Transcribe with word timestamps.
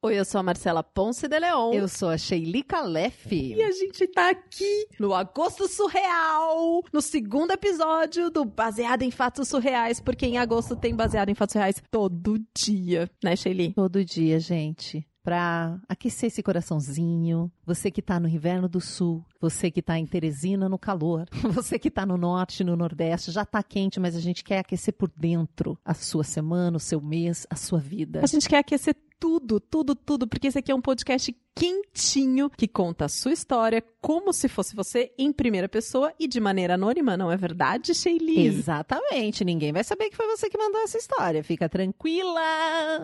Oi, 0.00 0.16
eu 0.16 0.24
sou 0.24 0.38
a 0.38 0.44
Marcela 0.44 0.80
Ponce 0.80 1.26
de 1.26 1.40
Leon. 1.40 1.72
Eu 1.72 1.88
sou 1.88 2.08
a 2.08 2.16
Sheili 2.16 2.62
Calef. 2.62 3.32
E 3.32 3.60
a 3.60 3.72
gente 3.72 4.06
tá 4.06 4.30
aqui 4.30 4.86
no 4.96 5.12
Agosto 5.12 5.66
Surreal, 5.66 6.84
no 6.92 7.02
segundo 7.02 7.50
episódio 7.50 8.30
do 8.30 8.44
Baseado 8.44 9.02
em 9.02 9.10
Fatos 9.10 9.48
Surreais, 9.48 9.98
porque 9.98 10.24
em 10.24 10.38
agosto 10.38 10.76
tem 10.76 10.94
Baseado 10.94 11.30
em 11.30 11.34
Fatos 11.34 11.54
Surreais 11.54 11.82
todo 11.90 12.38
dia, 12.56 13.10
né, 13.24 13.34
Sheili? 13.34 13.72
Todo 13.74 14.04
dia, 14.04 14.38
gente. 14.38 15.04
Pra 15.20 15.80
aquecer 15.88 16.28
esse 16.28 16.44
coraçãozinho. 16.44 17.50
Você 17.66 17.90
que 17.90 18.00
tá 18.00 18.20
no 18.20 18.28
inverno 18.28 18.68
do 18.68 18.80
sul, 18.80 19.26
você 19.40 19.68
que 19.68 19.82
tá 19.82 19.98
em 19.98 20.06
Teresina 20.06 20.68
no 20.68 20.78
calor, 20.78 21.26
você 21.52 21.76
que 21.76 21.90
tá 21.90 22.06
no 22.06 22.16
norte, 22.16 22.62
no 22.62 22.76
nordeste, 22.76 23.32
já 23.32 23.44
tá 23.44 23.60
quente, 23.64 23.98
mas 23.98 24.14
a 24.14 24.20
gente 24.20 24.44
quer 24.44 24.60
aquecer 24.60 24.94
por 24.94 25.10
dentro 25.16 25.76
a 25.84 25.92
sua 25.92 26.22
semana, 26.22 26.76
o 26.76 26.80
seu 26.80 27.00
mês, 27.00 27.48
a 27.50 27.56
sua 27.56 27.80
vida. 27.80 28.20
A 28.22 28.26
gente 28.26 28.48
quer 28.48 28.58
aquecer 28.58 28.94
tudo, 29.18 29.58
tudo, 29.60 29.94
tudo, 29.94 30.26
porque 30.26 30.48
esse 30.48 30.58
aqui 30.58 30.72
é 30.72 30.74
um 30.74 30.80
podcast 30.80 31.36
quentinho 31.54 32.48
que 32.50 32.66
conta 32.68 33.06
a 33.06 33.08
sua 33.08 33.32
história 33.32 33.82
como 34.00 34.32
se 34.32 34.48
fosse 34.48 34.76
você 34.76 35.12
em 35.18 35.32
primeira 35.32 35.68
pessoa 35.68 36.14
e 36.18 36.28
de 36.28 36.38
maneira 36.38 36.74
anônima, 36.74 37.16
não 37.16 37.32
é 37.32 37.36
verdade, 37.36 37.92
Sheili? 37.94 38.46
Exatamente, 38.46 39.44
ninguém 39.44 39.72
vai 39.72 39.82
saber 39.82 40.08
que 40.08 40.14
foi 40.16 40.28
você 40.28 40.48
que 40.48 40.56
mandou 40.56 40.80
essa 40.82 40.96
história, 40.98 41.42
fica 41.42 41.68
tranquila. 41.68 42.40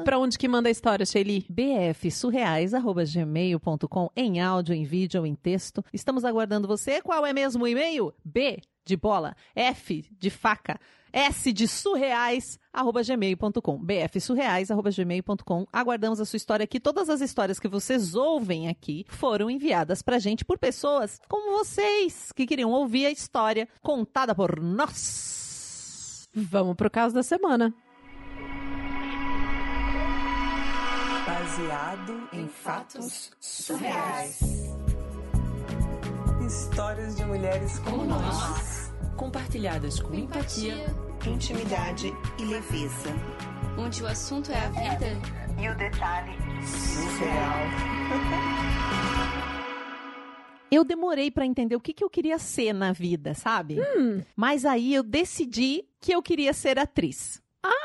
Pra 0.05 0.17
onde 0.19 0.39
que 0.39 0.47
manda 0.47 0.69
a 0.69 0.73
história, 0.73 1.05
Sheili? 1.05 1.45
bfsurreais.gmail.com 1.51 4.11
em 4.17 4.41
áudio, 4.41 4.73
em 4.75 4.85
vídeo 4.85 5.21
ou 5.21 5.27
em 5.27 5.35
texto. 5.35 5.85
Estamos 5.93 6.25
aguardando 6.25 6.69
você. 6.69 7.03
Qual 7.03 7.27
é 7.27 7.33
mesmo 7.33 7.65
o 7.65 7.69
e-mail? 7.69 8.15
B 8.25 8.61
de 8.85 8.97
bola, 8.97 9.35
F 9.57 10.05
de 10.19 10.31
faca, 10.31 10.79
S 11.15 11.53
de 11.53 11.69
surreais, 11.69 12.59
arroba 12.73 13.01
gmail.com, 13.05 13.79
bfsurreais, 13.79 14.69
arroba 14.73 14.91
gmail.com. 14.91 15.65
Aguardamos 15.73 16.21
a 16.21 16.25
sua 16.25 16.37
história 16.37 16.65
aqui. 16.65 16.81
Todas 16.81 17.09
as 17.09 17.21
histórias 17.21 17.61
que 17.61 17.69
vocês 17.69 18.17
ouvem 18.17 18.69
aqui 18.69 19.07
foram 19.09 19.49
enviadas 19.49 20.03
pra 20.03 20.19
gente 20.19 20.45
por 20.45 20.59
pessoas 20.59 21.21
como 21.29 21.57
vocês, 21.59 22.33
que 22.33 22.45
queriam 22.45 22.73
ouvir 22.73 23.07
a 23.07 23.13
história 23.13 23.69
contada 23.81 24.35
por 24.35 24.61
nós. 24.61 26.29
Vamos 26.35 26.75
pro 26.75 26.91
caso 26.91 27.15
da 27.15 27.23
semana. 27.23 27.73
Baseado 31.25 32.29
em 32.33 32.49
fatos 32.49 33.31
surreais. 33.39 34.41
Histórias 36.45 37.17
de 37.17 37.25
mulheres 37.25 37.79
como 37.79 38.05
nós, 38.05 38.84
compartilhadas 39.15 40.01
com 40.01 40.15
empatia, 40.15 40.75
intimidade 41.27 42.13
e 42.39 42.45
leveza. 42.45 43.11
onde 43.79 44.03
o 44.03 44.07
assunto 44.07 44.51
é 44.53 44.59
a 44.59 44.69
vida. 44.69 45.07
E 45.61 45.69
o 45.69 45.77
detalhe 45.77 46.33
surreal. 46.67 47.59
Eu 50.71 50.85
demorei 50.85 51.31
pra 51.31 51.47
entender 51.47 51.77
o 51.77 51.81
que, 51.81 51.93
que 51.93 52.03
eu 52.03 52.11
queria 52.11 52.39
ser 52.39 52.73
na 52.73 52.93
vida, 52.93 53.35
sabe? 53.35 53.79
Mas 54.35 54.65
aí 54.65 54.93
eu 54.95 55.03
decidi 55.05 55.85
que 56.01 56.13
eu 56.13 56.21
queria 56.23 56.53
ser 56.53 56.79
atriz. 56.79 57.41
Ah, 57.63 57.84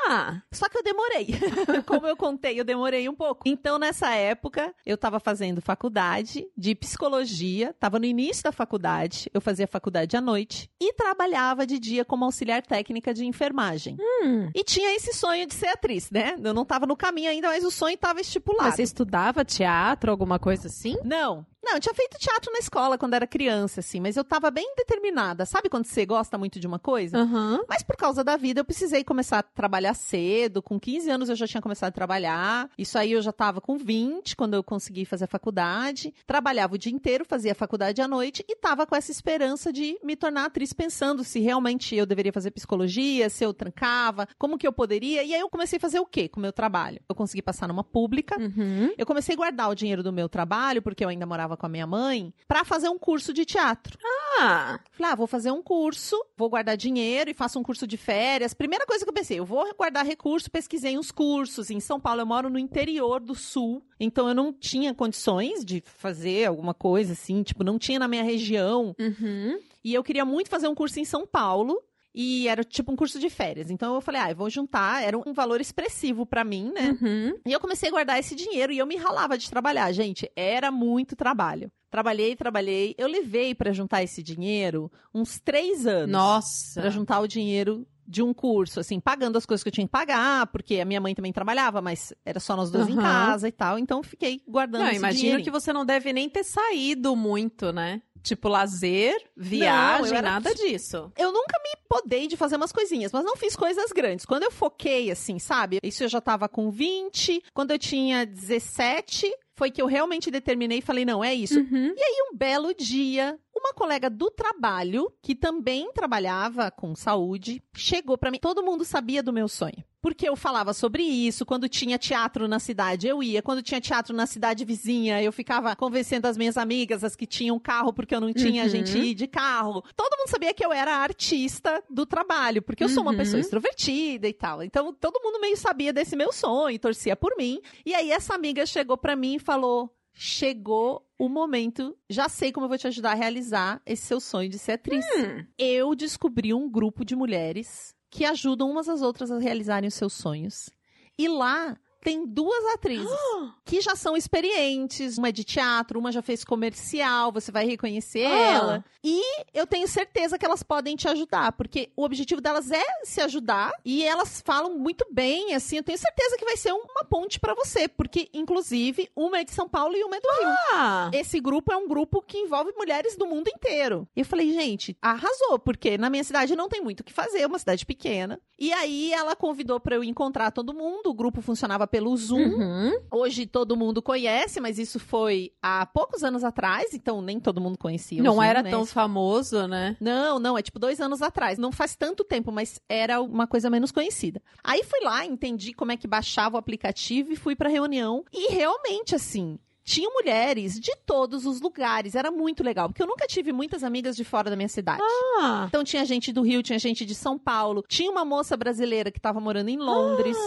Só 0.52 0.67
que 0.69 0.77
eu 0.77 0.83
demorei. 0.83 1.27
Como 1.85 2.07
eu 2.07 2.15
contei, 2.17 2.59
eu 2.59 2.63
demorei 2.63 3.07
um 3.07 3.15
pouco. 3.15 3.43
Então, 3.45 3.77
nessa 3.77 4.09
época, 4.13 4.73
eu 4.85 4.95
estava 4.95 5.19
fazendo 5.19 5.61
faculdade 5.61 6.47
de 6.57 6.75
psicologia, 6.75 7.69
estava 7.69 7.99
no 7.99 8.05
início 8.05 8.43
da 8.43 8.52
faculdade, 8.52 9.30
eu 9.33 9.41
fazia 9.41 9.67
faculdade 9.67 10.15
à 10.17 10.21
noite 10.21 10.69
e 10.80 10.93
trabalhava 10.93 11.65
de 11.65 11.80
dia 11.80 12.03
como 12.05 12.25
auxiliar 12.25 12.61
técnica 12.61 13.13
de 13.13 13.25
enfermagem. 13.25 13.97
hum. 13.99 14.49
E 14.53 14.63
tinha 14.63 14.95
esse 14.95 15.13
sonho 15.13 15.45
de 15.47 15.53
ser 15.53 15.67
atriz, 15.67 16.09
né? 16.11 16.35
Eu 16.43 16.53
não 16.53 16.63
estava 16.63 16.85
no 16.85 16.95
caminho 16.95 17.30
ainda, 17.30 17.47
mas 17.49 17.63
o 17.63 17.71
sonho 17.71 17.95
estava 17.95 18.21
estipulado. 18.21 18.69
Mas 18.69 18.75
você 18.75 18.83
estudava 18.83 19.45
teatro, 19.45 20.11
alguma 20.11 20.39
coisa 20.39 20.67
assim? 20.67 20.97
Não. 21.03 21.45
Não, 21.61 21.73
eu 21.73 21.80
tinha 21.80 21.93
feito 21.93 22.17
teatro 22.17 22.52
na 22.53 22.59
escola 22.59 22.97
quando 22.97 23.13
era 23.13 23.27
criança, 23.27 23.81
assim, 23.81 23.99
mas 23.99 24.15
eu 24.15 24.23
tava 24.23 24.49
bem 24.49 24.73
determinada. 24.77 25.45
Sabe 25.45 25.69
quando 25.69 25.85
você 25.85 26.05
gosta 26.05 26.37
muito 26.37 26.59
de 26.59 26.65
uma 26.65 26.80
coisa? 26.80 27.17
Aham. 27.17 27.64
Mas 27.67 27.83
por 27.83 27.98
causa 27.98 28.23
da 28.23 28.37
vida, 28.37 28.61
eu 28.61 28.65
precisei 28.65 29.03
começar 29.03 29.39
a 29.39 29.43
trabalhar 29.43 29.93
cedo. 29.99 30.61
Com 30.61 30.80
15 30.80 31.10
anos 31.10 31.30
eu 31.30 31.36
já 31.36 31.48
tinha 31.48 31.61
começado 31.61 31.89
a 31.89 31.93
trabalhar. 31.93 32.70
Isso 32.77 32.98
aí 32.98 33.11
eu 33.11 33.21
já 33.21 33.32
tava 33.32 33.61
com 33.61 33.77
20 33.77 34.36
quando 34.36 34.54
eu 34.54 34.64
consegui 34.64 35.05
fazer 35.05 35.26
a 35.26 35.27
faculdade. 35.27 36.14
Trabalhava 36.26 36.76
o 36.76 36.77
dia 36.77 36.92
inteiro, 36.92 37.26
fazia 37.26 37.52
a 37.52 37.55
faculdade 37.55 38.02
à 38.02 38.08
noite 38.08 38.43
e 38.48 38.55
tava 38.55 38.86
com 38.86 38.95
essa 38.95 39.11
esperança 39.11 39.71
de 39.71 39.98
me 40.04 40.15
tornar 40.15 40.45
atriz, 40.45 40.73
pensando 40.73 41.23
se 41.23 41.39
realmente 41.39 41.95
eu 41.95 42.05
deveria 42.05 42.33
fazer 42.33 42.52
psicologia, 42.52 43.30
se 43.30 43.43
eu 43.43 43.54
trancava, 43.54 44.27
como 44.37 44.58
que 44.58 44.67
eu 44.67 44.73
poderia. 44.73 45.23
E 45.23 45.33
aí 45.33 45.39
eu 45.39 45.49
comecei 45.49 45.77
a 45.77 45.80
fazer 45.80 45.99
o 45.99 46.05
quê 46.05 46.27
com 46.27 46.39
o 46.39 46.42
meu 46.42 46.54
trabalho? 46.54 46.99
Eu 47.08 47.16
consegui 47.16 47.42
passar 47.42 47.67
numa 47.67 47.83
pública. 47.83 48.39
Uhum. 48.39 48.93
Eu 48.98 49.05
comecei 49.05 49.33
a 49.33 49.37
guardar 49.37 49.70
o 49.70 49.76
dinheiro 49.76 50.04
do 50.04 50.14
meu 50.14 50.30
trabalho, 50.30 50.81
porque 50.81 51.04
eu 51.04 51.10
ainda 51.10 51.26
morava 51.26 51.58
com 51.58 51.66
a 51.66 51.70
minha 51.70 51.87
mãe, 51.87 52.33
pra 52.48 52.64
fazer 52.64 52.89
um 52.89 52.98
curso 52.98 53.33
de 53.33 53.45
teatro. 53.45 53.98
Ah, 54.39 54.80
Falei, 54.92 55.11
ah, 55.11 55.16
vou 55.16 55.27
fazer 55.27 55.52
um 55.52 55.61
curso, 55.61 56.16
vou 56.37 56.49
guardar 56.49 56.76
dinheiro 56.77 57.30
e 57.30 57.33
faço 57.33 57.60
um 57.60 57.64
curso 57.64 57.87
de 57.87 57.98
férias. 57.98 58.54
Primeira 58.54 58.86
coisa 58.86 59.04
que 59.04 59.10
eu 59.10 59.14
pensei, 59.14 59.39
eu 59.39 59.45
vou 59.45 59.66
guardar 59.80 60.06
recurso, 60.06 60.52
pesquisei 60.52 60.98
uns 60.98 61.10
cursos. 61.10 61.70
Em 61.72 61.80
São 61.80 62.00
Paulo, 62.00 62.22
eu 62.22 62.26
moro 62.26 62.50
no 62.50 62.60
interior 62.60 63.22
do 63.22 63.34
sul, 63.34 63.82
então 64.00 64.28
eu 64.28 64.36
não 64.36 64.52
tinha 64.54 64.94
condições 64.94 65.64
de 65.64 65.82
fazer 65.98 66.45
alguma 66.45 66.73
coisa 66.73 67.14
assim, 67.14 67.42
tipo, 67.42 67.64
não 67.64 67.80
tinha 67.80 67.98
na 67.98 68.08
minha 68.08 68.23
região. 68.23 68.95
uhum. 69.00 69.58
E 69.82 69.94
eu 69.94 70.04
queria 70.04 70.26
muito 70.26 70.50
fazer 70.50 70.67
um 70.67 70.76
curso 70.76 71.00
em 71.00 71.06
São 71.06 71.26
Paulo. 71.26 71.82
E 72.21 72.49
era 72.49 72.65
tipo 72.65 72.91
um 72.91 72.97
curso 72.97 73.17
de 73.17 73.30
férias. 73.30 73.71
Então 73.71 73.95
eu 73.95 74.02
falei, 74.02 74.19
ah, 74.19 74.30
eu 74.30 74.35
vou 74.35 74.49
juntar. 74.49 75.02
Era 75.02 75.17
um 75.17 75.31
valor 75.31 75.61
expressivo 75.61 76.25
pra 76.25 76.43
mim, 76.43 76.69
né? 76.75 76.97
Uhum. 77.02 77.39
E 77.47 77.53
eu 77.53 77.61
comecei 77.61 77.87
a 77.87 77.91
guardar 77.93 78.19
esse 78.19 78.35
dinheiro 78.35 78.73
e 78.73 78.77
eu 78.77 78.85
me 78.85 78.97
ralava 78.97 79.37
de 79.37 79.49
trabalhar. 79.49 79.89
Gente, 79.93 80.30
era 80.35 80.69
muito 80.69 81.15
trabalho. 81.15 81.71
Trabalhei, 81.89 82.35
trabalhei. 82.35 82.93
Eu 82.97 83.07
levei 83.07 83.55
pra 83.55 83.71
juntar 83.71 84.03
esse 84.03 84.21
dinheiro 84.21 84.91
uns 85.15 85.39
três 85.39 85.87
anos. 85.87 86.11
Nossa. 86.11 86.81
Pra 86.81 86.89
juntar 86.89 87.21
o 87.21 87.27
dinheiro 87.27 87.87
de 88.05 88.23
um 88.23 88.33
curso, 88.33 88.80
assim, 88.80 88.99
pagando 88.99 89.37
as 89.37 89.45
coisas 89.45 89.63
que 89.63 89.69
eu 89.69 89.71
tinha 89.73 89.86
que 89.86 89.91
pagar, 89.91 90.47
porque 90.47 90.80
a 90.80 90.86
minha 90.86 90.99
mãe 90.99 91.13
também 91.13 91.31
trabalhava, 91.31 91.80
mas 91.80 92.11
era 92.25 92.39
só 92.39 92.55
nós 92.55 92.71
dois 92.71 92.87
em 92.87 92.93
Aham. 92.93 93.01
casa 93.03 93.47
e 93.47 93.51
tal. 93.51 93.77
Então 93.77 93.99
eu 93.99 94.03
fiquei 94.03 94.41
guardando 94.47 94.81
Não, 94.81 94.89
esse 94.89 94.97
imagino 94.97 95.43
que 95.43 95.51
você 95.51 95.71
não 95.71 95.86
deve 95.86 96.11
nem 96.11 96.27
ter 96.27 96.43
saído 96.43 97.15
muito, 97.15 97.71
né? 97.71 98.01
Tipo, 98.21 98.47
lazer, 98.49 99.15
viagem, 99.35 100.11
eu 100.11 100.17
era- 100.17 100.30
nada 100.31 100.53
disso. 100.53 101.11
Eu 101.17 101.31
nunca 101.31 101.57
me 101.63 101.69
podei 101.87 102.27
de 102.27 102.35
fazer 102.37 102.57
umas 102.57 102.71
coisinhas, 102.71 103.11
mas 103.11 103.23
não 103.23 103.35
fiz 103.37 103.55
coisas 103.55 103.91
grandes. 103.91 104.25
Quando 104.25 104.43
eu 104.43 104.52
foquei, 104.52 105.09
assim, 105.09 105.39
sabe? 105.39 105.80
Isso 105.81 106.03
eu 106.03 106.07
já 106.09 106.19
tava 106.21 106.47
com 106.49 106.69
20. 106.69 107.41
Quando 107.53 107.71
eu 107.71 107.80
tinha 107.80 108.25
17, 108.25 109.31
foi 109.55 109.71
que 109.71 109.81
eu 109.81 109.87
realmente 109.87 110.31
determinei 110.31 110.77
e 110.80 110.81
falei, 110.81 111.03
não, 111.05 111.23
é 111.23 111.33
isso. 111.33 111.59
Uhum. 111.59 111.93
E 111.95 112.02
aí, 112.02 112.30
um 112.31 112.35
belo 112.37 112.73
dia, 112.73 113.37
uma 113.59 113.73
colega 113.73 114.09
do 114.09 114.30
trabalho, 114.31 115.11
que 115.21 115.36
também 115.36 115.92
trabalhava 115.93 116.71
com 116.71 116.95
saúde, 116.95 117.61
chegou 117.75 118.17
pra 118.17 118.31
mim. 118.31 118.39
Todo 118.39 118.64
mundo 118.64 118.83
sabia 118.83 119.21
do 119.21 119.31
meu 119.33 119.47
sonho. 119.47 119.83
Porque 120.02 120.30
eu 120.30 120.36
falava 120.37 120.73
sobre 120.73 121.03
isso, 121.03 121.45
quando 121.45 121.67
tinha 121.67 121.98
teatro 121.98 122.48
na 122.48 122.58
cidade, 122.58 123.05
eu 123.05 123.21
ia. 123.21 123.42
Quando 123.42 123.61
tinha 123.61 123.81
teatro 123.81 124.15
na 124.15 124.25
cidade 124.25 124.64
vizinha, 124.64 125.21
eu 125.21 125.30
ficava 125.31 125.75
convencendo 125.75 126.25
as 126.25 126.37
minhas 126.37 126.55
amigas, 126.58 127.03
as 127.03 127.17
que 127.17 127.25
tinham 127.27 127.59
carro, 127.59 127.92
porque 127.92 128.15
eu 128.15 128.21
não 128.21 128.31
tinha 128.33 128.63
Uhum. 128.63 128.69
gente 128.69 128.98
ir 128.98 129.13
de 129.13 129.27
carro. 129.27 129.83
Todo 129.98 130.18
mundo 130.18 130.30
sabia 130.30 130.53
que 130.53 130.65
eu 130.65 130.71
era 130.71 130.95
a 130.95 131.00
artista 131.00 131.83
do 131.89 132.06
trabalho, 132.06 132.62
porque 132.62 132.81
eu 132.81 132.88
sou 132.88 133.03
uma 133.03 133.12
Uhum. 133.12 133.18
pessoa 133.18 133.42
extrovertida 133.42 134.25
e 134.25 134.33
tal. 134.33 134.63
Então, 134.63 134.94
todo 134.94 135.19
mundo 135.21 135.42
meio 135.42 135.57
sabia 135.57 135.92
desse 135.92 136.15
meu 136.15 136.31
sonho, 136.31 136.80
torcia 136.80 137.18
por 137.18 137.36
mim. 137.38 137.59
E 137.86 137.94
aí, 137.94 138.09
essa 138.09 138.33
amiga 138.33 138.65
chegou 138.65 138.98
pra 138.98 139.18
mim 139.18 139.36
e 139.36 139.39
falou: 139.39 139.94
chegou 140.21 141.07
o 141.18 141.30
momento, 141.30 141.97
já 142.09 142.27
sei 142.27 142.51
como 142.51 142.65
eu 142.65 142.68
vou 142.68 142.77
te 142.77 142.85
ajudar 142.88 143.12
a 143.12 143.15
realizar 143.15 143.81
esse 143.85 144.06
seu 144.06 144.19
sonho 144.19 144.50
de 144.50 144.59
ser 144.59 144.74
atriz. 144.74 145.06
Hum. 145.15 145.45
Eu 145.57 145.95
descobri 145.95 146.53
um 146.53 146.69
grupo 146.69 147.06
de 147.06 147.15
mulheres 147.15 147.95
que 148.09 148.25
ajudam 148.25 148.69
umas 148.69 148.89
às 148.89 149.01
outras 149.01 149.31
a 149.31 149.39
realizarem 149.39 149.88
os 149.88 149.94
seus 149.94 150.12
sonhos. 150.12 150.69
E 151.18 151.30
lá 151.30 151.77
tem 152.01 152.25
duas 152.25 152.65
atrizes 152.74 153.10
que 153.65 153.81
já 153.81 153.95
são 153.95 154.15
experientes. 154.18 155.18
Uma 155.18 155.30
é 155.30 155.31
de 155.31 155.44
teatro, 155.44 156.00
uma 156.00 156.12
já 156.12 156.22
fez 156.22 156.44
comercial, 156.44 157.31
você 157.31 157.51
vai 157.51 157.66
reconhecer 157.66 158.25
Ah. 158.25 158.30
ela. 158.51 158.86
E 159.04 159.22
eu 159.54 159.66
tenho 159.66 159.88
certeza 159.88 160.38
que 160.38 160.46
elas 160.46 160.62
podem 160.62 160.96
te 160.96 161.07
ajudar, 161.07 161.54
porque 161.54 161.90
o 161.96 162.04
objetivo 162.04 162.42
delas 162.42 162.69
é 162.72 162.84
se 163.04 163.22
ajudar 163.22 163.72
e 163.86 164.04
elas 164.04 164.42
falam 164.46 164.78
muito 164.78 165.06
bem, 165.10 165.54
assim, 165.54 165.78
eu 165.78 165.84
tenho 165.84 165.98
certeza 165.98 166.36
que 166.38 166.44
vai 166.44 166.57
ser 166.57 166.74
uma 166.74 167.06
ponte 167.10 167.40
pra 167.40 167.54
você, 167.54 167.88
porque 167.88 168.30
inclusive 168.34 169.10
uma 169.16 169.40
é 169.40 169.44
de 169.46 169.51
São 169.51 169.69
Paulo 169.69 169.96
e 169.96 170.04
uma 170.04 170.18
é 170.18 170.19
do 170.19 170.28
Rio. 170.28 170.50
Ah, 170.74 171.12
Esse 171.13 171.40
grupo 171.40 171.72
é 171.72 171.78
um 171.78 171.88
grupo 171.88 172.22
que 172.22 172.38
envolve 172.38 172.74
mulheres 172.75 173.16
do 173.16 173.25
mundo 173.25 173.48
inteiro. 173.48 174.06
E 174.16 174.19
eu 174.19 174.25
falei, 174.25 174.51
gente, 174.51 174.98
arrasou, 175.01 175.57
porque 175.60 175.98
na 175.98 176.10
minha 176.10 176.24
cidade 176.24 176.56
não 176.56 176.68
tem 176.68 176.81
muito 176.81 177.00
o 177.00 177.04
que 177.04 177.13
fazer, 177.13 177.40
é 177.40 177.48
uma 177.48 177.60
cidade 177.60 177.86
pequena. 177.86 178.40
E 178.57 178.74
aí 178.74 179.13
ela 179.13 179.34
convidou 179.36 179.80
pra 179.80 179.96
eu 179.96 180.04
encontrar 180.04 180.51
todo 180.51 180.74
mundo, 180.74 181.10
o 181.10 181.13
grupo 181.13 181.42
funcionava 181.42 181.88
pelo 181.89 182.15
Zoom. 182.15 182.39
Uhum. 182.39 183.00
Hoje 183.12 183.45
todo 183.45 183.75
mundo 183.75 184.01
conhece, 184.01 184.59
mas 184.59 184.77
isso 184.80 185.00
foi 185.00 185.51
há 185.62 185.86
poucos 185.86 186.24
anos 186.24 186.44
atrás, 186.44 186.94
então 186.94 187.21
nem 187.21 187.39
todo 187.39 187.59
mundo 187.62 187.77
conhecia 187.77 188.21
o 188.21 188.24
Não 188.24 188.36
Zoom, 188.36 188.44
era 188.44 188.63
né? 188.63 188.69
tão 188.69 188.86
famoso, 188.86 189.68
né? 189.68 189.97
Não, 190.00 190.39
não, 190.39 190.57
é 190.57 190.62
tipo 190.62 190.80
dois 190.80 191.00
anos 191.01 191.21
atrás. 191.21 191.57
Não 191.57 191.71
faz 191.71 191.95
tanto 191.95 192.24
tempo, 192.24 192.51
mas 192.51 192.80
era 192.88 193.21
uma 193.21 193.47
coisa 193.47 193.69
menos 193.69 193.91
conhecida. 193.91 194.41
Aí 194.63 194.83
fui 194.83 195.00
lá, 195.01 195.25
entendi 195.25 195.74
como 195.74 195.91
é 195.91 195.97
que 195.97 196.07
baixava 196.07 196.56
o 196.56 196.59
aplicativo 196.59 197.31
e 197.31 197.36
fui 197.36 197.56
pra 197.56 197.69
reunião. 197.69 198.24
E 198.31 198.51
realmente, 198.53 199.15
assim. 199.15 199.57
Tinham 199.81 200.13
mulheres 200.13 200.80
de 200.80 200.95
todos 201.03 201.47
os 201.47 201.59
lugares, 201.62 202.13
era 202.13 202.30
muito 202.30 202.63
legal, 202.63 202.88
porque 202.89 203.01
eu 203.01 203.07
nunca 203.07 203.25
tive 203.25 203.51
muitas 203.51 203.83
amigas 203.83 204.15
de 204.15 204.24
fora 204.24 204.47
da 204.47 204.56
minha 204.56 204.68
cidade. 204.69 205.01
Ah, 205.39 205.65
Então 205.68 205.83
tinha 205.83 206.06
gente 206.06 206.31
do 206.31 206.44
Rio, 206.44 206.62
tinha 206.62 206.77
gente 206.77 207.03
de 207.03 207.15
São 207.15 207.39
Paulo, 207.39 207.83
tinha 207.88 208.12
uma 208.12 208.24
moça 208.24 208.56
brasileira 208.56 209.09
que 209.09 209.18
estava 209.18 209.39
morando 209.39 209.69
em 209.69 209.77
Londres. 209.77 210.38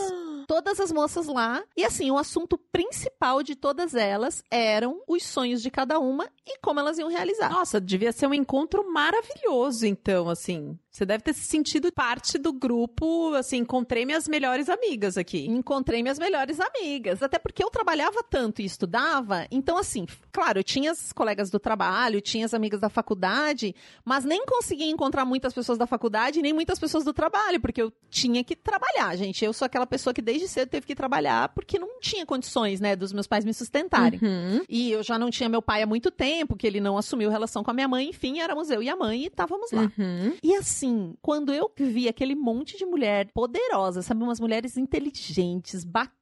Todas 0.46 0.80
as 0.80 0.92
moças 0.92 1.26
lá. 1.26 1.62
E 1.76 1.84
assim, 1.84 2.10
o 2.10 2.18
assunto 2.18 2.58
principal 2.58 3.42
de 3.42 3.54
todas 3.54 3.94
elas 3.94 4.42
eram 4.50 5.02
os 5.06 5.22
sonhos 5.22 5.62
de 5.62 5.70
cada 5.70 5.98
uma 5.98 6.28
e 6.46 6.58
como 6.58 6.80
elas 6.80 6.98
iam 6.98 7.08
realizar. 7.08 7.50
Nossa, 7.50 7.80
devia 7.80 8.12
ser 8.12 8.26
um 8.26 8.34
encontro 8.34 8.90
maravilhoso, 8.92 9.86
então, 9.86 10.28
assim. 10.28 10.78
Você 10.90 11.06
deve 11.06 11.24
ter 11.24 11.32
se 11.32 11.40
sentido 11.46 11.90
parte 11.90 12.36
do 12.36 12.52
grupo, 12.52 13.32
assim, 13.34 13.58
encontrei 13.58 14.04
minhas 14.04 14.28
melhores 14.28 14.68
amigas 14.68 15.16
aqui. 15.16 15.46
Encontrei 15.46 16.02
minhas 16.02 16.18
melhores 16.18 16.60
amigas. 16.60 17.22
Até 17.22 17.38
porque 17.38 17.64
eu 17.64 17.70
trabalhava 17.70 18.22
tanto 18.22 18.60
e 18.60 18.64
estudava. 18.66 19.46
Então, 19.50 19.78
assim, 19.78 20.06
claro, 20.30 20.58
eu 20.58 20.64
tinha 20.64 20.90
as 20.92 21.12
colegas 21.12 21.48
do 21.50 21.58
trabalho, 21.58 22.20
tinha 22.20 22.44
as 22.44 22.52
amigas 22.52 22.80
da 22.80 22.90
faculdade, 22.90 23.74
mas 24.04 24.24
nem 24.24 24.44
conseguia 24.44 24.90
encontrar 24.90 25.24
muitas 25.24 25.54
pessoas 25.54 25.78
da 25.78 25.86
faculdade, 25.86 26.42
nem 26.42 26.52
muitas 26.52 26.78
pessoas 26.78 27.04
do 27.04 27.12
trabalho, 27.12 27.60
porque 27.60 27.80
eu 27.80 27.90
tinha 28.10 28.44
que 28.44 28.54
trabalhar, 28.54 29.16
gente. 29.16 29.42
Eu 29.42 29.52
sou 29.52 29.64
aquela 29.64 29.86
pessoa 29.86 30.12
que 30.12 30.20
desde 30.32 30.48
cedo 30.48 30.68
teve 30.68 30.86
que 30.86 30.94
trabalhar 30.94 31.50
porque 31.50 31.78
não 31.78 32.00
tinha 32.00 32.24
condições, 32.24 32.80
né, 32.80 32.96
dos 32.96 33.12
meus 33.12 33.26
pais 33.26 33.44
me 33.44 33.52
sustentarem. 33.52 34.18
Uhum. 34.22 34.62
E 34.68 34.90
eu 34.90 35.02
já 35.02 35.18
não 35.18 35.30
tinha 35.30 35.48
meu 35.48 35.60
pai 35.60 35.82
há 35.82 35.86
muito 35.86 36.10
tempo, 36.10 36.56
que 36.56 36.66
ele 36.66 36.80
não 36.80 36.96
assumiu 36.96 37.30
relação 37.30 37.62
com 37.62 37.70
a 37.70 37.74
minha 37.74 37.88
mãe, 37.88 38.08
enfim, 38.08 38.40
éramos 38.40 38.70
eu 38.70 38.82
e 38.82 38.88
a 38.88 38.96
mãe 38.96 39.22
e 39.22 39.26
estávamos 39.26 39.70
lá. 39.72 39.90
Uhum. 39.98 40.34
E 40.42 40.54
assim, 40.54 41.14
quando 41.20 41.52
eu 41.52 41.70
vi 41.76 42.08
aquele 42.08 42.34
monte 42.34 42.78
de 42.78 42.86
mulher 42.86 43.28
poderosa, 43.34 44.02
sabe, 44.02 44.22
umas 44.22 44.40
mulheres 44.40 44.76
inteligentes, 44.76 45.84
bacanas, 45.84 46.21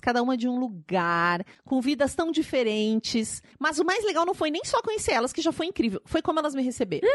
cada 0.00 0.22
uma 0.22 0.36
de 0.36 0.48
um 0.48 0.58
lugar, 0.58 1.44
com 1.64 1.80
vidas 1.80 2.14
tão 2.14 2.30
diferentes, 2.30 3.42
mas 3.58 3.78
o 3.78 3.84
mais 3.84 4.04
legal 4.04 4.24
não 4.24 4.34
foi 4.34 4.50
nem 4.50 4.64
só 4.64 4.80
conhecer 4.82 5.12
elas, 5.12 5.32
que 5.32 5.42
já 5.42 5.52
foi 5.52 5.66
incrível, 5.66 6.00
foi 6.04 6.22
como 6.22 6.38
elas 6.38 6.54
me 6.54 6.62
receberam. 6.62 7.08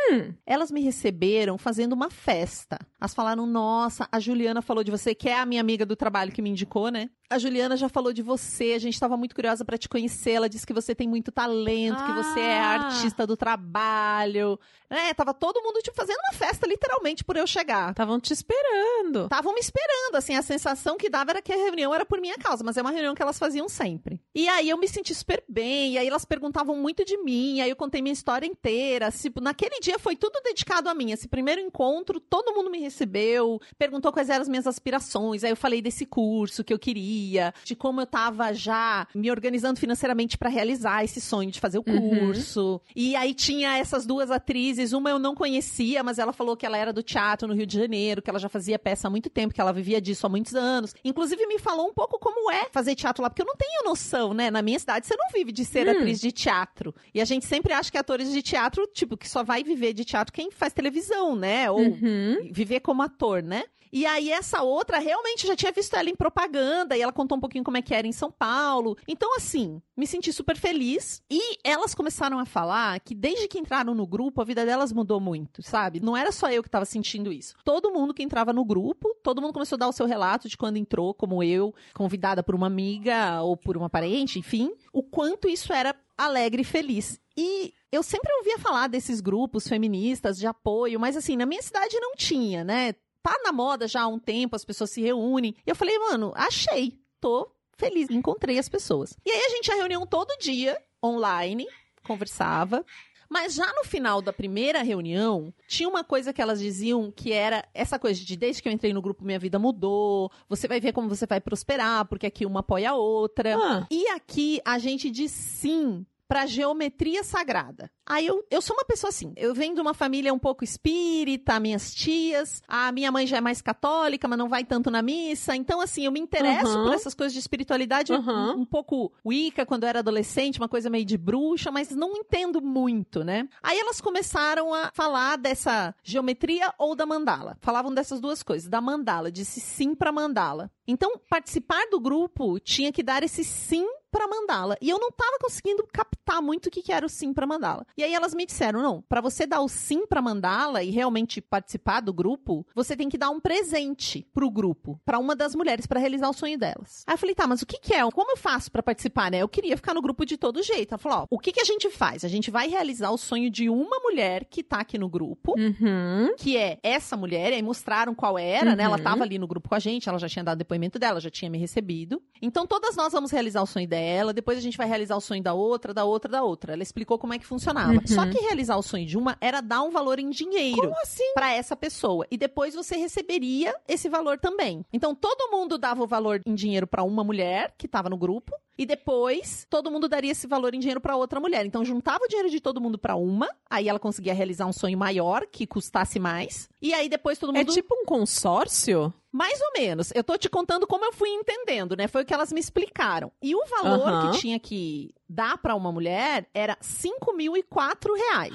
Elas 0.45 0.71
me 0.71 0.81
receberam 0.81 1.57
fazendo 1.57 1.93
uma 1.93 2.09
festa. 2.09 2.77
Elas 2.99 3.13
falaram: 3.13 3.45
"Nossa, 3.45 4.07
a 4.11 4.19
Juliana 4.19 4.61
falou 4.61 4.83
de 4.83 4.91
você, 4.91 5.13
que 5.15 5.29
é 5.29 5.39
a 5.39 5.45
minha 5.45 5.61
amiga 5.61 5.85
do 5.85 5.95
trabalho 5.95 6.31
que 6.31 6.41
me 6.41 6.49
indicou, 6.49 6.89
né? 6.89 7.09
A 7.29 7.39
Juliana 7.39 7.75
já 7.75 7.89
falou 7.89 8.13
de 8.13 8.21
você, 8.21 8.73
a 8.75 8.79
gente 8.79 8.93
estava 8.93 9.17
muito 9.17 9.33
curiosa 9.33 9.65
para 9.65 9.77
te 9.77 9.89
conhecer. 9.89 10.31
Ela 10.31 10.47
disse 10.47 10.65
que 10.65 10.73
você 10.73 10.93
tem 10.93 11.07
muito 11.07 11.31
talento, 11.31 12.03
que 12.03 12.11
você 12.13 12.39
é 12.39 12.59
Ah. 12.59 12.71
artista 12.85 13.25
do 13.25 13.35
trabalho. 13.35 14.59
Né? 14.89 15.13
Tava 15.15 15.33
todo 15.33 15.61
mundo 15.61 15.79
tipo 15.81 15.95
fazendo 15.97 16.17
uma 16.19 16.37
festa 16.37 16.67
literalmente 16.67 17.23
por 17.23 17.35
eu 17.35 17.47
chegar. 17.47 17.89
Estavam 17.91 18.19
te 18.19 18.31
esperando. 18.31 19.23
Estavam 19.23 19.53
me 19.53 19.59
esperando, 19.59 20.15
assim, 20.15 20.35
a 20.35 20.41
sensação 20.43 20.97
que 20.97 21.09
dava 21.09 21.31
era 21.31 21.41
que 21.41 21.51
a 21.51 21.57
reunião 21.57 21.93
era 21.93 22.05
por 22.05 22.21
minha 22.21 22.37
causa, 22.37 22.63
mas 22.63 22.77
é 22.77 22.81
uma 22.81 22.91
reunião 22.91 23.15
que 23.15 23.21
elas 23.21 23.39
faziam 23.39 23.67
sempre. 23.67 24.21
E 24.35 24.49
aí 24.49 24.69
eu 24.69 24.77
me 24.77 24.87
senti 24.87 25.15
super 25.15 25.41
bem, 25.47 25.93
e 25.93 25.97
aí 25.97 26.07
elas 26.07 26.25
perguntavam 26.25 26.75
muito 26.75 27.05
de 27.05 27.17
mim, 27.23 27.61
aí 27.61 27.69
eu 27.69 27.75
contei 27.75 28.01
minha 28.01 28.11
história 28.13 28.45
inteira. 28.45 29.09
Tipo, 29.11 29.39
naquele 29.39 29.79
dia 29.79 29.97
foi 29.97 30.15
tudo 30.15 30.41
dedicado 30.43 30.89
a 30.89 30.93
mim. 30.93 31.11
Esse 31.11 31.27
primeiro 31.27 31.61
encontro, 31.61 32.19
todo 32.19 32.53
mundo 32.53 32.69
me 32.69 32.79
recebeu, 32.79 33.61
perguntou 33.77 34.11
quais 34.11 34.29
eram 34.29 34.41
as 34.41 34.49
minhas 34.49 34.67
aspirações, 34.67 35.43
aí 35.43 35.51
eu 35.51 35.55
falei 35.55 35.81
desse 35.81 36.05
curso 36.05 36.63
que 36.63 36.73
eu 36.73 36.77
queria, 36.79 37.53
de 37.63 37.75
como 37.75 38.01
eu 38.01 38.05
tava 38.05 38.53
já 38.53 39.07
me 39.15 39.31
organizando 39.31 39.79
financeiramente 39.79 40.37
para 40.37 40.49
realizar 40.49 41.03
esse 41.03 41.21
sonho 41.21 41.49
de 41.49 41.59
fazer 41.59 41.77
o 41.79 41.83
Uhum. 41.87 42.25
curso. 42.27 42.81
E 42.95 43.15
aí 43.15 43.33
tinha 43.33 43.77
essas 43.77 44.05
duas 44.05 44.29
atrizes, 44.31 44.91
uma 44.91 45.09
eu 45.09 45.17
não 45.19 45.33
conhecia, 45.33 46.03
mas 46.03 46.19
ela 46.19 46.33
falou 46.33 46.57
que 46.57 46.65
ela 46.65 46.77
era 46.77 46.91
do 46.91 47.01
teatro 47.03 47.47
no 47.47 47.53
Rio 47.53 47.65
de 47.65 47.77
Janeiro, 47.77 48.21
que 48.21 48.29
ela 48.29 48.39
já 48.39 48.49
fazia 48.49 48.77
peça 48.77 49.07
há 49.07 49.09
muito 49.09 49.29
tempo, 49.29 49.53
que 49.53 49.61
ela 49.61 49.71
vivia 49.71 50.01
disso 50.01 50.25
há 50.25 50.29
muitos 50.29 50.55
anos. 50.55 50.93
Inclusive 51.05 51.45
me 51.47 51.57
falou 51.59 51.87
um 51.87 51.93
pouco 51.93 52.19
como 52.19 52.51
é 52.51 52.67
fazer 52.71 52.95
teatro 52.95 53.23
lá, 53.23 53.29
porque 53.29 53.41
eu 53.41 53.45
não 53.45 53.55
tenho 53.55 53.83
noção, 53.85 54.24
né? 54.33 54.49
Na 54.51 54.61
minha 54.61 54.79
cidade 54.79 55.05
você 55.05 55.15
não 55.15 55.27
vive 55.33 55.51
de 55.51 55.63
ser 55.65 55.87
Hum. 55.87 55.91
atriz 55.91 56.19
de 56.19 56.31
teatro. 56.31 56.93
E 57.13 57.21
a 57.21 57.25
gente 57.25 57.45
sempre 57.45 57.73
acha 57.73 57.91
que 57.91 57.97
atores 57.97 58.31
de 58.31 58.41
teatro, 58.41 58.87
tipo, 58.93 59.15
que 59.17 59.27
só 59.29 59.43
vai 59.43 59.63
viver 59.63 59.93
de 59.93 60.03
teatro 60.05 60.33
quem 60.33 60.51
faz 60.51 60.73
televisão, 60.73 61.35
né? 61.35 61.69
Ou 61.71 61.79
Uhum. 61.79 62.49
viver 62.51 62.79
como 62.79 63.01
ator, 63.01 63.41
né? 63.43 63.63
E 63.91 64.05
aí 64.05 64.31
essa 64.31 64.61
outra 64.61 64.99
realmente 64.99 65.47
já 65.47 65.55
tinha 65.55 65.71
visto 65.71 65.95
ela 65.95 66.09
em 66.09 66.15
propaganda 66.15 66.97
e 66.97 67.01
ela 67.01 67.11
contou 67.11 67.37
um 67.37 67.41
pouquinho 67.41 67.63
como 67.63 67.77
é 67.77 67.81
que 67.81 67.93
era 67.93 68.07
em 68.07 68.11
São 68.11 68.31
Paulo. 68.31 68.97
Então 69.07 69.35
assim, 69.35 69.81
me 69.95 70.05
senti 70.05 70.31
super 70.33 70.57
feliz 70.57 71.21
e 71.29 71.57
elas 71.63 71.95
começaram 71.95 72.39
a 72.39 72.45
falar 72.45 72.99
que 72.99 73.15
desde 73.15 73.47
que 73.47 73.59
entraram 73.59 73.93
no 73.93 74.05
grupo 74.05 74.41
a 74.41 74.45
vida 74.45 74.65
delas 74.65 74.91
mudou 74.91 75.19
muito, 75.19 75.61
sabe? 75.61 75.99
Não 75.99 76.15
era 76.15 76.31
só 76.31 76.49
eu 76.49 76.63
que 76.63 76.69
tava 76.69 76.85
sentindo 76.85 77.31
isso. 77.31 77.55
Todo 77.63 77.91
mundo 77.91 78.13
que 78.13 78.23
entrava 78.23 78.51
no 78.51 78.65
grupo, 78.65 79.15
todo 79.23 79.41
mundo 79.41 79.53
começou 79.53 79.75
a 79.75 79.79
dar 79.79 79.87
o 79.87 79.93
seu 79.93 80.05
relato 80.05 80.49
de 80.49 80.57
quando 80.57 80.77
entrou, 80.77 81.13
como 81.13 81.43
eu, 81.43 81.73
convidada 81.93 82.43
por 82.43 82.55
uma 82.55 82.67
amiga 82.67 83.41
ou 83.41 83.55
por 83.55 83.77
uma 83.77 83.89
parente, 83.89 84.39
enfim, 84.39 84.71
o 84.91 85.03
quanto 85.03 85.47
isso 85.47 85.71
era 85.71 85.95
alegre 86.17 86.61
e 86.61 86.65
feliz. 86.65 87.19
E 87.37 87.73
eu 87.91 88.01
sempre 88.01 88.33
ouvia 88.37 88.57
falar 88.59 88.87
desses 88.87 89.19
grupos 89.19 89.67
feministas 89.67 90.37
de 90.37 90.47
apoio, 90.47 90.99
mas 90.99 91.17
assim, 91.17 91.35
na 91.35 91.45
minha 91.45 91.61
cidade 91.61 91.99
não 91.99 92.15
tinha, 92.15 92.63
né? 92.63 92.95
Tá 93.25 93.35
na 93.43 93.51
moda 93.51 93.87
já 93.87 94.03
há 94.03 94.07
um 94.07 94.19
tempo, 94.19 94.55
as 94.55 94.63
pessoas 94.63 94.91
se 94.91 95.01
reúnem. 95.01 95.55
E 95.65 95.69
eu 95.71 95.75
falei, 95.75 95.97
mano, 95.97 96.31
achei, 96.35 96.99
tô 97.19 97.49
feliz, 97.75 98.07
encontrei 98.11 98.59
as 98.59 98.69
pessoas. 98.69 99.17
E 99.25 99.31
aí 99.31 99.45
a 99.45 99.49
gente 99.49 99.63
tinha 99.63 99.77
reunião 99.77 100.05
todo 100.05 100.37
dia, 100.39 100.79
online, 101.03 101.65
conversava. 102.03 102.85
Mas 103.27 103.55
já 103.55 103.65
no 103.73 103.83
final 103.83 104.21
da 104.21 104.31
primeira 104.31 104.83
reunião, 104.83 105.51
tinha 105.67 105.89
uma 105.89 106.03
coisa 106.03 106.31
que 106.31 106.39
elas 106.39 106.59
diziam 106.59 107.11
que 107.11 107.33
era 107.33 107.67
essa 107.73 107.97
coisa 107.97 108.23
de 108.23 108.37
desde 108.37 108.61
que 108.61 108.69
eu 108.69 108.73
entrei 108.73 108.93
no 108.93 109.01
grupo 109.01 109.25
minha 109.25 109.39
vida 109.39 109.57
mudou, 109.57 110.31
você 110.47 110.67
vai 110.67 110.79
ver 110.79 110.93
como 110.93 111.09
você 111.09 111.25
vai 111.25 111.41
prosperar, 111.41 112.05
porque 112.05 112.27
aqui 112.27 112.45
uma 112.45 112.59
apoia 112.59 112.91
a 112.91 112.95
outra. 112.95 113.57
Ah. 113.57 113.87
E 113.89 114.07
aqui 114.09 114.61
a 114.63 114.77
gente 114.77 115.09
diz 115.09 115.31
sim 115.31 116.05
pra 116.27 116.45
geometria 116.45 117.23
sagrada. 117.23 117.89
Aí 118.07 118.25
eu, 118.27 118.43
eu 118.51 118.61
sou 118.61 118.75
uma 118.75 118.85
pessoa 118.85 119.09
assim, 119.09 119.33
eu 119.35 119.53
venho 119.53 119.73
de 119.75 119.81
uma 119.81 119.93
família 119.93 120.33
um 120.33 120.39
pouco 120.39 120.63
espírita, 120.63 121.59
minhas 121.59 121.93
tias, 121.93 122.61
a 122.67 122.91
minha 122.91 123.11
mãe 123.11 123.25
já 123.25 123.37
é 123.37 123.41
mais 123.41 123.61
católica, 123.61 124.27
mas 124.27 124.37
não 124.37 124.47
vai 124.47 124.63
tanto 124.63 124.91
na 124.91 125.01
missa, 125.01 125.55
então 125.55 125.81
assim, 125.81 126.05
eu 126.05 126.11
me 126.11 126.19
interesso 126.19 126.77
Uhum. 126.77 126.83
por 126.83 126.93
essas 126.93 127.13
coisas 127.13 127.33
de 127.33 127.39
espiritualidade, 127.39 128.11
Uhum. 128.13 128.57
um, 128.57 128.59
um 128.61 128.65
pouco 128.65 129.11
Wicca 129.25 129.65
quando 129.65 129.83
eu 129.83 129.89
era 129.89 129.99
adolescente, 129.99 130.59
uma 130.59 130.69
coisa 130.69 130.89
meio 130.89 131.05
de 131.05 131.17
bruxa, 131.17 131.71
mas 131.71 131.89
não 131.91 132.15
entendo 132.15 132.61
muito, 132.61 133.23
né? 133.23 133.47
Aí 133.63 133.77
elas 133.79 133.99
começaram 133.99 134.73
a 134.73 134.91
falar 134.93 135.37
dessa 135.37 135.95
geometria 136.03 136.73
ou 136.77 136.95
da 136.95 137.05
mandala. 137.05 137.57
Falavam 137.61 137.93
dessas 137.93 138.19
duas 138.19 138.43
coisas, 138.43 138.69
da 138.69 138.79
mandala, 138.81 139.31
disse 139.31 139.59
sim 139.59 139.95
pra 139.95 140.11
mandala. 140.11 140.69
Então, 140.87 141.19
participar 141.29 141.87
do 141.89 141.99
grupo 141.99 142.59
tinha 142.59 142.91
que 142.91 143.01
dar 143.01 143.23
esse 143.23 143.43
sim 143.43 143.85
pra 144.15 144.27
mandala. 144.29 144.77
E 144.81 144.89
eu 144.89 144.97
não 144.97 145.11
tava 145.11 145.37
conseguindo 145.41 145.85
captar 145.91 146.41
muito 146.41 146.67
o 146.67 146.71
que, 146.71 146.81
que 146.81 146.93
era 146.93 147.05
o 147.05 147.09
sim 147.09 147.33
pra 147.33 147.45
mandala. 147.45 147.85
E 147.97 148.03
aí 148.03 148.13
elas 148.13 148.33
me 148.33 148.45
disseram: 148.45 148.81
não, 148.81 149.01
pra 149.09 149.19
você 149.19 149.45
dar 149.45 149.59
o 149.59 149.67
sim 149.67 150.05
pra 150.07 150.21
mandala 150.21 150.81
e 150.81 150.89
realmente 150.89 151.41
participar 151.41 151.99
do 151.99 152.13
grupo, 152.13 152.65
você 152.73 152.95
tem 152.95 153.09
que 153.09 153.17
dar 153.17 153.29
um 153.29 153.39
presente 153.41 154.25
pro 154.33 154.49
grupo, 154.49 154.97
pra 155.03 155.19
uma 155.19 155.35
das 155.35 155.53
mulheres, 155.53 155.85
pra 155.85 155.99
realizar 155.99 156.29
o 156.29 156.33
sonho 156.33 156.57
delas. 156.57 157.03
Aí 157.05 157.13
eu 157.13 157.17
falei: 157.17 157.35
tá, 157.35 157.45
mas 157.45 157.61
o 157.61 157.65
que, 157.65 157.77
que 157.77 157.93
é? 157.93 158.09
Como 158.09 158.31
eu 158.31 158.37
faço 158.37 158.71
pra 158.71 158.81
participar, 158.81 159.29
né? 159.29 159.39
Eu 159.39 159.49
queria 159.49 159.75
ficar 159.75 159.93
no 159.93 160.01
grupo 160.01 160.25
de 160.25 160.37
todo 160.37 160.63
jeito. 160.63 160.93
Ela 160.93 160.97
falou: 160.97 161.17
ó, 161.19 161.27
o 161.29 161.37
que, 161.39 161.51
que 161.51 161.59
a 161.61 161.65
gente 161.65 161.89
faz? 161.89 162.23
A 162.23 162.29
gente 162.29 162.49
vai 162.49 162.69
realizar 162.69 163.09
o 163.11 163.17
sonho 163.17 163.49
de 163.49 163.69
uma 163.69 163.99
mulher 163.99 164.45
que 164.45 164.63
tá 164.63 164.77
aqui 164.79 164.97
no 164.97 165.09
grupo 165.09 165.53
Uhum. 165.57 166.33
que 166.37 166.55
é 166.57 166.79
essa 166.83 167.17
mulher, 167.17 167.51
e 167.51 167.55
aí 167.55 167.61
mostraram 167.61 168.15
qual 168.15 168.37
era, 168.37 168.75
né? 168.75 168.83
Ela 168.83 168.97
Uhum. 168.97 169.03
tava 169.03 169.23
ali 169.23 169.37
no 169.37 169.47
grupo 169.47 169.67
com 169.69 169.75
a 169.75 169.79
gente, 169.79 170.07
ela 170.07 170.17
já 170.19 170.29
tinha 170.29 170.43
dado 170.43 170.57
depoimento 170.57 170.97
dela, 170.99 171.19
já 171.19 171.29
tinha 171.29 171.49
me 171.49 171.57
recebido. 171.57 172.21
Então 172.41 172.65
todas 172.65 172.95
nós 172.95 173.11
vamos 173.11 173.31
realizar 173.31 173.61
o 173.61 173.65
sonho 173.65 173.87
dela, 173.87 174.04
depois 174.33 174.57
a 174.57 174.61
gente 174.61 174.77
vai 174.77 174.87
realizar 174.87 175.15
o 175.15 175.21
sonho 175.21 175.41
da 175.41 175.53
outra, 175.53 175.93
da 175.93 176.03
outra, 176.05 176.31
da 176.31 176.43
outra. 176.43 176.73
Ela 176.73 176.83
explicou 176.83 177.17
como 177.17 177.33
é 177.33 177.39
que 177.39 177.45
funcionava. 177.45 177.93
Uhum. 177.93 178.07
Só 178.07 178.25
que 178.29 178.39
realizar 178.39 178.77
o 178.77 178.81
sonho 178.83 179.05
de 179.05 179.17
uma 179.17 179.37
era 179.41 179.61
dar 179.61 179.81
um 179.81 179.91
valor 179.91 180.19
em 180.19 180.29
dinheiro 180.29 180.81
Como 180.81 181.01
assim? 181.01 181.31
para 181.33 181.53
essa 181.53 181.75
pessoa 181.75 182.25
e 182.29 182.37
depois 182.37 182.75
você 182.75 182.95
receberia 182.97 183.73
esse 183.87 184.09
valor 184.09 184.37
também. 184.39 184.85
Então 184.91 185.13
todo 185.15 185.49
mundo 185.51 185.77
dava 185.77 186.03
o 186.03 186.07
valor 186.07 186.41
em 186.45 186.55
dinheiro 186.55 186.87
para 186.87 187.03
uma 187.03 187.23
mulher 187.23 187.73
que 187.77 187.85
estava 187.85 188.09
no 188.09 188.17
grupo 188.17 188.51
e 188.77 188.85
depois 188.85 189.65
todo 189.69 189.89
mundo 189.89 190.09
daria 190.09 190.31
esse 190.31 190.47
valor 190.47 190.73
em 190.73 190.79
dinheiro 190.79 190.99
para 190.99 191.15
outra 191.15 191.39
mulher. 191.39 191.65
Então 191.65 191.85
juntava 191.85 192.25
o 192.25 192.27
dinheiro 192.27 192.49
de 192.49 192.59
todo 192.59 192.81
mundo 192.81 192.97
para 192.97 193.15
uma, 193.15 193.47
aí 193.69 193.87
ela 193.87 193.99
conseguia 193.99 194.33
realizar 194.33 194.65
um 194.65 194.73
sonho 194.73 194.97
maior 194.97 195.45
que 195.49 195.65
custasse 195.65 196.19
mais. 196.19 196.67
E 196.81 196.93
aí 196.93 197.07
depois 197.07 197.39
todo 197.39 197.55
É 197.55 197.59
mundo 197.59 197.71
tipo 197.73 197.95
um 197.95 198.05
consórcio? 198.05 199.13
Mais 199.35 199.59
ou 199.59 199.81
menos. 199.81 200.13
Eu 200.15 200.23
tô 200.23 200.37
te 200.37 200.49
contando 200.49 200.87
como 200.87 201.03
eu 201.03 201.11
fui 201.11 201.27
entendendo, 201.27 201.93
né? 201.97 202.07
Foi 202.07 202.23
o 202.23 202.25
que 202.25 202.33
elas 202.33 202.53
me 202.53 202.59
explicaram. 202.59 203.29
E 203.41 203.53
o 203.53 203.65
valor 203.65 204.31
que 204.31 204.39
tinha 204.39 204.57
que 204.57 205.13
dar 205.27 205.57
para 205.57 205.75
uma 205.75 205.91
mulher 205.91 206.47
era 206.53 206.77
5.004 206.81 208.15
reais. 208.15 208.53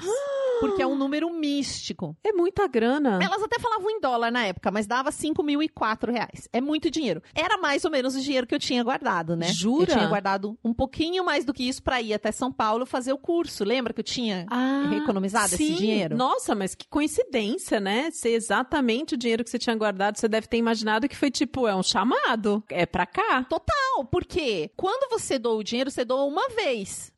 porque 0.59 0.81
é 0.83 0.85
um 0.87 0.95
número 0.95 1.27
místico. 1.33 2.15
É 2.23 2.31
muita 2.31 2.67
grana. 2.67 3.19
Elas 3.21 3.41
até 3.41 3.57
falavam 3.59 3.89
em 3.89 3.99
dólar 3.99 4.29
na 4.31 4.45
época, 4.45 4.69
mas 4.69 4.85
dava 4.85 5.11
5 5.11 5.41
mil 5.41 5.61
e 5.63 5.67
quatro 5.67 6.11
reais. 6.11 6.47
É 6.53 6.61
muito 6.61 6.91
dinheiro. 6.91 7.21
Era 7.33 7.57
mais 7.57 7.83
ou 7.83 7.89
menos 7.89 8.15
o 8.15 8.21
dinheiro 8.21 8.45
que 8.45 8.53
eu 8.53 8.59
tinha 8.59 8.83
guardado, 8.83 9.35
né? 9.35 9.47
Jura? 9.47 9.91
Eu 9.91 9.97
tinha 9.97 10.07
guardado 10.07 10.55
um 10.63 10.71
pouquinho 10.71 11.25
mais 11.25 11.43
do 11.45 11.51
que 11.51 11.67
isso 11.67 11.81
pra 11.81 11.99
ir 11.99 12.13
até 12.13 12.31
São 12.31 12.51
Paulo 12.51 12.85
fazer 12.85 13.11
o 13.11 13.17
curso. 13.17 13.63
Lembra 13.63 13.91
que 13.91 14.01
eu 14.01 14.03
tinha 14.03 14.45
Ah, 14.51 14.87
economizado 14.95 15.47
esse 15.55 15.65
sim. 15.65 15.73
dinheiro? 15.75 16.15
Nossa, 16.15 16.53
mas 16.53 16.75
que 16.75 16.87
coincidência, 16.87 17.79
né? 17.79 18.11
Ser 18.11 18.29
exatamente 18.33 19.15
o 19.15 19.17
dinheiro 19.17 19.43
que 19.43 19.49
você 19.49 19.57
tinha 19.57 19.75
guardado, 19.75 20.19
você 20.19 20.27
deve 20.27 20.45
ter 20.47 20.57
imaginado 20.57 21.09
que 21.09 21.17
foi 21.17 21.31
tipo, 21.31 21.67
é 21.67 21.75
um 21.75 21.81
chamado. 21.83 22.63
É 22.69 22.85
pra 22.85 23.07
cá. 23.07 23.47
Não, 23.95 24.05
porque 24.05 24.69
quando 24.77 25.09
você 25.09 25.39
doa 25.39 25.55
o 25.55 25.63
dinheiro, 25.63 25.89
você 25.89 26.05
doa 26.05 26.23
uma 26.25 26.47
vez 26.49 26.60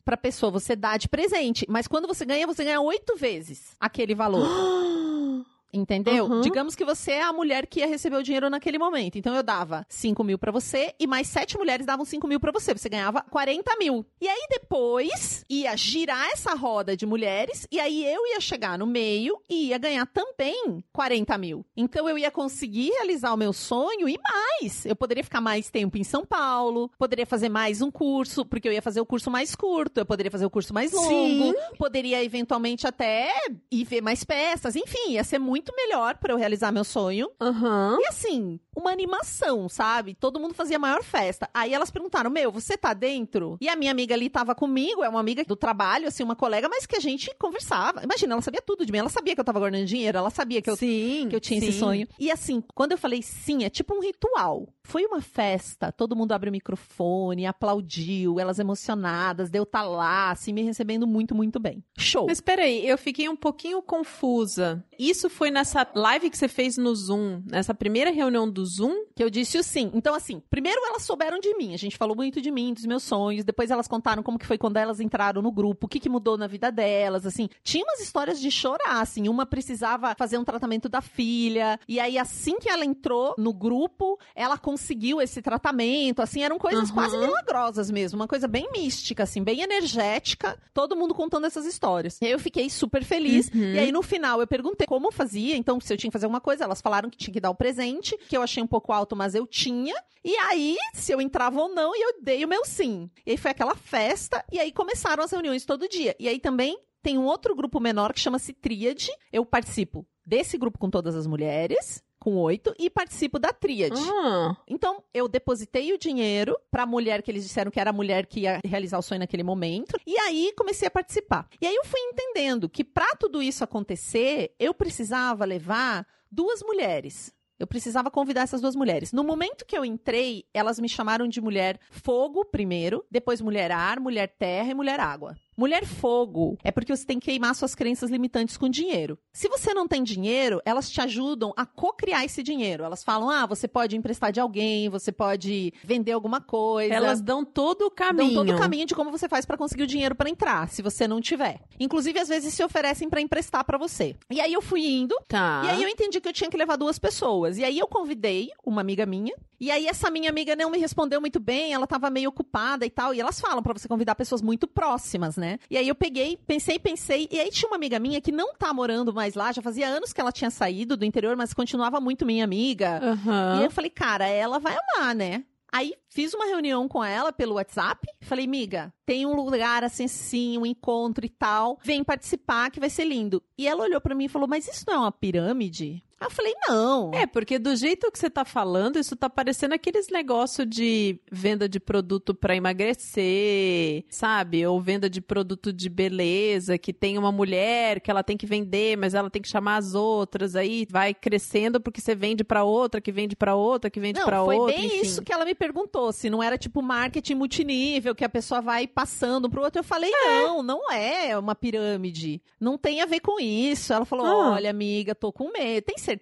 pra 0.04 0.18
pessoa, 0.18 0.52
você 0.52 0.76
dá 0.76 0.98
de 0.98 1.08
presente. 1.08 1.66
Mas 1.70 1.88
quando 1.88 2.08
você 2.08 2.26
ganha, 2.26 2.48
você 2.48 2.64
ganha 2.64 2.82
oito 2.82 3.16
vezes 3.16 3.76
aquele 3.80 4.16
valor. 4.16 4.48
Entendeu? 5.74 6.25
Uhum. 6.25 6.42
Digamos 6.42 6.75
que 6.75 6.86
você 6.86 7.13
é 7.13 7.24
a 7.24 7.34
mulher 7.34 7.65
que 7.65 7.80
ia 7.80 7.88
receber 7.88 8.15
o 8.18 8.24
dinheiro 8.24 8.50
naquele 8.50 8.77
momento. 8.77 9.18
Então 9.18 9.34
eu 9.36 9.42
dava 9.42 9.86
5 9.89 10.24
mil 10.24 10.38
pra 10.38 10.51
você 10.51 10.94
e 11.00 11.08
mais 11.08 11.27
sete 11.27 11.58
mulheres 11.58 11.86
davam 11.86 12.06
5 12.06 12.27
mil 12.27 12.39
pra 12.39 12.51
você. 12.51 12.74
Você 12.74 12.88
ganhava 12.88 13.22
40 13.22 13.75
mil. 13.77 14.06
E 14.22 14.27
aí 14.27 14.48
depois 14.50 15.44
ia 15.50 15.75
girar 15.75 16.30
essa 16.32 16.53
roda 16.53 16.96
de 16.96 17.06
mulheres 17.06 17.68
e 17.72 17.80
aí 17.80 18.06
eu 18.06 18.27
ia 18.27 18.39
chegar 18.39 18.77
no 18.77 18.86
meio 18.86 19.42
e 19.50 19.70
ia 19.70 19.77
ganhar 19.77 20.06
também 20.06 20.84
40 20.94 21.38
mil. 21.38 21.65
Então 21.75 22.08
eu 22.08 22.18
ia 22.18 22.30
conseguir 22.30 22.89
realizar 22.92 23.34
o 23.34 23.38
meu 23.38 23.51
sonho 23.51 24.08
e 24.08 24.20
mais. 24.20 24.86
Eu 24.86 24.96
poderia 24.96 25.24
ficar 25.24 25.42
mais 25.42 25.70
tempo 25.70 25.98
em 25.98 26.03
São 26.03 26.25
Paulo, 26.25 26.92
poderia 27.00 27.25
fazer 27.25 27.50
mais 27.50 27.82
um 27.82 27.89
curso, 27.89 28.46
porque 28.46 28.68
eu 28.68 28.74
ia 28.74 28.82
fazer 28.82 29.01
o 29.01 29.06
curso 29.06 29.32
mais 29.32 29.56
curto, 29.56 30.00
eu 30.00 30.06
poderia 30.06 30.32
fazer 30.32 30.46
o 30.46 30.50
curso 30.50 30.74
mais 30.74 30.92
longo, 30.92 31.08
Sim. 31.08 31.56
poderia 31.77 32.24
eventualmente 32.24 32.86
até 32.86 33.32
ir 33.72 33.84
ver 33.84 34.01
mais 34.01 34.24
peças, 34.24 34.75
enfim, 34.75 35.12
ia 35.12 35.24
ser 35.24 35.39
muito 35.39 35.62
melhor 35.75 36.17
pra 36.17 36.34
eu 36.34 36.38
realizar 36.38 36.72
meu 36.72 36.84
sonho. 36.84 37.29
Aham. 37.39 37.98
E 38.01 38.08
assim, 38.08 38.60
uma 38.75 38.91
animação, 38.91 39.70
sabe? 39.70 40.15
Todo 40.15 40.39
mundo 40.39 40.53
fazia 40.53 40.77
a 40.77 40.79
maior 40.79 41.03
festa. 41.03 41.50
Aí 41.53 41.74
elas 41.74 41.91
perguntaram: 41.91 42.29
Meu, 42.29 42.51
você 42.51 42.75
tá 42.75 42.93
dentro? 42.93 43.58
E 43.62 43.70
a 43.70 43.75
minha 43.75 43.91
amiga 43.91 44.15
ali 44.15 44.29
tava 44.29 44.55
comigo, 44.55 45.03
é 45.03 45.10
uma 45.10 45.20
amiga 45.20 45.43
do 45.43 45.55
trabalho, 45.55 46.08
assim, 46.08 46.24
uma 46.24 46.36
colega, 46.36 46.67
mas 46.67 46.86
que 46.86 46.96
a 46.96 47.00
gente 47.00 47.34
conversava. 47.38 48.03
Imagina, 48.03 48.34
ela 48.34 48.41
sabia 48.41 48.62
tudo 48.62 48.86
de 48.86 48.91
mim. 48.91 48.98
Ela 49.00 49.10
sabia 49.10 49.36
que 49.36 49.41
eu 49.41 49.46
tava 49.46 49.60
guardando 49.60 49.86
dinheiro, 49.86 50.17
ela 50.17 50.29
sabia 50.29 50.62
que 50.62 50.70
eu 50.70 50.75
sim, 50.75 51.27
que 51.29 51.36
eu 51.36 51.39
tinha 51.39 51.60
esse 51.60 51.72
sim. 51.72 51.79
sonho. 51.79 52.08
E 52.20 52.32
assim, 52.32 52.63
quando 52.74 52.93
eu 52.93 52.98
falei 52.98 53.22
sim, 53.22 53.63
é 53.63 53.70
tipo 53.70 53.93
um 53.96 54.01
ritual. 54.01 54.67
Foi 54.86 55.05
uma 55.05 55.22
festa, 55.22 55.91
todo 55.91 56.15
mundo 56.15 56.34
abriu 56.34 56.50
o 56.50 56.51
microfone, 56.51 57.46
aplaudiu, 57.46 58.39
elas 58.39 58.60
emocionadas, 58.60 59.50
deu 59.50 59.65
tá 59.65 59.82
lá, 59.82 60.32
assim, 60.32 60.51
me 60.51 60.62
recebendo 60.62 61.08
muito, 61.08 61.34
muito 61.34 61.60
bem. 61.60 61.84
Show. 61.98 62.25
Mas 62.27 62.41
peraí, 62.41 62.86
eu 62.88 62.98
fiquei 62.98 63.29
um 63.29 63.36
pouquinho 63.36 63.82
confusa. 63.82 64.84
Isso 65.00 65.29
foi 65.29 65.50
nessa 65.54 65.88
live 65.96 66.30
que 66.30 66.38
você 66.38 66.48
fez 66.48 66.78
no 66.78 66.94
Zoom, 66.96 67.42
nessa 67.46 67.74
primeira 67.74 68.12
reunião 68.12 68.50
do 68.50 68.66
Zoom? 68.66 69.06
Que 69.16 69.24
eu 69.24 69.30
disse 69.30 69.58
o 69.58 69.64
sim. 69.64 69.92
Então, 69.94 70.14
assim, 70.14 70.42
primeiro 70.50 70.82
elas 70.86 71.04
souberam 71.04 71.40
de 71.40 71.56
mim. 71.56 71.74
A 71.74 71.78
gente 71.78 71.98
falou 71.98 72.16
muito 72.16 72.42
de 72.42 72.52
mim, 72.52 72.74
dos 72.74 72.86
meus 72.86 73.04
sonhos. 73.04 73.46
Depois 73.46 73.72
elas 73.72 73.88
contaram 73.88 74.24
como 74.24 74.40
que 74.40 74.46
foi 74.46 74.58
quando 74.58 74.78
elas 74.78 75.00
entraram 75.00 75.42
no 75.42 75.52
grupo, 75.52 75.86
o 75.86 75.90
que, 75.90 76.00
que 76.00 76.10
mudou 76.10 76.38
na 76.38 76.48
vida 76.48 76.72
delas, 76.72 77.26
assim. 77.26 77.48
Tinha 77.64 77.86
umas 77.86 78.02
histórias 78.02 78.40
de 78.40 78.50
chorar, 78.50 79.02
assim. 79.02 79.30
Uma 79.30 79.46
precisava 79.46 80.16
fazer 80.18 80.38
um 80.38 80.44
tratamento 80.44 80.90
da 80.90 81.02
filha. 81.02 81.80
E 81.88 82.00
aí, 82.00 82.18
assim 82.18 82.58
que 82.60 82.70
ela 82.70 82.84
entrou 82.84 83.36
no 83.38 83.54
grupo, 83.54 84.20
ela 84.36 84.58
conseguiu 84.58 85.22
esse 85.22 85.42
tratamento, 85.42 86.22
assim. 86.22 86.44
Eram 86.44 86.58
coisas 86.58 86.90
Aham. 86.90 86.94
quase 86.94 87.18
milagrosas 87.18 87.92
mesmo. 87.92 88.20
Uma 88.20 88.28
coisa 88.28 88.48
bem 88.48 88.70
mística, 88.72 89.24
assim, 89.24 89.44
bem 89.44 89.62
energética. 89.62 90.58
Todo 90.74 90.96
mundo 90.96 91.14
contando 91.14 91.46
essas 91.46 91.66
histórias. 91.66 92.20
E 92.22 92.26
aí 92.26 92.32
eu 92.32 92.40
fiquei 92.40 92.70
super 92.70 93.04
feliz. 93.04 93.50
Uhum. 93.54 93.74
E 93.74 93.80
aí, 93.80 93.92
no 93.92 94.02
final, 94.02 94.40
eu 94.40 94.48
perguntei 94.48 94.88
como 94.88 95.12
fazia. 95.12 95.43
Então, 95.52 95.80
se 95.80 95.92
eu 95.94 95.98
tinha 95.98 96.10
que 96.10 96.14
fazer 96.14 96.26
alguma 96.26 96.42
coisa, 96.42 96.64
elas 96.64 96.82
falaram 96.82 97.10
que 97.10 97.18
tinha 97.18 97.34
que 97.34 97.42
dar 97.42 97.50
o 97.50 97.56
presente, 97.56 98.18
que 98.30 98.38
eu 98.38 98.42
achei 98.42 98.64
um 98.64 98.68
pouco 98.68 98.94
alto, 98.94 99.16
mas 99.16 99.36
eu 99.36 99.46
tinha. 99.46 99.96
E 100.24 100.36
aí, 100.38 100.78
se 100.94 101.12
eu 101.12 101.20
entrava 101.20 101.60
ou 101.60 101.70
não, 101.74 101.96
eu 101.96 102.22
dei 102.22 102.46
o 102.46 102.48
meu 102.48 102.64
sim. 102.64 103.10
E 103.26 103.32
aí 103.32 103.38
foi 103.38 103.52
aquela 103.52 103.76
festa, 103.76 104.44
e 104.52 104.60
aí 104.60 104.72
começaram 104.72 105.24
as 105.24 105.32
reuniões 105.32 105.66
todo 105.66 105.90
dia. 105.90 106.16
E 106.20 106.30
aí 106.30 106.40
também 106.40 106.78
tem 107.02 107.18
um 107.18 107.26
outro 107.26 107.54
grupo 107.54 107.80
menor 107.80 108.14
que 108.14 108.20
chama-se 108.20 108.54
Tríade. 108.54 109.10
Eu 109.32 109.46
participo 109.46 110.08
desse 110.26 110.58
grupo 110.58 110.80
com 110.80 110.90
todas 110.90 111.16
as 111.16 111.28
mulheres, 111.28 112.02
com 112.24 112.38
oito, 112.38 112.74
e 112.80 112.89
participo 112.89 113.38
da 113.38 113.51
Tríade. 113.51 114.00
Ah, 114.01 114.56
Então, 114.65 115.03
eu 115.13 115.27
depositei 115.27 115.92
o 115.92 115.98
dinheiro 115.98 116.58
pra 116.72 116.86
mulher 116.86 117.22
que 117.22 117.30
eles 117.30 117.44
disseram 117.44 117.70
que 117.70 117.82
era 117.82 117.89
a 117.89 117.94
mulher 117.94 118.25
que 118.27 118.39
ia 118.39 118.62
realizar 118.65 118.98
o 118.98 119.01
sonho 119.01 119.20
naquele 119.20 119.44
momento. 119.44 120.00
E 120.08 120.18
aí 120.20 120.53
comecei 120.58 120.88
a 120.88 120.92
participar. 120.92 121.50
E 121.62 121.68
aí 121.68 121.75
eu 121.75 121.84
fui 121.84 122.00
entendendo 122.00 122.70
que 122.70 122.82
pra 122.82 123.08
tudo 123.20 123.42
isso 123.44 123.62
acontecer, 123.62 124.56
eu 124.58 124.74
precisava 124.74 125.44
levar 125.44 126.08
duas 126.32 126.62
mulheres. 126.63 127.34
Eu 127.60 127.68
precisava 127.68 128.10
convidar 128.10 128.42
essas 128.42 128.62
duas 128.62 128.75
mulheres. 128.75 129.12
No 129.13 129.24
momento 129.24 129.65
que 129.65 129.77
eu 129.77 129.86
entrei, 129.86 130.44
elas 130.53 130.80
me 130.80 130.89
chamaram 130.89 131.27
de 131.27 131.39
mulher 131.39 131.80
fogo 131.92 132.44
primeiro, 132.46 133.06
depois 133.12 133.39
mulher 133.42 133.72
ar, 133.72 134.00
mulher 134.00 134.27
terra 134.38 134.72
e 134.72 134.74
mulher 134.74 135.00
água. 135.00 135.36
Mulher 135.56 135.86
fogo 135.86 136.58
é 136.64 136.72
porque 136.72 136.96
você 136.96 137.06
tem 137.06 137.20
que 137.20 137.26
queimar 137.28 137.56
suas 137.56 137.76
crenças 137.76 138.10
limitantes 138.10 138.58
com 138.58 138.70
dinheiro. 138.70 139.18
Se 139.34 139.48
você 139.48 139.74
não 139.74 139.88
tem 139.88 140.04
dinheiro, 140.04 140.62
elas 140.66 140.90
te 140.90 141.00
ajudam 141.02 141.54
a 141.56 141.66
co-criar 141.66 142.26
esse 142.26 142.42
dinheiro. 142.42 142.84
Elas 142.84 143.04
falam: 143.04 143.30
ah, 143.30 143.46
você 143.46 143.68
pode 143.68 143.96
emprestar 143.96 144.32
de 144.32 144.40
alguém, 144.40 144.90
você 144.90 145.12
pode 145.12 145.74
vender 145.84 146.12
alguma 146.12 146.42
coisa. 146.42 146.94
elas 146.94 147.22
dão 147.22 147.44
todo 147.46 147.84
o 147.84 147.92
caminho. 147.92 148.34
dão 148.34 148.46
todo 148.46 148.56
o 148.56 148.60
caminho 148.60 148.86
de 148.86 148.96
como 148.96 149.12
você 149.12 149.28
faz 149.30 149.46
pra 149.46 149.58
conseguir 149.58 149.84
o 149.84 149.88
dinheiro 149.88 150.16
pra 150.16 150.30
entrar, 150.30 150.70
se 150.70 150.82
você 150.82 151.08
não 151.08 151.22
tiver. 151.22 151.60
Inclusive, 151.80 152.20
às 152.20 152.28
vezes 152.30 152.54
se 152.54 152.64
oferecem 152.64 153.10
pra 153.10 153.22
emprestar 153.22 153.64
pra 153.64 153.78
você. 153.78 154.16
E 154.30 154.42
aí 154.42 154.54
eu 154.54 154.62
fui 154.62 154.86
indo, 154.86 155.16
Tá. 155.28 155.62
e 155.66 155.70
aí 155.70 155.84
eu 155.84 155.90
entendi 155.90 156.20
que 156.20 156.28
eu 156.28 156.34
tinha 156.34 156.50
que 156.50 156.58
levar 156.58 156.76
duas 156.78 156.98
pessoas. 156.98 157.58
E 157.58 157.64
aí 157.64 157.78
eu 157.78 157.88
convidei 157.88 158.50
uma 158.66 158.82
amiga 158.82 159.06
minha. 159.06 159.34
E 159.60 159.72
aí 159.72 159.88
essa 159.88 160.10
minha 160.12 160.30
amiga 160.30 160.56
não 160.58 160.70
me 160.70 160.78
respondeu 160.78 161.22
muito 161.22 161.40
bem, 161.40 161.74
ela 161.74 161.88
tava 161.88 162.10
meio 162.10 162.30
ocupada 162.30 162.86
e 162.86 162.90
tal. 162.90 163.14
E 163.14 163.22
elas 163.22 163.40
falam 163.40 163.64
pra 163.64 163.72
você 163.74 163.88
convidar 163.88 164.14
pessoas 164.16 164.42
muito 164.42 164.68
próximas, 164.68 165.38
né? 165.38 165.43
E 165.70 165.78
aí 165.78 165.88
eu 165.88 165.96
peguei, 165.96 166.38
pensei, 166.48 166.80
pensei. 166.80 167.28
E 167.32 167.40
aí 167.40 167.50
tinha 167.50 167.70
uma 167.70 167.78
amiga 167.78 168.00
minha 168.00 168.22
que 168.22 168.32
não 168.32 168.54
tá 168.56 168.74
morando 168.74 169.14
mais 169.14 169.36
lá, 169.36 169.52
já 169.52 169.62
fazia 169.62 169.88
anos 169.88 170.14
que 170.14 170.22
ela 170.22 170.32
tinha 170.32 170.50
saído 170.50 170.98
do 170.98 171.06
interior, 171.06 171.36
mas 171.36 171.54
continuava 171.54 172.00
muito 172.00 172.26
minha 172.26 172.44
amiga. 172.44 173.00
Aham. 173.04 173.62
E 173.62 173.66
eu 173.66 173.72
falei, 173.72 173.90
cara, 173.90 174.28
ela 174.28 174.60
vai 174.60 174.76
amar, 174.76 175.16
né? 175.16 175.44
Aí 175.74 175.96
fiz 176.08 176.36
uma 176.36 176.46
reunião 176.46 176.88
com 176.88 177.04
ela 177.04 177.34
pelo 177.34 177.56
WhatsApp. 177.56 178.08
Falei, 178.22 178.46
miga, 178.46 178.94
tem 179.08 179.26
um 179.26 179.34
lugar 179.34 179.84
assim, 179.84 180.06
assim, 180.06 180.56
um 180.56 180.68
encontro 180.68 181.26
e 181.26 181.30
tal. 181.30 181.80
Vem 181.84 182.04
participar 182.04 182.70
que 182.70 182.80
vai 182.80 182.92
ser 182.92 183.06
lindo. 183.06 183.42
E 183.58 183.68
ela 183.68 183.84
olhou 183.84 184.00
pra 184.00 184.14
mim 184.14 184.26
e 184.26 184.30
falou, 184.30 184.48
mas 184.48 184.68
isso 184.68 184.84
não 184.86 184.94
é 184.94 184.98
uma 185.00 185.12
pirâmide? 185.12 186.04
Aí 186.24 186.27
eu 186.27 186.32
falei, 186.32 186.53
não. 186.68 187.12
É, 187.13 187.25
porque 187.27 187.60
do 187.60 187.75
jeito 187.75 188.12
que 188.12 188.18
você 188.18 188.30
tá 188.30 188.46
falando, 188.46 188.98
isso 188.98 189.15
tá 189.15 189.30
parecendo 189.30 189.74
aqueles 189.75 190.08
negócio 190.10 190.65
de 190.65 191.20
venda 191.32 191.68
de 191.68 191.80
produto 191.80 192.34
pra 192.34 192.56
emagrecer, 192.56 194.06
sabe? 194.10 194.65
Ou 194.65 194.80
venda 194.80 195.10
de 195.10 195.22
produto 195.22 195.72
de 195.72 195.89
beleza, 195.89 196.77
que 196.77 196.94
tem 196.94 197.18
uma 197.18 197.32
mulher 197.32 198.00
que 198.01 198.10
ela 198.12 198.24
tem 198.24 198.38
que 198.38 198.46
vender, 198.46 198.98
mas 198.98 199.13
ela 199.13 199.30
tem 199.30 199.42
que 199.42 199.48
chamar 199.48 199.77
as 199.77 199.94
outras, 199.96 200.56
aí 200.56 200.86
vai 200.89 201.13
crescendo 201.13 201.80
porque 201.80 202.01
você 202.01 202.15
vende 202.15 202.44
pra 202.44 202.63
outra, 202.63 203.01
que 203.01 203.12
vende 203.12 203.36
pra 203.36 203.56
outra, 203.56 203.89
que 203.89 204.00
vende 204.00 204.20
Não, 204.20 204.25
pra 204.25 204.44
foi 204.44 204.56
outra, 204.56 204.75
bem 204.75 204.86
enfim. 204.88 205.01
isso 205.01 205.22
que 205.22 205.34
ela 205.34 205.46
me 205.46 205.56
perguntou, 205.56 206.12
se 206.12 206.30
não 206.30 206.42
era 206.42 206.58
tipo 206.58 206.82
marketing 206.82 207.36
multinível, 207.36 208.15
que 208.15 208.24
a 208.24 208.30
pessoa 208.30 208.62
vai 208.62 208.88
passando 208.88 209.50
pro 209.50 209.62
outro. 209.62 209.80
Eu 209.80 209.84
falei, 209.84 210.12
não, 210.12 210.63
não 210.63 210.92
é 210.92 211.38
uma 211.38 211.56
pirâmide. 211.56 212.42
Não 212.60 212.77
tem 212.77 213.01
a 213.01 213.06
ver 213.06 213.20
com 213.20 213.39
isso. 213.39 213.94
Ela 213.94 214.06
falou, 214.06 214.25
Ah. 214.25 214.51
olha, 214.53 214.70
amiga, 214.70 215.13
tô 215.15 215.32
com 215.32 215.51
medo. 215.51 215.84
Tem 215.86 215.98
certeza? 215.98 216.12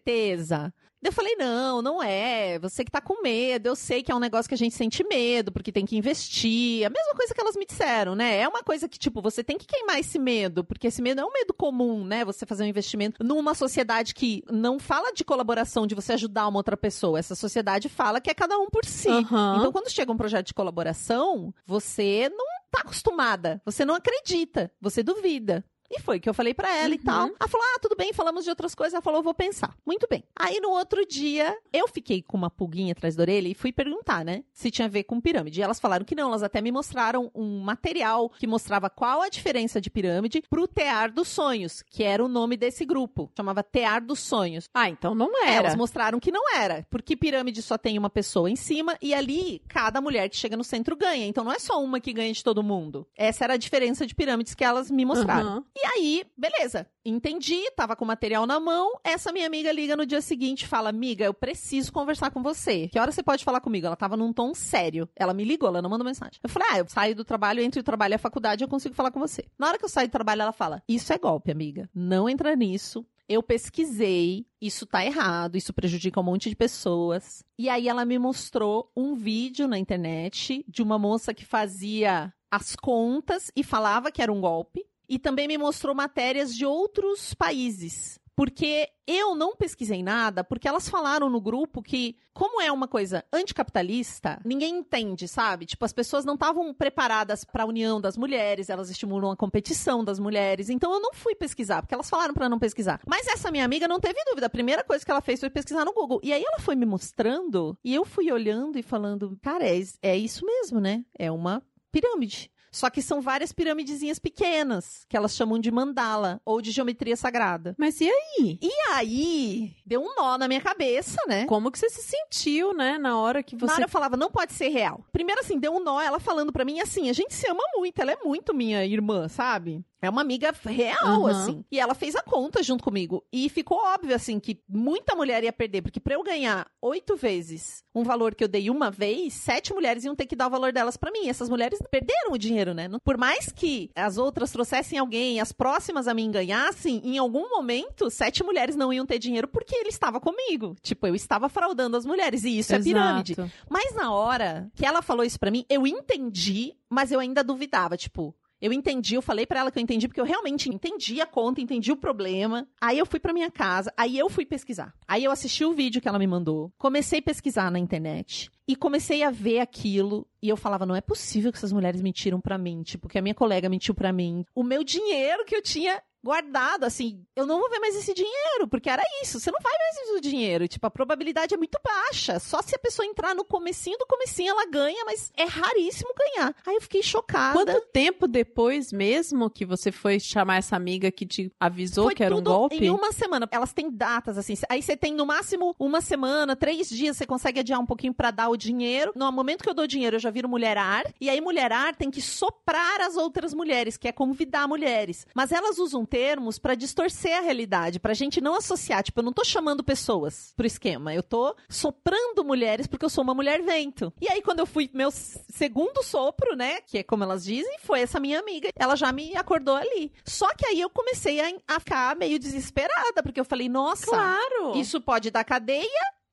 Eu 1.03 1.11
falei, 1.11 1.35
não, 1.35 1.81
não 1.81 2.03
é. 2.03 2.59
Você 2.59 2.85
que 2.85 2.91
tá 2.91 3.01
com 3.01 3.23
medo. 3.23 3.65
Eu 3.67 3.75
sei 3.75 4.03
que 4.03 4.11
é 4.11 4.15
um 4.15 4.19
negócio 4.19 4.47
que 4.47 4.53
a 4.53 4.57
gente 4.57 4.75
sente 4.75 5.03
medo, 5.03 5.51
porque 5.51 5.71
tem 5.71 5.83
que 5.83 5.97
investir. 5.97 6.85
A 6.85 6.91
mesma 6.91 7.15
coisa 7.15 7.33
que 7.33 7.41
elas 7.41 7.55
me 7.55 7.65
disseram, 7.65 8.13
né? 8.13 8.39
É 8.39 8.47
uma 8.47 8.61
coisa 8.61 8.87
que, 8.87 8.99
tipo, 8.99 9.19
você 9.19 9.43
tem 9.43 9.57
que 9.57 9.65
queimar 9.65 9.99
esse 9.99 10.19
medo, 10.19 10.63
porque 10.63 10.87
esse 10.87 11.01
medo 11.01 11.19
é 11.21 11.25
um 11.25 11.33
medo 11.33 11.55
comum, 11.55 12.05
né? 12.05 12.23
Você 12.23 12.45
fazer 12.45 12.63
um 12.63 12.67
investimento 12.67 13.23
numa 13.23 13.55
sociedade 13.55 14.13
que 14.13 14.43
não 14.51 14.77
fala 14.77 15.11
de 15.11 15.23
colaboração, 15.23 15.87
de 15.87 15.95
você 15.95 16.13
ajudar 16.13 16.47
uma 16.47 16.59
outra 16.59 16.77
pessoa. 16.77 17.17
Essa 17.17 17.33
sociedade 17.33 17.89
fala 17.89 18.21
que 18.21 18.29
é 18.29 18.33
cada 18.35 18.59
um 18.59 18.69
por 18.69 18.85
si. 18.85 19.09
Aham. 19.09 19.55
Então, 19.57 19.71
quando 19.71 19.89
chega 19.89 20.11
um 20.11 20.17
projeto 20.17 20.47
de 20.47 20.53
colaboração, 20.53 21.51
você 21.65 22.29
não 22.29 22.45
tá 22.69 22.81
acostumada. 22.81 23.59
Você 23.65 23.83
não 23.83 23.95
acredita. 23.95 24.71
Você 24.79 25.01
duvida. 25.01 25.65
E 25.91 25.99
foi 25.99 26.19
que 26.19 26.29
eu 26.29 26.33
falei 26.33 26.53
pra 26.53 26.73
ela 26.75 26.93
e 26.93 26.97
Uhum. 26.97 27.03
tal. 27.03 27.27
Ela 27.27 27.47
falou: 27.49 27.65
Ah, 27.75 27.79
tudo 27.81 27.95
bem, 27.95 28.13
falamos 28.13 28.43
de 28.43 28.49
outras 28.49 28.73
coisas. 28.73 28.93
Ela 28.93 29.01
falou: 29.01 29.19
Eu 29.19 29.23
vou 29.23 29.33
pensar. 29.33 29.75
Muito 29.85 30.07
bem. 30.09 30.23
Aí 30.35 30.59
no 30.61 30.69
outro 30.69 31.05
dia, 31.05 31.55
eu 31.73 31.87
fiquei 31.87 32.21
com 32.21 32.37
uma 32.37 32.49
pulguinha 32.49 32.93
atrás 32.93 33.15
da 33.15 33.23
orelha 33.23 33.47
e 33.49 33.53
fui 33.53 33.71
perguntar, 33.71 34.23
né? 34.23 34.43
Se 34.53 34.71
tinha 34.71 34.85
a 34.85 34.89
ver 34.89 35.03
com 35.03 35.19
pirâmide. 35.19 35.59
E 35.59 35.63
elas 35.63 35.79
falaram 35.79 36.05
que 36.05 36.15
não. 36.15 36.29
Elas 36.29 36.43
até 36.43 36.61
me 36.61 36.71
mostraram 36.71 37.29
um 37.35 37.59
material 37.59 38.29
que 38.29 38.47
mostrava 38.47 38.89
qual 38.89 39.21
a 39.21 39.29
diferença 39.29 39.81
de 39.81 39.89
pirâmide 39.89 40.41
pro 40.49 40.67
Tear 40.67 41.11
dos 41.11 41.27
Sonhos, 41.27 41.83
que 41.89 42.03
era 42.03 42.23
o 42.23 42.27
nome 42.27 42.55
desse 42.55 42.85
grupo. 42.85 43.29
Chamava 43.35 43.61
Tear 43.63 44.03
dos 44.03 44.19
Sonhos. 44.19 44.69
Ah, 44.73 44.89
então 44.89 45.13
não 45.13 45.43
era. 45.45 45.55
Elas 45.67 45.75
mostraram 45.75 46.19
que 46.19 46.31
não 46.31 46.55
era, 46.55 46.85
porque 46.89 47.15
pirâmide 47.15 47.61
só 47.61 47.77
tem 47.77 47.97
uma 47.97 48.09
pessoa 48.09 48.49
em 48.49 48.55
cima 48.55 48.97
e 49.01 49.13
ali 49.13 49.61
cada 49.67 49.99
mulher 49.99 50.29
que 50.29 50.37
chega 50.37 50.55
no 50.55 50.63
centro 50.63 50.95
ganha. 50.95 51.25
Então 51.25 51.43
não 51.43 51.51
é 51.51 51.59
só 51.59 51.83
uma 51.83 51.99
que 51.99 52.13
ganha 52.13 52.31
de 52.31 52.43
todo 52.43 52.63
mundo. 52.63 53.05
Essa 53.17 53.43
era 53.43 53.53
a 53.55 53.57
diferença 53.57 54.05
de 54.07 54.15
pirâmides 54.15 54.55
que 54.55 54.63
elas 54.63 54.89
me 54.89 55.03
mostraram. 55.05 55.47
Aham. 55.47 55.65
E 55.81 55.85
aí, 55.85 56.23
beleza. 56.37 56.85
Entendi, 57.03 57.59
tava 57.75 57.95
com 57.95 58.05
o 58.05 58.07
material 58.07 58.45
na 58.45 58.59
mão. 58.59 58.99
Essa 59.03 59.31
minha 59.31 59.47
amiga 59.47 59.71
liga 59.71 59.97
no 59.97 60.05
dia 60.05 60.21
seguinte 60.21 60.61
e 60.61 60.67
fala: 60.67 60.89
Amiga, 60.89 61.25
eu 61.25 61.33
preciso 61.33 61.91
conversar 61.91 62.29
com 62.29 62.43
você. 62.43 62.87
Que 62.87 62.99
hora 62.99 63.11
você 63.11 63.23
pode 63.23 63.43
falar 63.43 63.61
comigo? 63.61 63.87
Ela 63.87 63.95
tava 63.95 64.15
num 64.15 64.31
tom 64.31 64.53
sério. 64.53 65.09
Ela 65.15 65.33
me 65.33 65.43
ligou, 65.43 65.67
ela 65.67 65.81
não 65.81 65.89
mandou 65.89 66.05
mensagem. 66.05 66.39
Eu 66.43 66.49
falei: 66.49 66.67
Ah, 66.71 66.77
eu 66.77 66.87
saio 66.87 67.15
do 67.15 67.25
trabalho, 67.25 67.63
entre 67.63 67.79
o 67.79 67.83
trabalho 67.83 68.13
e 68.13 68.15
a 68.15 68.19
faculdade, 68.19 68.63
eu 68.63 68.67
consigo 68.67 68.93
falar 68.93 69.09
com 69.09 69.19
você. 69.19 69.43
Na 69.57 69.69
hora 69.69 69.79
que 69.79 69.85
eu 69.85 69.89
saio 69.89 70.07
do 70.07 70.11
trabalho, 70.11 70.43
ela 70.43 70.51
fala: 70.51 70.83
Isso 70.87 71.11
é 71.11 71.17
golpe, 71.17 71.49
amiga. 71.49 71.89
Não 71.95 72.29
entra 72.29 72.55
nisso. 72.55 73.03
Eu 73.27 73.41
pesquisei, 73.41 74.45
isso 74.61 74.85
tá 74.85 75.03
errado, 75.03 75.55
isso 75.55 75.73
prejudica 75.73 76.19
um 76.19 76.23
monte 76.23 76.49
de 76.49 76.55
pessoas. 76.55 77.43
E 77.57 77.69
aí 77.69 77.87
ela 77.87 78.05
me 78.05 78.19
mostrou 78.19 78.91
um 78.95 79.15
vídeo 79.15 79.67
na 79.67 79.79
internet 79.79 80.63
de 80.67 80.83
uma 80.83 80.99
moça 80.99 81.33
que 81.33 81.45
fazia 81.45 82.31
as 82.51 82.75
contas 82.75 83.49
e 83.55 83.63
falava 83.63 84.11
que 84.11 84.21
era 84.21 84.31
um 84.31 84.41
golpe. 84.41 84.85
E 85.11 85.19
também 85.19 85.45
me 85.45 85.57
mostrou 85.57 85.93
matérias 85.93 86.55
de 86.55 86.65
outros 86.65 87.33
países. 87.33 88.17
Porque 88.33 88.87
eu 89.05 89.35
não 89.35 89.57
pesquisei 89.57 90.01
nada, 90.01 90.41
porque 90.41 90.69
elas 90.69 90.87
falaram 90.87 91.29
no 91.29 91.41
grupo 91.41 91.81
que, 91.81 92.15
como 92.33 92.61
é 92.61 92.71
uma 92.71 92.87
coisa 92.87 93.21
anticapitalista, 93.31 94.39
ninguém 94.45 94.77
entende, 94.77 95.27
sabe? 95.27 95.65
Tipo, 95.65 95.83
as 95.83 95.91
pessoas 95.91 96.23
não 96.23 96.35
estavam 96.35 96.73
preparadas 96.73 97.43
para 97.43 97.63
a 97.63 97.67
união 97.67 97.99
das 97.99 98.15
mulheres, 98.15 98.69
elas 98.69 98.89
estimulam 98.89 99.31
a 99.31 99.35
competição 99.35 100.01
das 100.01 100.17
mulheres. 100.17 100.69
Então 100.69 100.93
eu 100.93 101.01
não 101.01 101.13
fui 101.13 101.35
pesquisar, 101.35 101.81
porque 101.81 101.93
elas 101.93 102.09
falaram 102.09 102.33
para 102.33 102.47
não 102.47 102.57
pesquisar. 102.57 103.01
Mas 103.05 103.27
essa 103.27 103.51
minha 103.51 103.65
amiga 103.65 103.89
não 103.89 103.99
teve 103.99 104.23
dúvida. 104.23 104.47
A 104.47 104.49
primeira 104.49 104.81
coisa 104.81 105.03
que 105.03 105.11
ela 105.11 105.21
fez 105.21 105.41
foi 105.41 105.49
pesquisar 105.49 105.83
no 105.83 105.93
Google. 105.93 106.21
E 106.23 106.31
aí 106.31 106.41
ela 106.41 106.59
foi 106.59 106.77
me 106.77 106.85
mostrando, 106.85 107.77
e 107.83 107.93
eu 107.93 108.05
fui 108.05 108.31
olhando 108.31 108.79
e 108.79 108.81
falando, 108.81 109.37
cara, 109.41 109.67
é, 109.67 109.77
é 110.01 110.17
isso 110.17 110.45
mesmo, 110.45 110.79
né? 110.79 111.03
É 111.19 111.29
uma 111.29 111.61
pirâmide. 111.91 112.49
Só 112.71 112.89
que 112.89 113.01
são 113.01 113.21
várias 113.21 113.51
piramidezinhas 113.51 114.17
pequenas, 114.17 115.05
que 115.09 115.17
elas 115.17 115.35
chamam 115.35 115.59
de 115.59 115.69
mandala, 115.69 116.39
ou 116.45 116.61
de 116.61 116.71
geometria 116.71 117.17
sagrada. 117.17 117.75
Mas 117.77 117.99
e 117.99 118.09
aí? 118.09 118.57
E 118.61 118.71
aí, 118.93 119.75
deu 119.85 120.01
um 120.01 120.15
nó 120.15 120.37
na 120.37 120.47
minha 120.47 120.61
cabeça, 120.61 121.17
né? 121.27 121.45
Como 121.47 121.69
que 121.69 121.77
você 121.77 121.89
se 121.89 122.01
sentiu, 122.01 122.73
né? 122.73 122.97
Na 122.97 123.17
hora 123.17 123.43
que 123.43 123.55
Na 123.55 123.67
você. 123.67 123.73
hora 123.73 123.83
eu 123.83 123.89
falava, 123.89 124.15
não 124.15 124.31
pode 124.31 124.53
ser 124.53 124.69
real. 124.69 125.03
Primeiro, 125.11 125.41
assim, 125.41 125.59
deu 125.59 125.73
um 125.73 125.83
nó, 125.83 125.99
ela 126.01 126.19
falando 126.19 126.53
pra 126.53 126.63
mim 126.63 126.79
assim, 126.79 127.09
a 127.09 127.13
gente 127.13 127.33
se 127.33 127.45
ama 127.47 127.63
muito, 127.75 127.99
ela 128.01 128.13
é 128.13 128.17
muito 128.23 128.53
minha 128.53 128.85
irmã, 128.85 129.27
sabe? 129.27 129.83
É 130.01 130.09
uma 130.09 130.21
amiga 130.21 130.51
real, 130.65 130.97
Aham. 131.27 131.29
assim. 131.29 131.65
E 131.71 131.79
ela 131.79 131.93
fez 131.93 132.15
a 132.15 132.23
conta 132.23 132.63
junto 132.63 132.83
comigo. 132.83 133.23
E 133.31 133.47
ficou 133.49 133.77
óbvio, 133.77 134.15
assim, 134.15 134.39
que 134.39 134.59
muita 134.67 135.15
mulher 135.15 135.43
ia 135.43 135.53
perder. 135.53 135.81
Porque 135.83 135.99
pra 135.99 136.15
eu 136.15 136.23
ganhar 136.23 136.67
oito 136.81 137.15
vezes 137.15 137.83
um 137.93 138.03
valor 138.03 138.33
que 138.33 138.43
eu 138.43 138.47
dei 138.47 138.69
uma 138.69 138.89
vez, 138.89 139.33
sete 139.33 139.73
mulheres 139.73 140.03
iam 140.03 140.15
ter 140.15 140.25
que 140.25 140.35
dar 140.35 140.47
o 140.47 140.49
valor 140.49 140.73
delas 140.73 140.97
pra 140.97 141.11
mim. 141.11 141.27
Essas 141.27 141.49
mulheres 141.49 141.79
perderam 141.91 142.31
o 142.31 142.37
dinheiro, 142.37 142.73
né? 142.73 142.89
Por 143.03 143.17
mais 143.17 143.51
que 143.51 143.91
as 143.95 144.17
outras 144.17 144.51
trouxessem 144.51 144.97
alguém, 144.97 145.39
as 145.39 145.51
próximas 145.51 146.07
a 146.07 146.13
mim 146.13 146.31
ganhassem, 146.31 147.01
em 147.03 147.17
algum 147.17 147.47
momento, 147.49 148.09
sete 148.09 148.43
mulheres 148.43 148.75
não 148.75 148.91
iam 148.91 149.05
ter 149.05 149.19
dinheiro 149.19 149.47
porque 149.47 149.75
ele 149.75 149.89
estava 149.89 150.19
comigo. 150.19 150.75
Tipo, 150.81 151.05
eu 151.07 151.15
estava 151.15 151.47
fraudando 151.47 151.95
as 151.95 152.05
mulheres. 152.05 152.43
E 152.43 152.57
isso 152.57 152.73
é 152.73 152.79
pirâmide. 152.79 153.33
Exato. 153.33 153.51
Mas 153.69 153.93
na 153.93 154.11
hora 154.13 154.71
que 154.73 154.85
ela 154.85 155.01
falou 155.01 155.23
isso 155.23 155.39
pra 155.39 155.51
mim, 155.51 155.63
eu 155.69 155.85
entendi, 155.85 156.73
mas 156.89 157.11
eu 157.11 157.19
ainda 157.19 157.43
duvidava, 157.43 157.95
tipo, 157.97 158.33
eu 158.61 158.71
entendi, 158.71 159.15
eu 159.15 159.21
falei 159.21 159.45
pra 159.45 159.59
ela 159.59 159.71
que 159.71 159.79
eu 159.79 159.83
entendi 159.83 160.07
porque 160.07 160.21
eu 160.21 160.25
realmente 160.25 160.69
entendi 160.69 161.19
a 161.19 161.25
conta, 161.25 161.59
entendi 161.59 161.91
o 161.91 161.97
problema. 161.97 162.67
Aí 162.79 162.99
eu 162.99 163.05
fui 163.05 163.19
pra 163.19 163.33
minha 163.33 163.49
casa, 163.49 163.91
aí 163.97 164.17
eu 164.17 164.29
fui 164.29 164.45
pesquisar. 164.45 164.93
Aí 165.07 165.23
eu 165.23 165.31
assisti 165.31 165.65
o 165.65 165.73
vídeo 165.73 166.01
que 166.01 166.07
ela 166.07 166.19
me 166.19 166.27
mandou, 166.27 166.71
comecei 166.77 167.19
a 167.19 167.23
pesquisar 167.23 167.71
na 167.71 167.79
internet 167.79 168.51
e 168.67 168.75
comecei 168.75 169.23
a 169.23 169.31
ver 169.31 169.59
aquilo 169.59 170.27
e 170.41 170.47
eu 170.47 170.55
falava, 170.55 170.85
não 170.85 170.95
é 170.95 171.01
possível 171.01 171.51
que 171.51 171.57
essas 171.57 171.73
mulheres 171.73 172.01
mentiram 172.01 172.39
pra 172.39 172.57
mim, 172.57 172.83
tipo, 172.83 173.09
que 173.09 173.17
a 173.17 173.21
minha 173.21 173.35
colega 173.35 173.67
mentiu 173.67 173.93
pra 173.93 174.13
mim. 174.13 174.45
O 174.55 174.63
meu 174.63 174.83
dinheiro 174.83 175.43
que 175.45 175.55
eu 175.55 175.61
tinha 175.61 176.01
guardado, 176.23 176.83
assim, 176.83 177.25
eu 177.35 177.45
não 177.45 177.59
vou 177.59 177.69
ver 177.69 177.79
mais 177.79 177.95
esse 177.95 178.13
dinheiro, 178.13 178.67
porque 178.69 178.89
era 178.89 179.03
isso, 179.21 179.39
você 179.39 179.51
não 179.51 179.59
vai 179.61 179.73
mais 179.73 180.09
ver 180.09 180.17
o 180.17 180.21
dinheiro, 180.21 180.67
tipo, 180.67 180.85
a 180.85 180.91
probabilidade 180.91 181.53
é 181.53 181.57
muito 181.57 181.79
baixa, 181.83 182.39
só 182.39 182.61
se 182.61 182.75
a 182.75 182.79
pessoa 182.79 183.05
entrar 183.05 183.33
no 183.33 183.43
comecinho 183.43 183.97
do 183.97 184.05
comecinho 184.05 184.51
ela 184.51 184.65
ganha, 184.65 185.03
mas 185.05 185.31
é 185.35 185.43
raríssimo 185.43 186.09
ganhar. 186.17 186.55
Aí 186.65 186.75
eu 186.75 186.81
fiquei 186.81 187.01
chocada. 187.03 187.53
Quanto 187.53 187.81
tempo 187.87 188.27
depois 188.27 188.91
mesmo 188.91 189.49
que 189.49 189.65
você 189.65 189.91
foi 189.91 190.19
chamar 190.19 190.57
essa 190.57 190.75
amiga 190.75 191.11
que 191.11 191.25
te 191.25 191.51
avisou 191.59 192.05
Foi 192.05 192.15
que 192.15 192.23
era 192.23 192.35
um 192.35 192.41
golpe? 192.41 192.75
em 192.75 192.89
uma 192.89 193.11
semana. 193.11 193.47
Elas 193.51 193.73
têm 193.73 193.89
datas, 193.89 194.37
assim. 194.37 194.53
Aí 194.69 194.81
você 194.81 194.95
tem 194.95 195.13
no 195.13 195.25
máximo 195.25 195.75
uma 195.79 196.01
semana, 196.01 196.55
três 196.55 196.89
dias, 196.89 197.17
você 197.17 197.25
consegue 197.25 197.59
adiar 197.59 197.79
um 197.79 197.85
pouquinho 197.85 198.13
pra 198.13 198.31
dar 198.31 198.49
o 198.49 198.57
dinheiro. 198.57 199.11
No 199.15 199.31
momento 199.31 199.63
que 199.63 199.69
eu 199.69 199.73
dou 199.73 199.87
dinheiro, 199.87 200.15
eu 200.15 200.19
já 200.19 200.29
viro 200.29 200.47
mulherar. 200.47 201.03
E 201.19 201.29
aí, 201.29 201.39
mulherar 201.41 201.95
tem 201.95 202.09
que 202.09 202.21
soprar 202.21 203.01
as 203.01 203.15
outras 203.15 203.53
mulheres, 203.53 203.97
que 203.97 204.07
é 204.07 204.11
convidar 204.11 204.67
mulheres. 204.67 205.25
Mas 205.33 205.51
elas 205.51 205.77
usam 205.79 206.05
termos 206.11 206.59
pra 206.59 206.75
distorcer 206.75 207.37
a 207.37 207.39
realidade, 207.41 207.97
pra 207.97 208.13
gente 208.13 208.41
não 208.41 208.55
associar. 208.55 209.01
Tipo, 209.01 209.21
eu 209.21 209.23
não 209.23 209.31
tô 209.31 209.45
chamando 209.45 209.81
pessoas 209.81 210.51
pro 210.57 210.67
esquema. 210.67 211.13
Eu 211.13 211.23
tô 211.23 211.55
soprando 211.69 212.43
mulheres 212.43 212.85
porque 212.85 213.05
eu 213.05 213.09
sou 213.09 213.23
uma 213.23 213.33
mulher 213.33 213.61
vento. 213.61 214.11
E 214.19 214.27
aí, 214.29 214.41
quando 214.41 214.59
eu 214.59 214.65
fui 214.65 214.89
meu 214.93 215.09
segundo 215.09 216.03
sopro, 216.03 216.53
né? 216.55 216.81
Que 216.81 216.97
é 216.97 217.03
como 217.03 217.23
elas 217.23 217.45
dizem, 217.45 217.77
foi 217.79 218.01
essa 218.01 218.19
minha 218.19 218.39
amiga. 218.39 218.69
Ela 218.75 218.97
já 218.97 219.09
me 219.13 219.33
acordou 219.37 219.75
ali. 219.75 220.11
Só 220.25 220.53
que 220.53 220.65
aí 220.65 220.81
eu 220.81 220.89
comecei 220.89 221.39
a, 221.39 221.49
a 221.69 221.79
ficar 221.79 222.13
meio 222.17 222.37
desesperada, 222.37 223.23
porque 223.23 223.39
eu 223.39 223.45
falei, 223.45 223.69
nossa, 223.69 224.05
Claro! 224.07 224.75
isso 224.75 224.99
pode 224.99 225.31
dar 225.31 225.45
cadeia. 225.45 225.87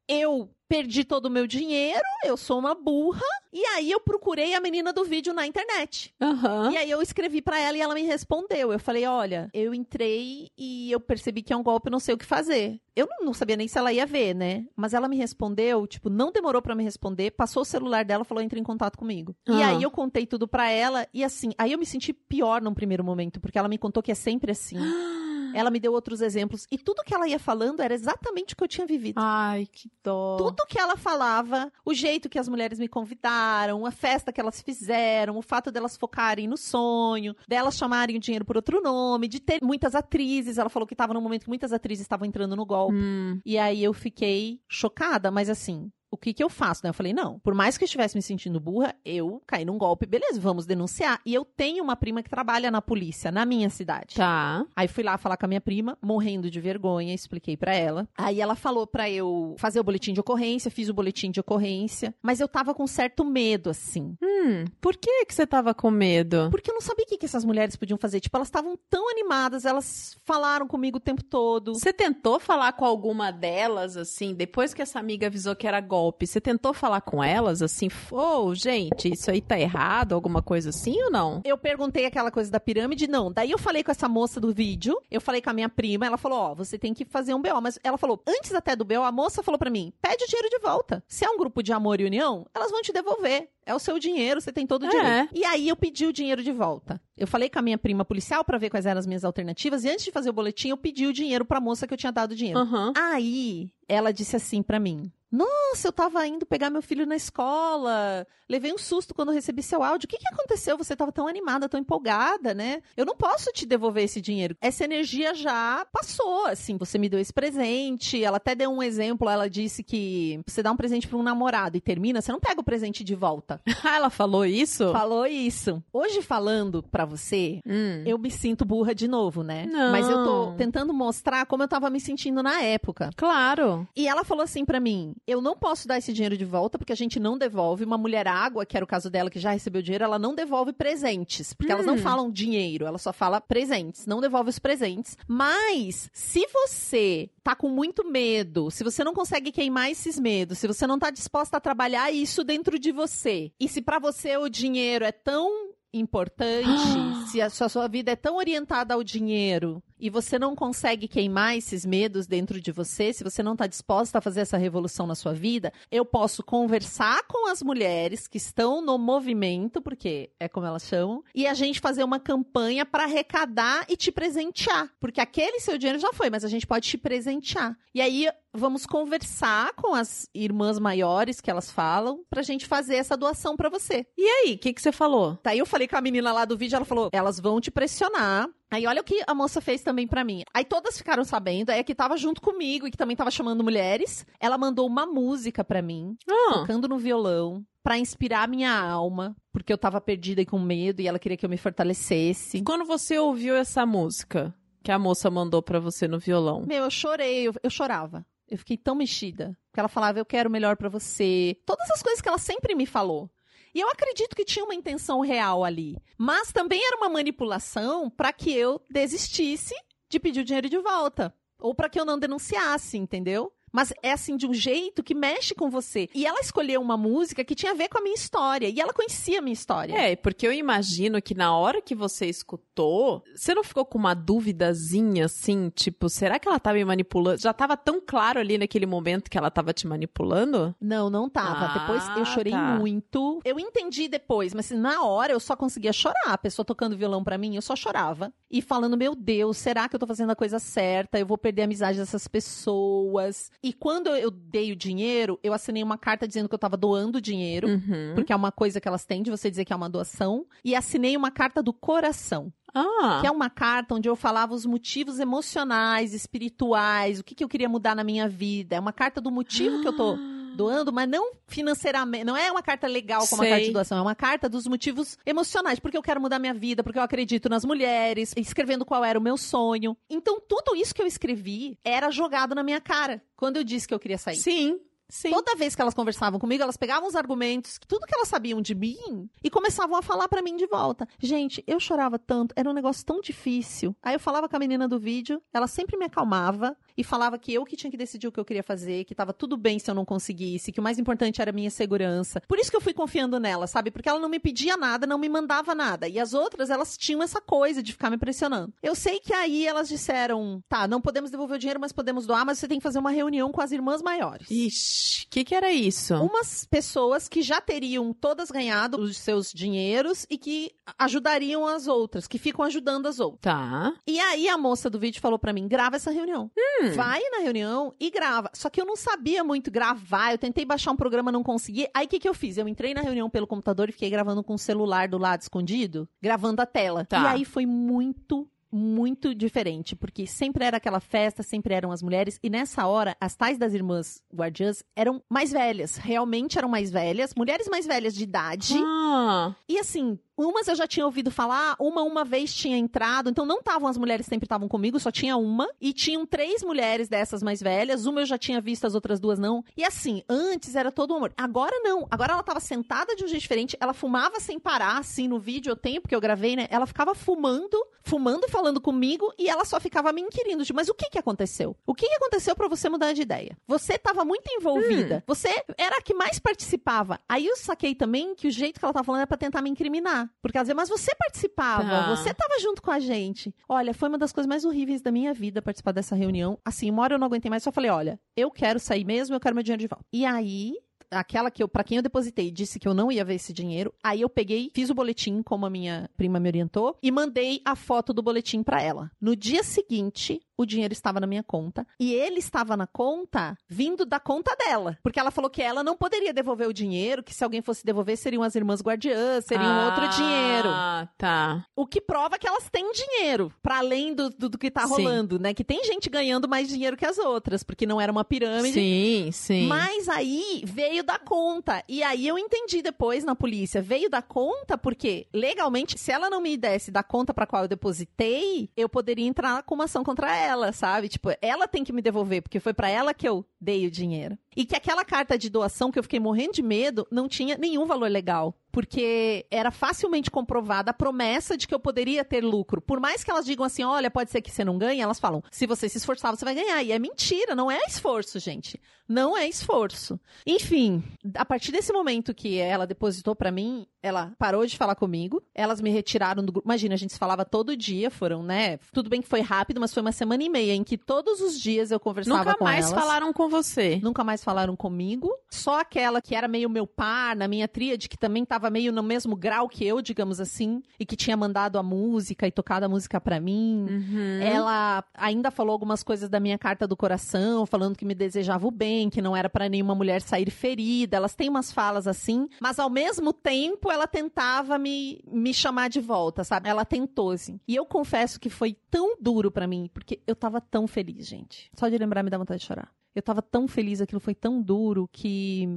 Eu 0.09 0.51
perdi 0.69 1.03
todo 1.05 1.27
o 1.27 1.31
meu 1.31 1.47
dinheiro, 1.47 2.01
eu 2.25 2.37
sou 2.37 2.59
uma 2.59 2.75
burra. 2.75 3.21
E 3.51 3.65
aí 3.65 3.91
eu 3.91 4.01
procurei 4.01 4.55
a 4.55 4.61
menina 4.61 4.93
do 4.93 5.03
vídeo 5.05 5.33
na 5.33 5.47
internet. 5.47 6.15
Aham. 6.21 6.71
E 6.71 6.77
aí 6.77 6.91
eu 6.91 7.01
escrevi 7.01 7.41
pra 7.41 7.59
ela 7.59 7.77
e 7.77 7.81
ela 7.81 7.95
me 7.95 8.03
respondeu. 8.03 8.71
Eu 8.73 8.79
falei: 8.79 9.07
"Olha, 9.07 9.49
eu 9.55 9.73
entrei 9.75 10.49
e 10.57 10.91
eu 10.93 11.01
percebi 11.01 11.43
que 11.43 11.53
é 11.53 11.57
um 11.57 11.63
golpe, 11.63 11.89
não 11.91 11.99
sei 12.01 12.15
o 12.15 12.19
que 12.19 12.27
fazer". 12.27 12.79
Eu 12.95 13.07
não- 13.09 13.27
não 13.27 13.35
sabia 13.35 13.57
nem 13.57 13.67
se 13.69 13.79
ela 13.79 13.93
ia 13.93 14.05
ver, 14.05 14.35
né? 14.35 14.67
Mas 14.77 14.93
ela 14.93 15.09
me 15.09 15.17
respondeu, 15.17 15.87
tipo, 15.87 16.11
não 16.11 16.31
demorou 16.33 16.61
pra 16.61 16.75
me 16.75 16.85
responder, 16.85 17.31
passou 17.31 17.63
o 17.63 17.67
celular 17.67 18.05
dela, 18.05 18.25
falou: 18.25 18.43
"Entre 18.43 18.61
em 18.61 18.65
contato 18.65 18.99
comigo". 18.99 19.35
E 19.49 19.63
Ah. 19.63 19.69
aí 19.69 19.83
eu 19.83 19.91
contei 19.91 20.27
tudo 20.27 20.47
pra 20.47 20.71
ela 20.71 21.07
e 21.15 21.25
assim, 21.25 21.51
aí 21.57 21.73
eu 21.73 21.79
me 21.79 21.87
senti 21.87 22.13
pior 22.13 22.61
num 22.61 22.75
primeiro 22.75 23.03
momento, 23.05 23.41
porque 23.41 23.59
ela 23.59 23.69
me 23.69 23.79
contou 23.79 24.03
que 24.03 24.13
é 24.13 24.15
sempre 24.15 24.53
assim. 24.53 24.77
Ela 25.55 25.71
me 25.71 25.81
deu 25.81 25.93
outros 25.93 26.21
exemplos 26.21 26.67
e 26.71 26.79
tudo 26.79 27.03
que 27.05 27.15
ela 27.15 27.29
ia 27.29 27.39
falando 27.39 27.81
era 27.81 27.95
exatamente 27.95 28.55
o 28.55 28.57
que 28.57 28.65
eu 28.65 28.69
tinha 28.69 28.87
vivido. 28.87 29.19
Ai, 29.19 29.67
que 29.71 29.91
dó. 30.03 30.37
Tudo 30.37 30.67
que 30.67 30.79
ela 30.79 30.97
falava, 30.97 31.73
o 31.85 31.95
jeito 31.95 32.29
que 32.29 32.39
as 32.39 32.49
mulheres 32.49 32.79
me 32.79 32.89
convidaram, 32.89 33.85
a 33.87 33.91
festa 33.91 34.33
que 34.33 34.41
elas 34.41 34.63
fizeram, 34.63 35.37
o 35.37 35.43
fato 35.43 35.71
delas 35.71 35.97
focarem 35.97 36.47
no 36.47 36.57
sonho, 36.57 37.35
delas 37.47 37.77
chamarem 37.77 38.17
o 38.17 38.21
dinheiro 38.21 38.45
por 38.45 38.57
outro 38.57 38.81
nome, 38.81 39.29
de 39.29 39.41
ter 39.41 39.59
muitas 39.63 39.95
atrizes. 39.95 40.59
Ela 40.59 40.71
falou 40.71 40.87
que 40.87 40.95
estava 40.95 41.15
num 41.15 41.21
momento 41.21 41.43
que 41.43 41.49
muitas 41.49 41.73
atrizes 41.73 42.03
estavam 42.03 42.27
entrando 42.27 42.57
no 42.57 42.67
golpe. 42.67 42.97
Hum. 42.97 43.41
E 43.45 43.59
aí 43.59 43.83
eu 43.83 43.93
fiquei 43.93 44.61
chocada, 44.69 45.31
mas 45.31 45.49
assim. 45.49 45.91
O 46.11 46.17
que 46.17 46.33
que 46.33 46.43
eu 46.43 46.49
faço, 46.49 46.81
né? 46.85 46.91
Eu 46.91 46.95
falei, 46.95 47.13
não, 47.13 47.39
por 47.41 47.53
mais 47.55 47.77
que 47.77 47.85
eu 47.85 47.87
estivesse 47.87 48.17
me 48.17 48.23
sentindo 48.23 48.59
burra, 48.59 48.95
eu 49.05 49.43
caí 49.47 49.65
num 49.65 49.77
golpe, 49.77 50.07
beleza, 50.07 50.41
vamos 50.41 50.65
denunciar. 50.65 51.21
E 51.27 51.35
eu 51.35 51.45
tenho 51.45 51.85
uma 51.85 51.95
prima 51.97 52.23
que 52.23 52.31
trabalha 52.31 52.71
na 52.71 52.81
polícia, 52.81 53.31
na 53.31 53.45
minha 53.45 53.69
cidade. 53.69 54.15
Tá. 54.15 54.65
Aí 54.75 54.89
fui 54.89 55.05
lá 55.05 55.19
falar 55.19 55.37
com 55.37 55.45
a 55.45 55.49
minha 55.49 55.61
prima, 55.61 55.99
morrendo 56.01 56.51
de 56.51 56.61
vergonha, 56.61 57.13
expliquei 57.15 57.57
pra 57.59 57.75
ela. 57.75 58.09
Aí 58.17 58.41
ela 58.41 58.55
falou 58.55 58.87
pra 58.87 59.11
eu 59.11 59.55
fazer 59.59 59.81
o 59.81 59.85
boletim 59.85 60.15
de 60.15 60.21
ocorrência, 60.21 60.71
fiz 60.71 60.89
o 60.89 60.95
boletim 60.95 61.31
de 61.31 61.41
ocorrência, 61.41 62.15
mas 62.23 62.41
eu 62.41 62.49
tava 62.49 62.75
com 62.75 62.87
certo 62.87 63.23
medo 63.25 63.69
assim, 63.71 64.17
Hum, 64.23 64.65
por 64.81 64.97
que 64.97 65.27
que 65.27 65.35
você 65.35 65.47
tava 65.47 65.75
com 65.75 65.91
medo? 65.91 66.49
porque 66.51 66.71
eu 66.71 66.75
não 66.75 66.81
sabia 66.81 67.05
o 67.05 67.09
que, 67.09 67.19
que 67.19 67.27
essas 67.27 67.45
mulheres 67.45 67.77
podiam 67.77 67.99
fazer. 67.99 68.21
Tipo, 68.21 68.37
elas 68.39 68.49
estavam 68.49 68.79
tão 68.89 69.11
animadas, 69.11 69.65
elas 69.67 70.17
falaram 70.25 70.67
comigo 70.67 70.97
o 70.97 71.01
tempo 71.01 71.23
todo. 71.23 71.75
Você 71.75 71.93
tentou 71.93 72.41
falar 72.41 72.73
com 72.73 72.85
alguma 72.87 73.31
delas, 73.31 73.97
assim, 73.97 74.33
depois 74.35 74.73
que 74.73 74.81
essa 74.81 74.99
amiga 74.99 75.27
avisou 75.27 75.55
que 75.55 75.67
era 75.67 75.81
golpe? 75.81 75.98
Você 76.21 76.41
tentou 76.41 76.73
falar 76.73 77.01
com 77.01 77.23
elas, 77.23 77.63
assim, 77.63 77.89
ô, 78.11 78.55
gente, 78.55 79.13
isso 79.13 79.31
aí 79.31 79.41
tá 79.41 79.59
errado, 79.59 80.15
alguma 80.15 80.41
coisa 80.43 80.71
assim 80.71 81.01
ou 81.05 81.11
não? 81.11 81.41
Eu 81.45 81.59
perguntei 81.59 82.07
aquela 82.07 82.31
coisa 82.31 82.51
da 82.51 82.61
pirâmide, 82.61 83.09
não. 83.09 83.33
Daí 83.33 83.51
eu 83.51 83.59
falei 83.59 83.83
com 83.83 83.91
essa 83.91 84.09
moça 84.09 84.41
do 84.41 84.53
vídeo, 84.53 84.97
eu 85.11 85.21
falei 85.21 85.41
com 85.43 85.51
a 85.51 85.53
minha 85.53 85.69
prima, 85.69 86.07
ela 86.07 86.17
falou, 86.17 86.39
ó, 86.39 86.55
você 86.55 86.79
tem 86.79 86.95
que 86.95 87.05
fazer 87.05 87.35
um 87.35 87.43
BO. 87.43 87.61
Mas 87.61 87.79
ela 87.83 87.99
falou, 87.99 88.23
antes 88.27 88.55
até 88.55 88.77
do 88.77 88.85
BO, 88.85 89.03
a 89.03 89.13
moça 89.13 89.43
falou 89.43 89.59
pra 89.59 89.71
mim, 89.71 89.93
pede 90.01 90.25
o 90.25 90.29
dinheiro 90.29 90.49
de 90.51 90.59
volta. 90.59 91.03
Se 91.09 91.25
é 91.25 91.31
um 91.31 91.37
grupo 91.39 91.63
de 91.63 91.73
amor 91.73 92.01
e 92.01 92.05
união, 92.05 92.47
elas 92.55 92.71
vão 92.71 92.81
te 92.83 92.93
devolver. 92.93 93.49
É 93.67 93.75
o 93.75 93.79
seu 93.79 93.99
dinheiro, 93.99 94.41
você 94.41 94.51
tem 94.51 94.67
todo 94.67 94.85
o 94.85 94.87
É. 94.87 94.91
direito. 94.91 95.29
E 95.35 95.45
aí 95.45 95.69
eu 95.69 95.77
pedi 95.77 96.07
o 96.07 96.13
dinheiro 96.13 96.43
de 96.43 96.53
volta. 96.53 96.99
Eu 97.17 97.27
falei 97.27 97.51
com 97.51 97.59
a 97.59 97.63
minha 97.63 97.77
prima 97.77 98.03
policial 98.05 98.43
pra 98.45 98.57
ver 98.57 98.71
quais 98.71 98.87
eram 98.87 98.99
as 98.99 99.07
minhas 99.07 99.25
alternativas, 99.25 99.85
e 99.85 99.91
antes 99.91 100.05
de 100.07 100.11
fazer 100.11 100.31
o 100.31 100.33
boletim, 100.33 100.69
eu 100.71 100.77
pedi 100.77 101.07
o 101.07 101.13
dinheiro 101.13 101.45
pra 101.45 101.61
moça 101.61 101.87
que 101.87 101.93
eu 101.93 101.99
tinha 101.99 102.13
dado 102.13 102.33
o 102.33 102.35
dinheiro. 102.35 102.59
Aham. 102.61 102.93
Aí 102.97 103.71
ela 103.87 104.11
disse 104.13 104.37
assim 104.37 104.63
pra 104.63 104.79
mim: 104.81 105.13
Nossa, 105.31 105.89
eu 105.89 105.93
tava 105.93 106.27
indo 106.27 106.47
pegar 106.47 106.71
meu 106.71 106.81
filho 106.83 107.05
na 107.07 107.17
escola. 107.17 108.27
Levei 108.49 108.73
um 108.73 108.79
susto 108.79 109.15
quando 109.15 109.31
recebi 109.31 109.63
seu 109.63 109.83
áudio. 109.83 110.07
O 110.07 110.09
que, 110.09 110.17
que 110.17 110.35
aconteceu? 110.35 110.77
Você 110.79 110.97
tava 110.97 111.13
tão 111.13 111.29
animada, 111.29 111.69
tão 111.69 111.79
empolgada, 111.79 112.55
né? 112.55 112.81
Eu 112.97 113.05
não 113.05 113.15
posso 113.15 113.53
te 113.53 113.67
devolver 113.67 114.05
esse 114.05 114.21
dinheiro. 114.23 114.57
Essa 114.61 114.85
energia 114.85 115.35
já 115.35 115.87
passou, 115.93 116.47
assim. 116.47 116.77
Você 116.79 116.97
me 116.99 117.09
deu 117.11 117.21
esse 117.21 117.33
presente. 117.33 118.23
Ela 118.25 118.39
até 118.39 118.55
deu 118.55 118.71
um 118.71 118.83
exemplo. 118.83 119.29
Ela 119.29 119.51
disse 119.51 119.83
que 119.83 120.41
você 120.47 120.63
dá 120.63 120.73
um 120.73 120.77
presente 120.77 121.07
pra 121.07 121.19
um 121.19 121.23
namorado 121.23 121.77
e 121.77 121.81
termina, 121.81 122.23
você 122.23 122.33
não 122.33 122.41
pega 122.41 122.61
o 122.61 122.65
presente 122.65 123.05
de 123.05 123.15
volta. 123.15 123.61
Ah, 123.89 123.97
ela 123.97 124.11
falou 124.11 124.45
isso? 124.45 124.93
Falou 124.93 125.25
isso. 125.27 125.83
Hoje, 125.93 126.21
falando 126.21 126.83
pra 126.83 127.05
você, 127.07 127.61
Hum. 127.67 128.03
eu 128.05 128.19
me 128.19 128.31
sinto 128.31 128.65
burra 128.65 128.95
de 128.95 129.09
novo, 129.09 129.43
né? 129.43 129.67
Não. 129.67 129.93
Mas 129.93 130.07
eu 130.09 130.25
tô 130.25 130.53
tentando 130.59 130.93
mostrar 130.93 131.47
como 131.47 131.63
eu 131.63 131.69
tava 131.69 131.89
me 131.89 131.99
sentindo 132.01 132.43
na 132.43 132.61
época. 132.61 133.11
Claro. 133.17 133.89
E 133.97 134.07
ela 134.07 134.25
falou 134.25 134.43
assim 134.45 134.65
pra 134.65 134.79
mim: 134.81 135.15
eu 135.27 135.41
não 135.41 135.57
posso 135.57 135.87
dar 135.89 135.99
esse 135.99 136.13
dinheiro 136.13 136.37
de 136.37 136.45
volta 136.45 136.79
porque 136.79 136.93
a 136.93 136.97
gente 136.97 137.19
não 137.21 137.37
devolve. 137.39 137.85
Uma 137.85 137.99
mulher 137.99 138.27
água, 138.29 138.65
que 138.67 138.77
era 138.77 138.85
o 138.85 138.89
caso 138.89 139.11
dela, 139.11 139.31
que 139.31 139.39
já 139.39 139.51
recebeu 139.51 139.83
dinheiro, 139.83 140.05
ela 140.05 140.19
não 140.19 140.35
devolve 140.35 140.73
presentes. 140.73 141.53
Porque 141.53 141.73
elas 141.73 141.87
não 141.87 141.95
Hum. 141.95 141.99
falam 141.99 142.31
dinheiro, 142.31 142.87
ela 142.87 142.99
só 142.99 143.13
fala 143.13 143.41
presentes. 143.41 144.07
Não 144.07 144.21
devolve 144.21 144.51
os 144.51 144.59
presentes. 144.59 145.17
Mas, 145.27 146.11
se 146.13 146.47
você 146.53 147.31
tá 147.43 147.55
com 147.55 147.69
muito 147.69 148.05
medo, 148.05 148.71
se 148.71 148.85
você 148.85 149.03
não 149.03 149.15
consegue 149.15 149.51
queimar 149.53 149.91
esses 149.91 150.19
medos, 150.19 150.59
se 150.59 150.67
você 150.67 150.87
não 150.87 150.99
tá 150.99 151.11
disposta 151.11 151.57
a 151.57 151.61
trabalhar 151.61 152.13
isso 152.13 152.45
dentro 152.45 152.79
de 152.79 152.93
você, 152.93 153.51
e 153.59 153.69
se 153.69 153.81
pra 153.83 153.99
você 153.99 154.37
o 154.37 154.49
dinheiro 154.49 155.05
é 155.05 155.13
tão 155.13 155.71
importante, 155.93 156.67
se 157.31 157.41
a 157.41 157.51
sua, 157.51 157.69
sua 157.69 157.89
vida 157.89 158.11
é 158.13 158.17
tão 158.17 158.37
orientada 158.37 158.95
ao 158.95 159.03
dinheiro 159.03 159.83
e 160.01 160.11
você 160.11 160.39
não 160.39 160.55
consegue 160.55 161.09
queimar 161.09 161.57
esses 161.57 161.85
medos 161.85 162.27
dentro 162.27 162.61
de 162.61 162.73
você, 162.73 163.13
se 163.13 163.25
você 163.25 163.43
não 163.43 163.53
está 163.53 163.67
disposta 163.67 164.19
a 164.19 164.21
fazer 164.21 164.41
essa 164.41 164.57
revolução 164.57 165.07
na 165.07 165.15
sua 165.15 165.33
vida, 165.33 165.73
eu 165.91 166.05
posso 166.05 166.43
conversar 166.43 167.23
com 167.27 167.49
as 167.49 167.63
mulheres 167.63 168.27
que 168.27 168.37
estão 168.37 168.81
no 168.81 168.99
movimento, 168.99 169.81
porque 169.81 170.31
é 170.39 170.49
como 170.49 170.67
elas 170.67 170.87
chamam, 170.87 171.23
e 171.35 171.47
a 171.47 171.55
gente 171.55 171.81
fazer 171.81 172.05
uma 172.05 172.21
campanha 172.21 172.85
para 172.85 173.05
arrecadar 173.05 173.85
e 173.89 173.97
te 173.97 174.11
presentear. 174.11 174.91
Porque 175.01 175.21
aquele 175.21 175.61
seu 175.61 175.79
dinheiro 175.79 175.99
já 175.99 176.13
foi, 176.13 176.31
mas 176.31 176.45
a 176.45 176.49
gente 176.49 176.67
pode 176.67 176.89
te 176.89 176.99
presentear. 176.99 177.77
E 177.95 178.01
aí 178.01 178.29
vamos 178.53 178.87
conversar 178.87 179.73
com 179.75 179.95
as 179.95 180.29
irmãs 180.35 180.79
maiores 180.79 181.41
que 181.41 181.51
elas 181.51 181.71
falam 181.71 182.25
pra 182.29 182.43
gente 182.43 182.67
fazer 182.67 182.97
essa 182.97 183.17
doação 183.17 183.57
pra 183.57 183.69
você. 183.69 184.07
E 184.17 184.27
aí, 184.27 184.55
o 184.55 184.59
que, 184.59 184.73
que 184.73 184.83
você 184.83 184.93
falou? 184.93 185.39
Daí 185.43 185.59
eu 185.59 185.67
falei 185.67 185.87
com 185.87 185.97
a 185.97 186.01
menina 186.01 186.33
lá 186.33 186.45
do 186.45 186.57
vídeo, 186.57 186.77
ela 186.77 186.85
falou: 186.85 187.09
elas 187.13 187.39
vão 187.41 187.61
te 187.61 187.71
pressionar. 187.71 188.49
Aí 188.71 188.87
olha 188.87 189.01
o 189.01 189.05
que 189.05 189.23
a 189.27 189.35
moça 189.35 189.61
fez 189.61 189.83
também 189.83 190.07
pra 190.07 190.25
mim. 190.25 190.43
Aí 190.53 190.65
todas 190.65 190.99
ficaram 190.99 191.25
sabendo, 191.25 191.71
aí 191.71 191.81
a 191.81 191.85
que 191.85 191.95
tava 191.95 192.17
junto 192.17 192.41
comigo 192.41 192.87
e 192.87 192.91
que 192.91 192.97
também 192.97 193.17
tava 193.17 193.31
chamando 193.31 193.65
mulheres, 193.65 194.27
ela 194.39 194.59
mandou 194.59 194.87
uma 194.87 195.07
música 195.07 195.65
pra 195.65 195.81
mim, 195.83 196.17
Ah, 196.29 196.55
tocando 196.55 196.87
no 196.89 196.99
violão, 196.99 197.65
pra 197.83 197.97
inspirar 197.99 198.43
a 198.45 198.47
minha 198.47 198.79
alma, 198.79 199.35
porque 199.53 199.73
eu 199.73 199.79
tava 199.79 200.01
perdida 200.01 200.43
e 200.43 200.47
com 200.47 200.59
medo 200.59 201.01
e 201.01 201.09
ela 201.09 201.19
queria 201.19 201.37
que 201.37 201.47
eu 201.47 201.51
me 201.51 201.57
fortalecesse. 201.57 202.63
quando 202.63 202.85
você 202.85 203.19
ouviu 203.19 203.57
essa 203.57 203.87
música 203.87 204.55
que 204.83 204.93
a 204.93 204.99
moça 204.99 205.31
mandou 205.31 205.63
pra 205.63 205.81
você 205.81 206.07
no 206.07 206.19
violão? 206.19 206.65
Meu, 206.67 206.85
eu 206.85 206.91
chorei, 206.91 207.49
eu, 207.49 207.55
eu 207.63 207.71
chorava. 207.71 208.25
Eu 208.47 208.57
fiquei 208.57 208.77
tão 208.79 208.95
mexida. 208.95 209.57
Porque 209.71 209.79
ela 209.81 209.89
falava, 209.89 210.19
eu 210.19 210.25
quero 210.25 210.49
o 210.49 210.53
melhor 210.53 210.77
pra 210.77 210.89
você. 210.89 211.57
Todas 211.67 211.91
as 211.91 212.03
coisas 212.03 212.21
que 212.23 212.29
ela 212.29 212.39
sempre 212.39 212.75
me 212.75 212.87
falou. 212.87 213.31
E 213.75 213.81
eu 213.81 213.89
acredito 213.91 214.35
que 214.35 214.45
tinha 214.45 214.65
uma 214.65 214.75
intenção 214.75 215.21
real 215.21 215.65
ali. 215.65 215.97
Mas 216.17 216.53
também 216.53 216.85
era 216.85 216.97
uma 216.97 217.09
manipulação 217.09 218.11
pra 218.11 218.33
que 218.33 218.53
eu 218.53 218.81
desistisse 218.91 219.75
de 220.09 220.19
pedir 220.19 220.41
o 220.41 220.45
dinheiro 220.45 220.69
de 220.69 220.79
volta. 220.79 221.35
Ou 221.61 221.75
pra 221.75 221.89
que 221.89 221.99
eu 221.99 222.05
não 222.05 222.19
denunciasse, 222.19 222.97
entendeu? 222.97 223.53
Mas 223.73 223.93
é 224.03 224.13
assim, 224.13 224.37
de 224.37 224.47
um 224.47 224.55
jeito 224.55 225.03
que 225.03 225.15
mexe 225.15 225.55
com 225.55 225.71
você. 225.71 226.09
E 226.15 226.27
ela 226.27 226.41
escolheu 226.41 226.81
uma 226.81 226.97
música 226.97 227.45
que 227.45 227.55
tinha 227.55 227.73
a 227.73 227.75
ver 227.75 227.89
com 227.89 227.99
a 227.99 228.03
minha 228.03 228.15
história. 228.15 228.69
E 228.69 228.81
ela 228.81 228.93
conhecia 228.93 229.39
a 229.39 229.43
minha 229.43 229.53
história. 229.53 229.95
É, 229.95 230.17
porque 230.17 230.47
eu 230.47 230.53
imagino 230.53 231.21
que 231.21 231.35
na 231.35 231.57
hora 231.57 231.83
que 231.83 231.95
você 231.95 232.27
escutou, 232.27 233.23
você 233.35 233.55
não 233.55 233.65
ficou 233.65 233.85
com 233.85 233.99
uma 233.99 234.15
duvidazinha 234.15 235.27
assim, 235.27 235.71
tipo, 235.71 236.09
será 236.09 236.39
que 236.39 236.49
ela 236.49 236.59
tá 236.59 236.73
me 236.73 236.85
manipulando? 236.85 237.41
Já 237.41 237.53
tava 237.53 237.77
tão 237.77 238.01
claro 238.01 238.41
ali 238.41 238.59
naquele 238.59 238.87
momento 238.87 239.31
que 239.31 239.39
ela 239.39 239.51
tava 239.51 239.73
te 239.73 239.87
manipulando? 239.87 240.75
Não, 240.81 241.11
não 241.11 241.29
tava. 241.29 241.67
Ah, 241.67 241.79
depois 241.79 242.17
eu 242.17 242.25
chorei 242.25 242.53
tá. 242.53 242.77
muito. 242.79 243.41
Eu 243.45 243.59
entendi 243.59 244.09
depois, 244.09 244.55
mas 244.55 244.67
assim, 244.67 244.81
na 244.81 245.05
hora 245.05 245.33
eu 245.33 245.41
só 245.41 245.57
conseguia 245.57 245.93
chorar. 245.93 246.19
A 246.27 246.39
pessoa 246.39 246.65
tocando 246.65 246.97
violão 246.97 247.23
pra 247.23 247.39
mim, 247.39 247.57
eu 247.57 247.63
só 247.63 247.75
chorava. 247.75 248.33
E 248.51 248.63
falando, 248.63 248.97
meu 248.97 249.15
Deus, 249.15 249.59
será 249.59 249.89
que 249.89 249.95
eu 249.95 250.01
tô 250.01 250.07
fazendo 250.07 250.31
a 250.31 250.37
coisa 250.37 250.59
certa? 250.59 251.19
Eu 251.19 251.27
vou 251.27 251.37
perder 251.37 251.63
a 251.63 251.65
amizade 251.65 251.99
dessas 251.99 252.27
pessoas. 252.27 253.51
E 253.63 253.73
quando 253.73 254.09
eu 254.11 254.31
dei 254.31 254.71
o 254.71 254.77
dinheiro, 254.77 255.39
eu 255.43 255.53
assinei 255.53 255.83
uma 255.83 255.99
carta 255.99 256.29
dizendo 256.29 256.49
que 256.49 256.55
eu 256.55 256.59
tava 256.59 256.77
doando 256.77 257.21
dinheiro. 257.21 257.69
Uhum. 257.69 258.13
Porque 258.15 258.33
é 258.33 258.37
uma 258.37 258.53
coisa 258.53 258.81
que 258.81 258.87
elas 258.87 259.05
têm 259.05 259.23
de 259.23 259.31
você 259.31 259.51
dizer 259.51 259.65
que 259.65 259.73
é 259.73 259.77
uma 259.77 259.91
doação. 259.91 260.47
E 260.65 260.75
assinei 260.77 261.17
uma 261.17 261.31
carta 261.31 261.63
do 261.63 261.73
coração. 261.73 262.53
Ah, 262.75 263.19
Que 263.21 263.27
é 263.27 263.31
uma 263.31 263.51
carta 263.51 263.95
onde 263.95 264.09
eu 264.09 264.15
falava 264.15 264.55
os 264.55 264.65
motivos 264.67 265.19
emocionais, 265.19 266.15
espirituais, 266.15 267.19
o 267.19 267.25
que, 267.25 267.35
que 267.35 267.43
eu 267.43 267.49
queria 267.49 267.69
mudar 267.69 267.97
na 267.97 268.05
minha 268.05 268.29
vida. 268.29 268.77
É 268.77 268.81
uma 268.81 268.93
carta 268.93 269.21
do 269.21 269.31
motivo 269.31 269.81
que 269.81 269.89
eu 269.89 269.97
tô 269.97 270.17
doando, 270.59 270.93
mas 270.93 271.09
não 271.09 271.33
financeiramente. 271.47 272.25
Não 272.25 272.37
é 272.37 272.51
uma 272.51 272.63
carta 272.63 272.87
legal 272.89 273.27
como 273.29 273.43
Sei. 273.43 273.49
a 273.49 273.55
carta 273.55 273.67
de 273.67 273.73
doação, 273.73 273.99
é 273.99 274.03
uma 274.03 274.15
carta 274.15 274.49
dos 274.49 274.67
motivos 274.67 275.17
emocionais, 275.25 275.79
porque 275.79 275.97
eu 275.97 276.03
quero 276.03 276.21
mudar 276.21 276.39
minha 276.41 276.53
vida, 276.53 276.83
porque 276.83 276.99
eu 276.99 277.03
acredito 277.03 277.49
nas 277.49 277.65
mulheres, 277.65 278.35
escrevendo 278.37 278.85
qual 278.85 279.05
era 279.05 279.19
o 279.19 279.23
meu 279.23 279.37
sonho. 279.37 279.97
Então, 280.11 280.41
tudo 280.41 280.75
isso 280.75 280.95
que 280.95 281.01
eu 281.01 281.07
escrevi 281.07 281.79
era 281.85 282.11
jogado 282.11 282.55
na 282.55 282.65
minha 282.65 282.81
cara 282.81 283.23
quando 283.37 283.57
eu 283.57 283.65
disse 283.65 283.87
que 283.87 283.95
eu 283.95 284.01
queria 284.01 284.19
sair. 284.19 284.37
sim, 284.37 284.81
sim. 285.09 285.31
Toda 285.31 285.55
vez 285.55 285.75
que 285.75 285.81
elas 285.81 285.95
conversavam 285.95 286.41
comigo, 286.41 286.63
elas 286.63 286.77
pegavam 286.77 287.09
os 287.09 287.15
argumentos, 287.15 287.79
tudo 287.87 288.07
que 288.07 288.15
elas 288.15 288.29
sabiam 288.29 288.61
de 288.61 288.75
mim, 288.75 289.31
e 289.43 289.49
começavam 289.49 289.97
a 289.97 290.03
falar 290.03 290.29
pra 290.29 290.43
mim 290.43 290.57
de 290.57 290.67
volta. 290.67 291.07
Gente, 291.21 291.63
eu 291.67 291.79
chorava 291.79 292.19
tanto, 292.19 292.53
era 292.57 292.69
um 292.69 292.75
negócio 292.75 293.07
tão 293.07 293.21
difícil. 293.21 293.95
Aí 294.03 294.15
eu 294.15 294.21
falava 294.21 294.49
com 294.49 294.57
a 294.57 294.59
menina 294.59 294.89
do 294.89 294.99
vídeo, 294.99 295.41
ela 295.53 295.69
sempre 295.69 295.97
me 295.97 296.07
acalmava 296.07 296.77
e 296.99 297.05
falava 297.05 297.39
que 297.39 297.55
eu 297.55 297.65
que 297.65 297.77
tinha 297.77 297.91
que 297.91 297.97
decidir 297.97 298.27
o 298.27 298.33
que 298.33 298.41
eu 298.41 298.45
queria 298.45 298.63
fazer, 298.63 299.05
que 299.05 299.15
tava 299.15 299.33
tudo 299.33 299.57
bem 299.57 299.79
se 299.79 299.89
eu 299.89 299.95
não 299.95 300.05
conseguisse, 300.05 300.73
que 300.73 300.81
o 300.81 300.83
mais 300.83 300.99
importante 300.99 301.41
era 301.41 301.53
a 301.53 301.55
minha 301.55 301.71
segurança. 301.71 302.43
Por 302.49 302.59
isso 302.59 302.71
que 302.71 302.77
eu 302.77 302.81
fui 302.81 302.93
confiando 302.93 303.39
nela, 303.39 303.69
sabe? 303.69 303.93
Porque 303.93 304.09
ela 304.09 304.19
não 304.19 304.29
me 304.29 304.41
pedia 304.41 304.77
nada, 304.77 305.07
não 305.07 305.17
me 305.17 305.29
mandava 305.29 305.77
nada. 305.77 306.09
E 306.09 306.19
as 306.19 306.35
outras, 306.35 306.71
elas 306.71 306.97
tinham 306.97 307.23
essa 307.23 307.41
coisa 307.41 307.81
de 307.81 307.93
ficar 307.93 308.11
me 308.11 308.19
pressionando. 308.19 308.75
Eu 308.83 308.97
sei 308.97 309.21
que 309.21 309.33
aí 309.33 309.65
elas 309.65 309.89
disseram: 309.89 310.61
tá, 310.69 310.89
não 310.89 311.01
podemos 311.01 311.31
devolver 311.31 311.57
o 311.57 311.59
dinheiro, 311.59 311.81
mas 311.81 311.93
podemos 311.93 312.27
doar, 312.27 312.45
mas 312.45 312.59
você 312.59 312.67
tem 312.67 312.79
que 312.79 312.83
fazer 312.83 312.99
uma 312.99 313.11
reunião 313.11 313.53
com 313.53 313.61
as 313.61 313.71
irmãs 313.71 314.03
maiores 314.03 314.51
Ixi, 314.51 315.27
o 315.27 315.29
que 315.31 315.45
que 315.45 315.55
era 315.55 315.71
isso? 315.71 316.15
umas 316.15 316.65
pessoas 316.65 317.29
que 317.29 317.43
já 317.43 317.61
teriam 317.61 318.13
todas 318.13 318.51
ganhado 318.51 319.01
os 319.01 319.19
seus 319.19 319.53
dinheiros 319.53 320.27
e 320.29 320.37
que 320.37 320.73
ajudariam 320.99 321.67
as 321.67 321.87
outras, 321.87 322.27
que 322.27 322.39
ficam 322.39 322.65
ajudando 322.65 323.07
as 323.07 323.21
outras. 323.21 323.41
Tá. 323.43 323.93
E 324.07 324.19
aí 324.19 324.49
a 324.49 324.59
moça 324.59 324.91
do 324.91 324.99
vídeo 324.99 325.21
falou 325.21 325.39
pra 325.39 325.53
mim: 325.53 325.69
grava 325.69 325.97
essa 325.97 326.11
reunião. 326.11 326.51
Hum. 326.57 326.88
Vai 326.95 327.21
na 327.31 327.39
reunião 327.39 327.95
e 327.99 328.11
grava. 328.11 328.51
Só 328.55 328.69
que 328.71 328.81
eu 328.81 328.85
não 328.87 328.97
sabia 328.97 329.43
muito 329.45 329.71
gravar, 329.71 330.33
eu 330.33 330.39
tentei 330.39 330.65
baixar 330.65 330.91
um 330.93 330.97
programa, 330.97 331.33
não 331.33 331.43
consegui. 331.43 331.89
Aí 331.95 332.07
o 332.07 332.09
que, 332.09 332.19
que 332.19 332.29
eu 332.29 332.35
fiz? 332.35 332.57
Eu 332.59 332.69
entrei 332.69 332.95
na 332.95 333.01
reunião 333.01 333.29
pelo 333.31 333.47
computador 333.47 333.89
e 333.89 333.93
fiquei 333.93 334.11
gravando 334.11 334.43
com 334.43 334.55
o 334.55 334.59
celular 334.59 335.09
do 335.09 335.19
lado 335.19 335.43
escondido, 335.43 336.09
gravando 336.21 336.63
a 336.63 336.67
tela. 336.67 337.05
Tá. 337.05 337.23
E 337.23 337.27
aí 337.27 337.45
foi 337.45 337.67
muito 337.67 338.49
muito 338.71 339.35
diferente, 339.35 339.97
porque 339.97 340.27
sempre 340.27 340.63
era 340.63 340.77
aquela 340.77 341.01
festa, 341.01 341.43
sempre 341.43 341.73
eram 341.73 341.91
as 341.91 342.03
mulheres, 342.03 342.39
e 342.43 342.51
nessa 342.51 342.87
hora, 342.87 343.17
as 343.19 343.35
tais 343.35 343.57
das 343.57 343.73
irmãs 343.73 344.23
guardiãs 344.31 344.85
eram 344.95 345.23
mais 345.27 345.51
velhas, 345.51 345.97
realmente 345.97 346.59
eram 346.59 346.69
mais 346.69 346.91
velhas, 346.91 347.33
mulheres 347.35 347.67
mais 347.67 347.87
velhas 347.87 348.15
de 348.15 348.25
idade, 348.25 348.75
Ah, 348.77 349.55
e 349.67 349.79
assim, 349.79 350.19
umas 350.39 350.69
eu 350.69 350.77
já 350.77 350.87
tinha 350.87 351.05
ouvido 351.05 351.31
falar, 351.31 351.75
uma 351.81 352.03
uma 352.03 352.25
vez 352.25 352.55
tinha 352.55 352.79
entrado, 352.79 353.29
então 353.29 353.45
não 353.45 353.59
estavam 353.59 353.89
as 353.89 353.99
mulheres 353.99 354.25
sempre 354.27 354.47
estavam 354.47 354.69
comigo, 354.69 355.01
só 355.01 355.11
tinha 355.11 355.37
uma, 355.37 355.69
e 355.81 355.93
tinham 355.93 356.25
três 356.25 356.63
mulheres 356.63 357.09
dessas 357.09 357.43
mais 357.43 357.61
velhas, 357.61 358.07
uma 358.07 358.21
eu 358.21 358.27
já 358.27 358.39
tinha 358.39 358.61
visto, 358.61 358.87
as 358.87 358.95
outras 358.95 359.19
duas 359.19 359.39
não. 359.39 359.65
E 359.77 359.85
assim, 359.85 360.23
antes 360.29 360.77
era 360.77 360.93
todo 360.93 361.15
amor. 361.15 361.33
Agora 361.37 361.81
não. 361.83 362.07
Agora 362.11 362.33
ela 362.33 362.43
tava 362.43 362.61
sentada 362.61 363.17
de 363.17 363.25
um 363.25 363.29
jeito 363.29 363.43
diferente, 363.43 363.77
ela 363.81 363.93
fumava 363.93 364.39
sem 364.39 364.59
parar, 364.59 364.99
assim, 364.99 365.27
no 365.27 365.39
vídeo, 365.39 365.73
o 365.73 365.77
tempo 365.77 366.09
que 366.09 366.15
eu 366.15 366.21
gravei, 366.21 366.55
né? 366.55 366.69
Ela 366.71 366.87
ficava 366.87 367.15
fumando, 367.15 367.77
fumando 368.03 368.47
e 368.47 368.51
falando 368.51 368.81
comigo, 368.81 369.33
e 369.39 369.49
ela 369.49 369.65
só 369.65 369.81
ficava 369.81 370.13
me 370.13 370.21
inquirindo, 370.21 370.65
tipo, 370.65 370.77
mas 370.77 370.89
o 370.89 370.95
que 370.95 371.11
que 371.11 371.19
aconteceu? 371.19 371.77
O 371.87 371.95
que 371.95 372.07
que 372.09 372.15
aconteceu 372.15 372.55
pra 372.55 372.69
você 372.69 372.89
mudar 372.89 373.13
de 373.13 373.23
ideia? 373.23 373.57
Você 373.67 373.99
tava 373.99 374.25
muito 374.25 374.49
envolvida, 374.51 375.25
você 375.27 375.49
era 375.77 375.97
a 375.99 376.03
que 376.03 376.15
mais 376.15 376.39
participava. 376.39 377.21
Aí 377.29 377.47
eu 377.47 377.57
saquei 377.57 377.95
também 377.95 378.35
que 378.35 378.49
o 378.49 378.51
jeito 378.51 378.79
que 378.79 378.85
ela 378.85 378.93
tava 378.93 379.05
falando 379.05 379.21
era 379.21 379.27
pra 379.27 379.37
tentar 379.37 379.63
me 379.63 379.71
incriminar. 379.71 380.28
Porque 380.43 380.57
ela 380.59 380.65
dizia, 380.65 380.75
mas 380.75 380.89
você 380.89 381.15
participava, 381.17 381.89
Tá. 381.89 382.15
você 382.17 382.33
tava 382.35 382.59
junto 382.61 382.81
com 382.83 382.91
a 382.91 382.99
gente. 383.01 383.55
Olha, 383.69 383.95
foi 383.95 384.09
uma 384.09 384.19
das 384.19 384.33
coisas 384.33 384.49
mais 384.49 384.65
horríveis 384.65 385.01
da 385.01 385.11
minha 385.13 385.33
vida 385.35 385.63
participar 385.63 385.93
dessa 385.93 386.15
reunião. 386.15 386.59
Assim, 386.65 386.91
uma 386.91 387.03
hora 387.03 387.15
eu 387.15 387.19
não 387.19 387.27
aguentei 387.27 387.51
mais, 387.51 387.63
só 387.63 387.73
falei, 387.73 387.91
olha, 387.91 388.21
eu 388.37 388.51
quero 388.51 388.79
sair 388.79 389.05
mesmo, 389.05 389.35
eu 389.35 389.41
quero 389.41 389.55
meu 389.55 389.63
dinheiro 389.63 389.81
de 389.81 389.87
volta. 389.89 390.05
E 390.13 390.25
aí, 390.25 390.73
aquela 391.11 391.51
que 391.51 391.63
eu, 391.63 391.69
para 391.69 391.85
quem 391.85 391.97
eu 391.97 392.03
depositei, 392.03 392.51
disse 392.51 392.79
que 392.79 392.87
eu 392.87 392.93
não 392.95 393.11
ia 393.11 393.25
ver 393.25 393.35
esse 393.37 393.53
dinheiro. 393.53 393.93
Aí 394.03 394.21
eu 394.21 394.29
peguei, 394.29 394.71
fiz 394.75 394.91
o 394.91 394.95
boletim 394.95 395.43
como 395.43 395.65
a 395.67 395.71
minha 395.71 396.09
prima 396.17 396.39
me 396.39 396.49
orientou 396.49 396.97
e 397.03 397.11
mandei 397.11 397.61
a 397.65 397.75
foto 397.75 398.13
do 398.13 398.23
boletim 398.23 398.63
pra 398.63 398.83
ela. 398.83 399.11
No 399.21 399.35
dia 399.35 399.63
seguinte, 399.63 400.41
o 400.59 400.67
dinheiro 400.67 400.93
estava 400.93 401.21
na 401.21 401.27
minha 401.27 401.43
conta 401.43 401.87
e 402.01 402.13
ele 402.13 402.41
estava 402.41 402.77
na 402.77 402.87
conta 402.87 403.57
vindo 403.69 404.05
da 404.05 404.19
conta 404.19 404.57
dela. 404.57 404.99
Porque 405.03 405.21
ela 405.21 405.31
falou 405.31 405.49
que 405.49 405.63
ela 405.63 405.85
não 405.85 405.97
poderia 405.97 406.33
devolver 406.33 406.69
o 406.69 406.73
dinheiro, 406.73 407.23
que 407.23 407.33
se 407.33 407.45
alguém 407.45 407.63
fosse 407.63 407.85
devolver 407.85 408.17
seriam 408.17 408.43
as 408.43 408.57
irmãs 408.57 408.83
guardiãs, 408.83 409.45
seria 409.45 409.67
um 409.67 409.85
outro 409.85 410.09
dinheiro. 410.09 410.69
Ah, 410.69 411.09
tá. 411.17 411.65
O 411.77 411.87
que 411.87 412.01
prova 412.01 412.39
que 412.39 412.49
elas 412.49 412.69
têm 412.69 412.91
dinheiro, 412.93 413.53
para 413.63 413.79
além 413.79 414.13
do, 414.15 414.29
do, 414.31 414.49
do, 414.49 414.59
que 414.59 414.71
tá 414.71 414.87
Sim. 414.87 414.95
rolando, 414.95 415.39
né? 415.39 415.55
Que 415.55 415.63
tem 415.63 415.85
gente 415.85 416.11
ganhando 416.11 416.49
mais 416.49 416.69
dinheiro 416.69 416.97
que 416.97 417.07
as 417.07 417.19
outras, 417.19 417.63
porque 417.63 417.87
não 417.87 418.01
era 418.01 418.11
uma 418.11 418.25
pirâmide. 418.25 418.75
Sim, 418.75 419.31
sim. 419.33 419.67
Mas 419.69 420.09
aí 420.09 420.63
veio 420.67 421.05
da 421.05 421.19
conta. 421.19 421.85
E 421.89 422.03
aí 422.03 422.27
eu 422.27 422.37
entendi 422.37 422.83
depois 422.83 423.25
na 423.25 423.37
polícia. 423.37 423.81
Veio 423.81 424.11
da 424.11 424.23
conta 424.23 424.77
porque, 424.77 425.29
legalmente, 425.33 425.99
se 425.99 426.11
ela 426.11 426.29
não 426.29 426.41
me 426.41 426.57
desse 426.57 426.91
da 426.91 427.03
conta 427.03 427.33
pra 427.33 427.47
qual 427.47 427.63
eu 427.63 427.69
depositei, 427.69 428.71
eu 428.77 428.89
poderia 428.89 429.27
entrar 429.27 429.63
com 429.63 429.75
uma 429.75 429.85
ação 429.85 430.03
contra 430.03 430.35
ela, 430.35 430.48
sabe? 430.73 431.09
Tipo, 431.09 431.31
ela 431.41 431.67
tem 431.67 431.85
que 431.85 431.93
me 431.93 432.03
devolver, 432.03 432.43
porque 432.43 432.61
foi 432.61 432.73
pra 432.73 432.89
ela 432.89 433.15
que 433.15 433.29
eu 433.29 433.45
dei 433.61 433.87
o 433.87 433.91
dinheiro. 433.91 434.39
E 434.57 434.65
que 434.65 434.77
aquela 434.77 435.05
carta 435.05 435.39
de 435.39 435.49
doação 435.49 435.91
que 435.91 435.99
eu 435.99 436.03
fiquei 436.03 436.19
morrendo 436.19 436.55
de 436.55 436.63
medo 436.63 437.07
não 437.11 437.29
tinha 437.29 437.57
nenhum 437.57 437.87
valor 437.87 438.11
legal. 438.11 438.55
Porque 438.73 439.47
era 439.51 439.71
facilmente 439.71 440.31
comprovada 440.31 440.91
a 440.91 440.95
promessa 440.95 441.57
de 441.57 441.67
que 441.67 441.75
eu 441.75 441.81
poderia 441.81 442.25
ter 442.25 442.43
lucro. 442.45 442.81
Por 442.81 443.01
mais 443.01 443.25
que 443.25 443.31
elas 443.31 443.47
digam 443.47 443.65
assim, 443.65 443.83
olha, 443.85 444.11
pode 444.11 444.31
ser 444.31 444.41
que 444.41 444.51
você 444.51 444.65
não 444.65 444.79
ganhe, 444.79 445.01
elas 445.01 445.21
falam, 445.21 445.43
se 445.51 445.67
você 445.67 445.89
se 445.89 445.99
esforçar, 445.99 446.35
você 446.35 446.45
vai 446.45 446.55
ganhar. 446.55 446.83
E 446.83 446.93
é 446.93 446.99
mentira, 446.99 447.55
não 447.55 447.71
é 447.71 447.79
esforço, 447.87 448.39
gente. 448.39 448.81
Não 449.09 449.37
é 449.37 449.49
esforço. 449.49 450.21
Enfim, 450.47 451.03
a 451.35 451.45
partir 451.45 451.73
desse 451.73 451.93
momento 451.93 452.35
que 452.35 452.59
ela 452.59 452.87
depositou 452.87 453.35
pra 453.35 453.51
mim, 453.51 453.87
ela 454.03 454.33
parou 454.39 454.65
de 454.67 454.77
falar 454.77 454.95
comigo, 454.95 455.43
elas 455.55 455.81
me 455.81 455.91
retiraram 455.91 456.45
do 456.45 456.53
grupo. 456.53 456.69
Imagina, 456.69 456.95
a 456.95 456.99
gente 456.99 457.13
se 457.13 457.19
falava 457.19 457.45
todo 457.45 457.77
dia, 457.77 458.11
foram, 458.11 458.43
né? 458.43 458.79
Tudo 458.93 459.11
bem 459.11 459.21
que 459.21 459.29
foi 459.29 459.41
rápido, 459.41 459.81
mas 459.81 459.93
foi 459.93 460.01
uma 460.03 460.13
semana 460.13 460.43
e 460.43 460.49
meia 460.49 460.75
em 460.75 460.85
que 460.85 460.97
todos 460.99 461.41
os 461.41 461.59
dias 461.59 461.91
eu 461.91 461.99
conversava 461.99 462.39
Nunca 462.39 462.55
com 462.57 462.65
mais 462.65 462.91
elas. 462.91 463.01
falaram 463.01 463.33
com 463.33 463.49
você. 463.49 463.99
Nunca 464.03 464.23
mais 464.23 464.45
falaram 464.45 464.77
comigo. 464.77 465.33
Só 465.51 465.81
aquela 465.81 466.21
que 466.21 466.35
era 466.35 466.47
meio 466.47 466.69
meu 466.69 466.87
par, 466.87 467.35
na 467.35 467.49
minha 467.49 467.67
tríade, 467.67 468.09
que 468.09 468.17
também 468.19 468.45
tava 468.45 468.71
meio 468.71 468.93
no 468.93 469.03
mesmo 469.03 469.35
grau 469.35 469.69
que 469.69 469.85
eu, 469.87 470.01
digamos 470.03 470.41
assim, 470.41 470.83
e 470.99 471.07
que 471.07 471.17
tinha 471.17 471.37
mandado 471.37 471.79
a 471.79 471.83
música 471.83 472.47
e 472.47 472.51
tocado 472.53 472.87
a 472.87 472.89
música 472.89 473.21
pra 473.21 473.41
mim. 473.41 473.87
Uhum. 473.89 474.41
Ela 474.43 475.05
ainda 475.15 475.51
falou 475.51 475.73
algumas 475.73 476.03
coisas 476.03 476.29
da 476.29 476.39
minha 476.39 476.59
carta 476.59 476.87
do 476.87 476.97
coração, 476.97 477.67
falando 477.67 477.97
que 477.97 478.05
me 478.05 478.15
desejava 478.15 478.67
o 478.67 478.71
bem, 478.71 478.98
que 479.11 479.21
não 479.21 479.37
era 479.37 479.51
pra 479.51 479.69
nenhuma 479.69 479.95
mulher 479.95 480.23
sair 480.23 480.51
ferida. 480.51 481.19
Elas 481.19 481.35
têm 481.35 481.51
umas 481.51 481.71
falas 481.71 482.07
assim, 482.07 482.49
mas 482.59 482.79
ao 482.79 482.89
mesmo 482.89 483.35
tempo 483.35 483.93
ela 483.93 484.07
tentava 484.07 484.79
me, 484.79 485.21
me 485.31 485.53
chamar 485.53 485.91
de 485.91 486.01
volta, 486.01 486.43
sabe? 486.43 486.71
Ela 486.71 486.87
tentou, 486.87 487.33
assim. 487.33 487.61
E 487.69 487.77
eu 487.77 487.85
confesso 487.85 488.41
que 488.41 488.49
foi 488.49 488.75
tão 488.91 489.15
duro 489.21 489.51
pra 489.51 489.67
mim, 489.67 489.91
porque 489.93 490.23
eu 490.27 490.35
tava 490.35 490.59
tão 490.59 490.87
feliz, 490.87 491.27
gente. 491.27 491.71
Só 491.75 491.91
de 491.91 491.99
lembrar 491.99 492.23
me 492.23 492.31
dá 492.31 492.39
vontade 492.39 492.61
de 492.61 492.67
chorar. 492.67 492.91
Eu 493.15 493.21
tava 493.21 493.43
tão 493.43 493.69
feliz, 493.69 494.01
aquilo 494.01 494.21
foi 494.21 494.35
tão 494.35 494.63
duro 494.63 495.07
que 495.13 495.69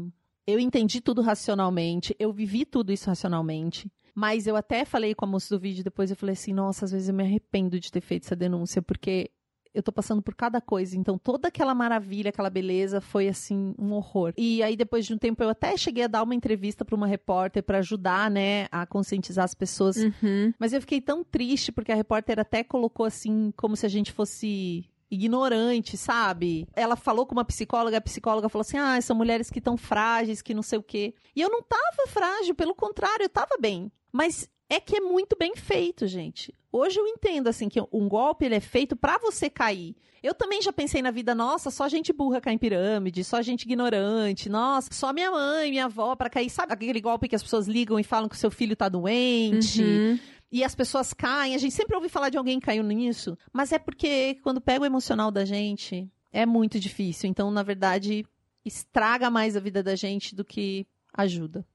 eu 0.45 0.59
entendi 0.59 1.01
tudo 1.01 1.21
racionalmente, 1.21 2.15
eu 2.19 2.31
vivi 2.31 2.65
tudo 2.65 2.93
isso 2.93 3.07
racionalmente. 3.09 3.91
Mas 4.13 4.45
eu 4.45 4.55
até 4.55 4.83
falei 4.83 5.15
com 5.15 5.25
a 5.25 5.27
moça 5.27 5.55
do 5.55 5.61
vídeo 5.61 5.83
depois, 5.83 6.09
eu 6.09 6.17
falei 6.17 6.33
assim, 6.33 6.53
nossa, 6.53 6.85
às 6.85 6.91
vezes 6.91 7.07
eu 7.07 7.15
me 7.15 7.23
arrependo 7.23 7.79
de 7.79 7.91
ter 7.91 8.01
feito 8.01 8.25
essa 8.25 8.35
denúncia, 8.35 8.81
porque 8.81 9.31
eu 9.73 9.81
tô 9.81 9.91
passando 9.91 10.21
por 10.21 10.35
cada 10.35 10.59
coisa. 10.59 10.97
Então, 10.97 11.17
toda 11.17 11.47
aquela 11.47 11.73
maravilha, 11.73 12.29
aquela 12.29 12.49
beleza 12.49 13.01
foi 13.01 13.27
assim 13.27 13.73
um 13.77 13.93
horror. 13.93 14.33
E 14.37 14.61
aí 14.63 14.75
depois 14.75 15.05
de 15.05 15.13
um 15.13 15.17
tempo 15.17 15.41
eu 15.43 15.49
até 15.49 15.75
cheguei 15.77 16.03
a 16.03 16.07
dar 16.07 16.23
uma 16.23 16.35
entrevista 16.35 16.83
para 16.83 16.95
uma 16.95 17.07
repórter 17.07 17.63
para 17.63 17.79
ajudar, 17.79 18.29
né, 18.29 18.67
a 18.71 18.85
conscientizar 18.85 19.45
as 19.45 19.53
pessoas. 19.53 19.97
Uhum. 19.97 20.53
Mas 20.59 20.73
eu 20.73 20.81
fiquei 20.81 21.01
tão 21.01 21.23
triste 21.23 21.71
porque 21.71 21.91
a 21.91 21.95
repórter 21.95 22.39
até 22.39 22.63
colocou 22.63 23.05
assim 23.05 23.53
como 23.55 23.75
se 23.75 23.85
a 23.85 23.89
gente 23.89 24.11
fosse 24.11 24.85
ignorante, 25.09 25.97
sabe? 25.97 26.67
Ela 26.73 26.95
falou 26.95 27.25
com 27.25 27.33
uma 27.33 27.43
psicóloga, 27.43 27.97
a 27.97 28.01
psicóloga 28.01 28.47
falou 28.47 28.61
assim: 28.61 28.77
"Ah, 28.77 28.99
são 29.01 29.15
mulheres 29.15 29.49
que 29.49 29.59
estão 29.59 29.75
frágeis, 29.75 30.41
que 30.41 30.53
não 30.53 30.63
sei 30.63 30.79
o 30.79 30.83
quê". 30.83 31.13
E 31.35 31.41
eu 31.41 31.49
não 31.49 31.61
tava 31.61 32.07
frágil, 32.07 32.55
pelo 32.55 32.73
contrário, 32.73 33.23
eu 33.23 33.29
tava 33.29 33.57
bem. 33.59 33.91
Mas 34.11 34.49
é 34.71 34.79
que 34.79 34.95
é 34.95 35.01
muito 35.01 35.35
bem 35.37 35.53
feito, 35.53 36.07
gente. 36.07 36.55
Hoje 36.71 36.97
eu 36.97 37.05
entendo 37.05 37.49
assim 37.49 37.67
que 37.67 37.81
um 37.91 38.07
golpe 38.07 38.45
ele 38.45 38.55
é 38.55 38.61
feito 38.61 38.95
pra 38.95 39.17
você 39.17 39.49
cair. 39.49 39.97
Eu 40.23 40.33
também 40.33 40.61
já 40.61 40.71
pensei 40.71 41.01
na 41.01 41.11
vida, 41.11 41.35
nossa, 41.35 41.69
só 41.69 41.89
gente 41.89 42.13
burra 42.13 42.39
cai 42.39 42.53
em 42.53 42.57
pirâmide, 42.57 43.21
só 43.21 43.41
gente 43.41 43.63
ignorante, 43.63 44.47
nossa, 44.47 44.87
só 44.93 45.11
minha 45.11 45.29
mãe, 45.29 45.71
minha 45.71 45.85
avó 45.85 46.15
pra 46.15 46.29
cair. 46.29 46.49
Sabe 46.49 46.71
aquele 46.71 47.01
golpe 47.01 47.27
que 47.27 47.35
as 47.35 47.43
pessoas 47.43 47.67
ligam 47.67 47.99
e 47.99 48.03
falam 48.03 48.29
que 48.29 48.35
o 48.35 48.37
seu 48.37 48.49
filho 48.49 48.73
tá 48.73 48.87
doente? 48.87 49.83
Uhum. 49.83 50.19
E 50.49 50.63
as 50.63 50.73
pessoas 50.73 51.11
caem. 51.11 51.53
A 51.53 51.57
gente 51.57 51.75
sempre 51.75 51.93
ouve 51.93 52.07
falar 52.07 52.29
de 52.29 52.37
alguém 52.37 52.57
que 52.57 52.67
caiu 52.67 52.83
nisso. 52.83 53.37
Mas 53.51 53.73
é 53.73 53.79
porque 53.79 54.35
quando 54.41 54.61
pega 54.61 54.83
o 54.83 54.85
emocional 54.85 55.31
da 55.31 55.43
gente, 55.43 56.09
é 56.31 56.45
muito 56.45 56.79
difícil. 56.79 57.29
Então, 57.29 57.51
na 57.51 57.61
verdade, 57.61 58.25
estraga 58.63 59.29
mais 59.29 59.57
a 59.57 59.59
vida 59.59 59.83
da 59.83 59.97
gente 59.97 60.33
do 60.33 60.45
que 60.45 60.87
ajuda. 61.13 61.65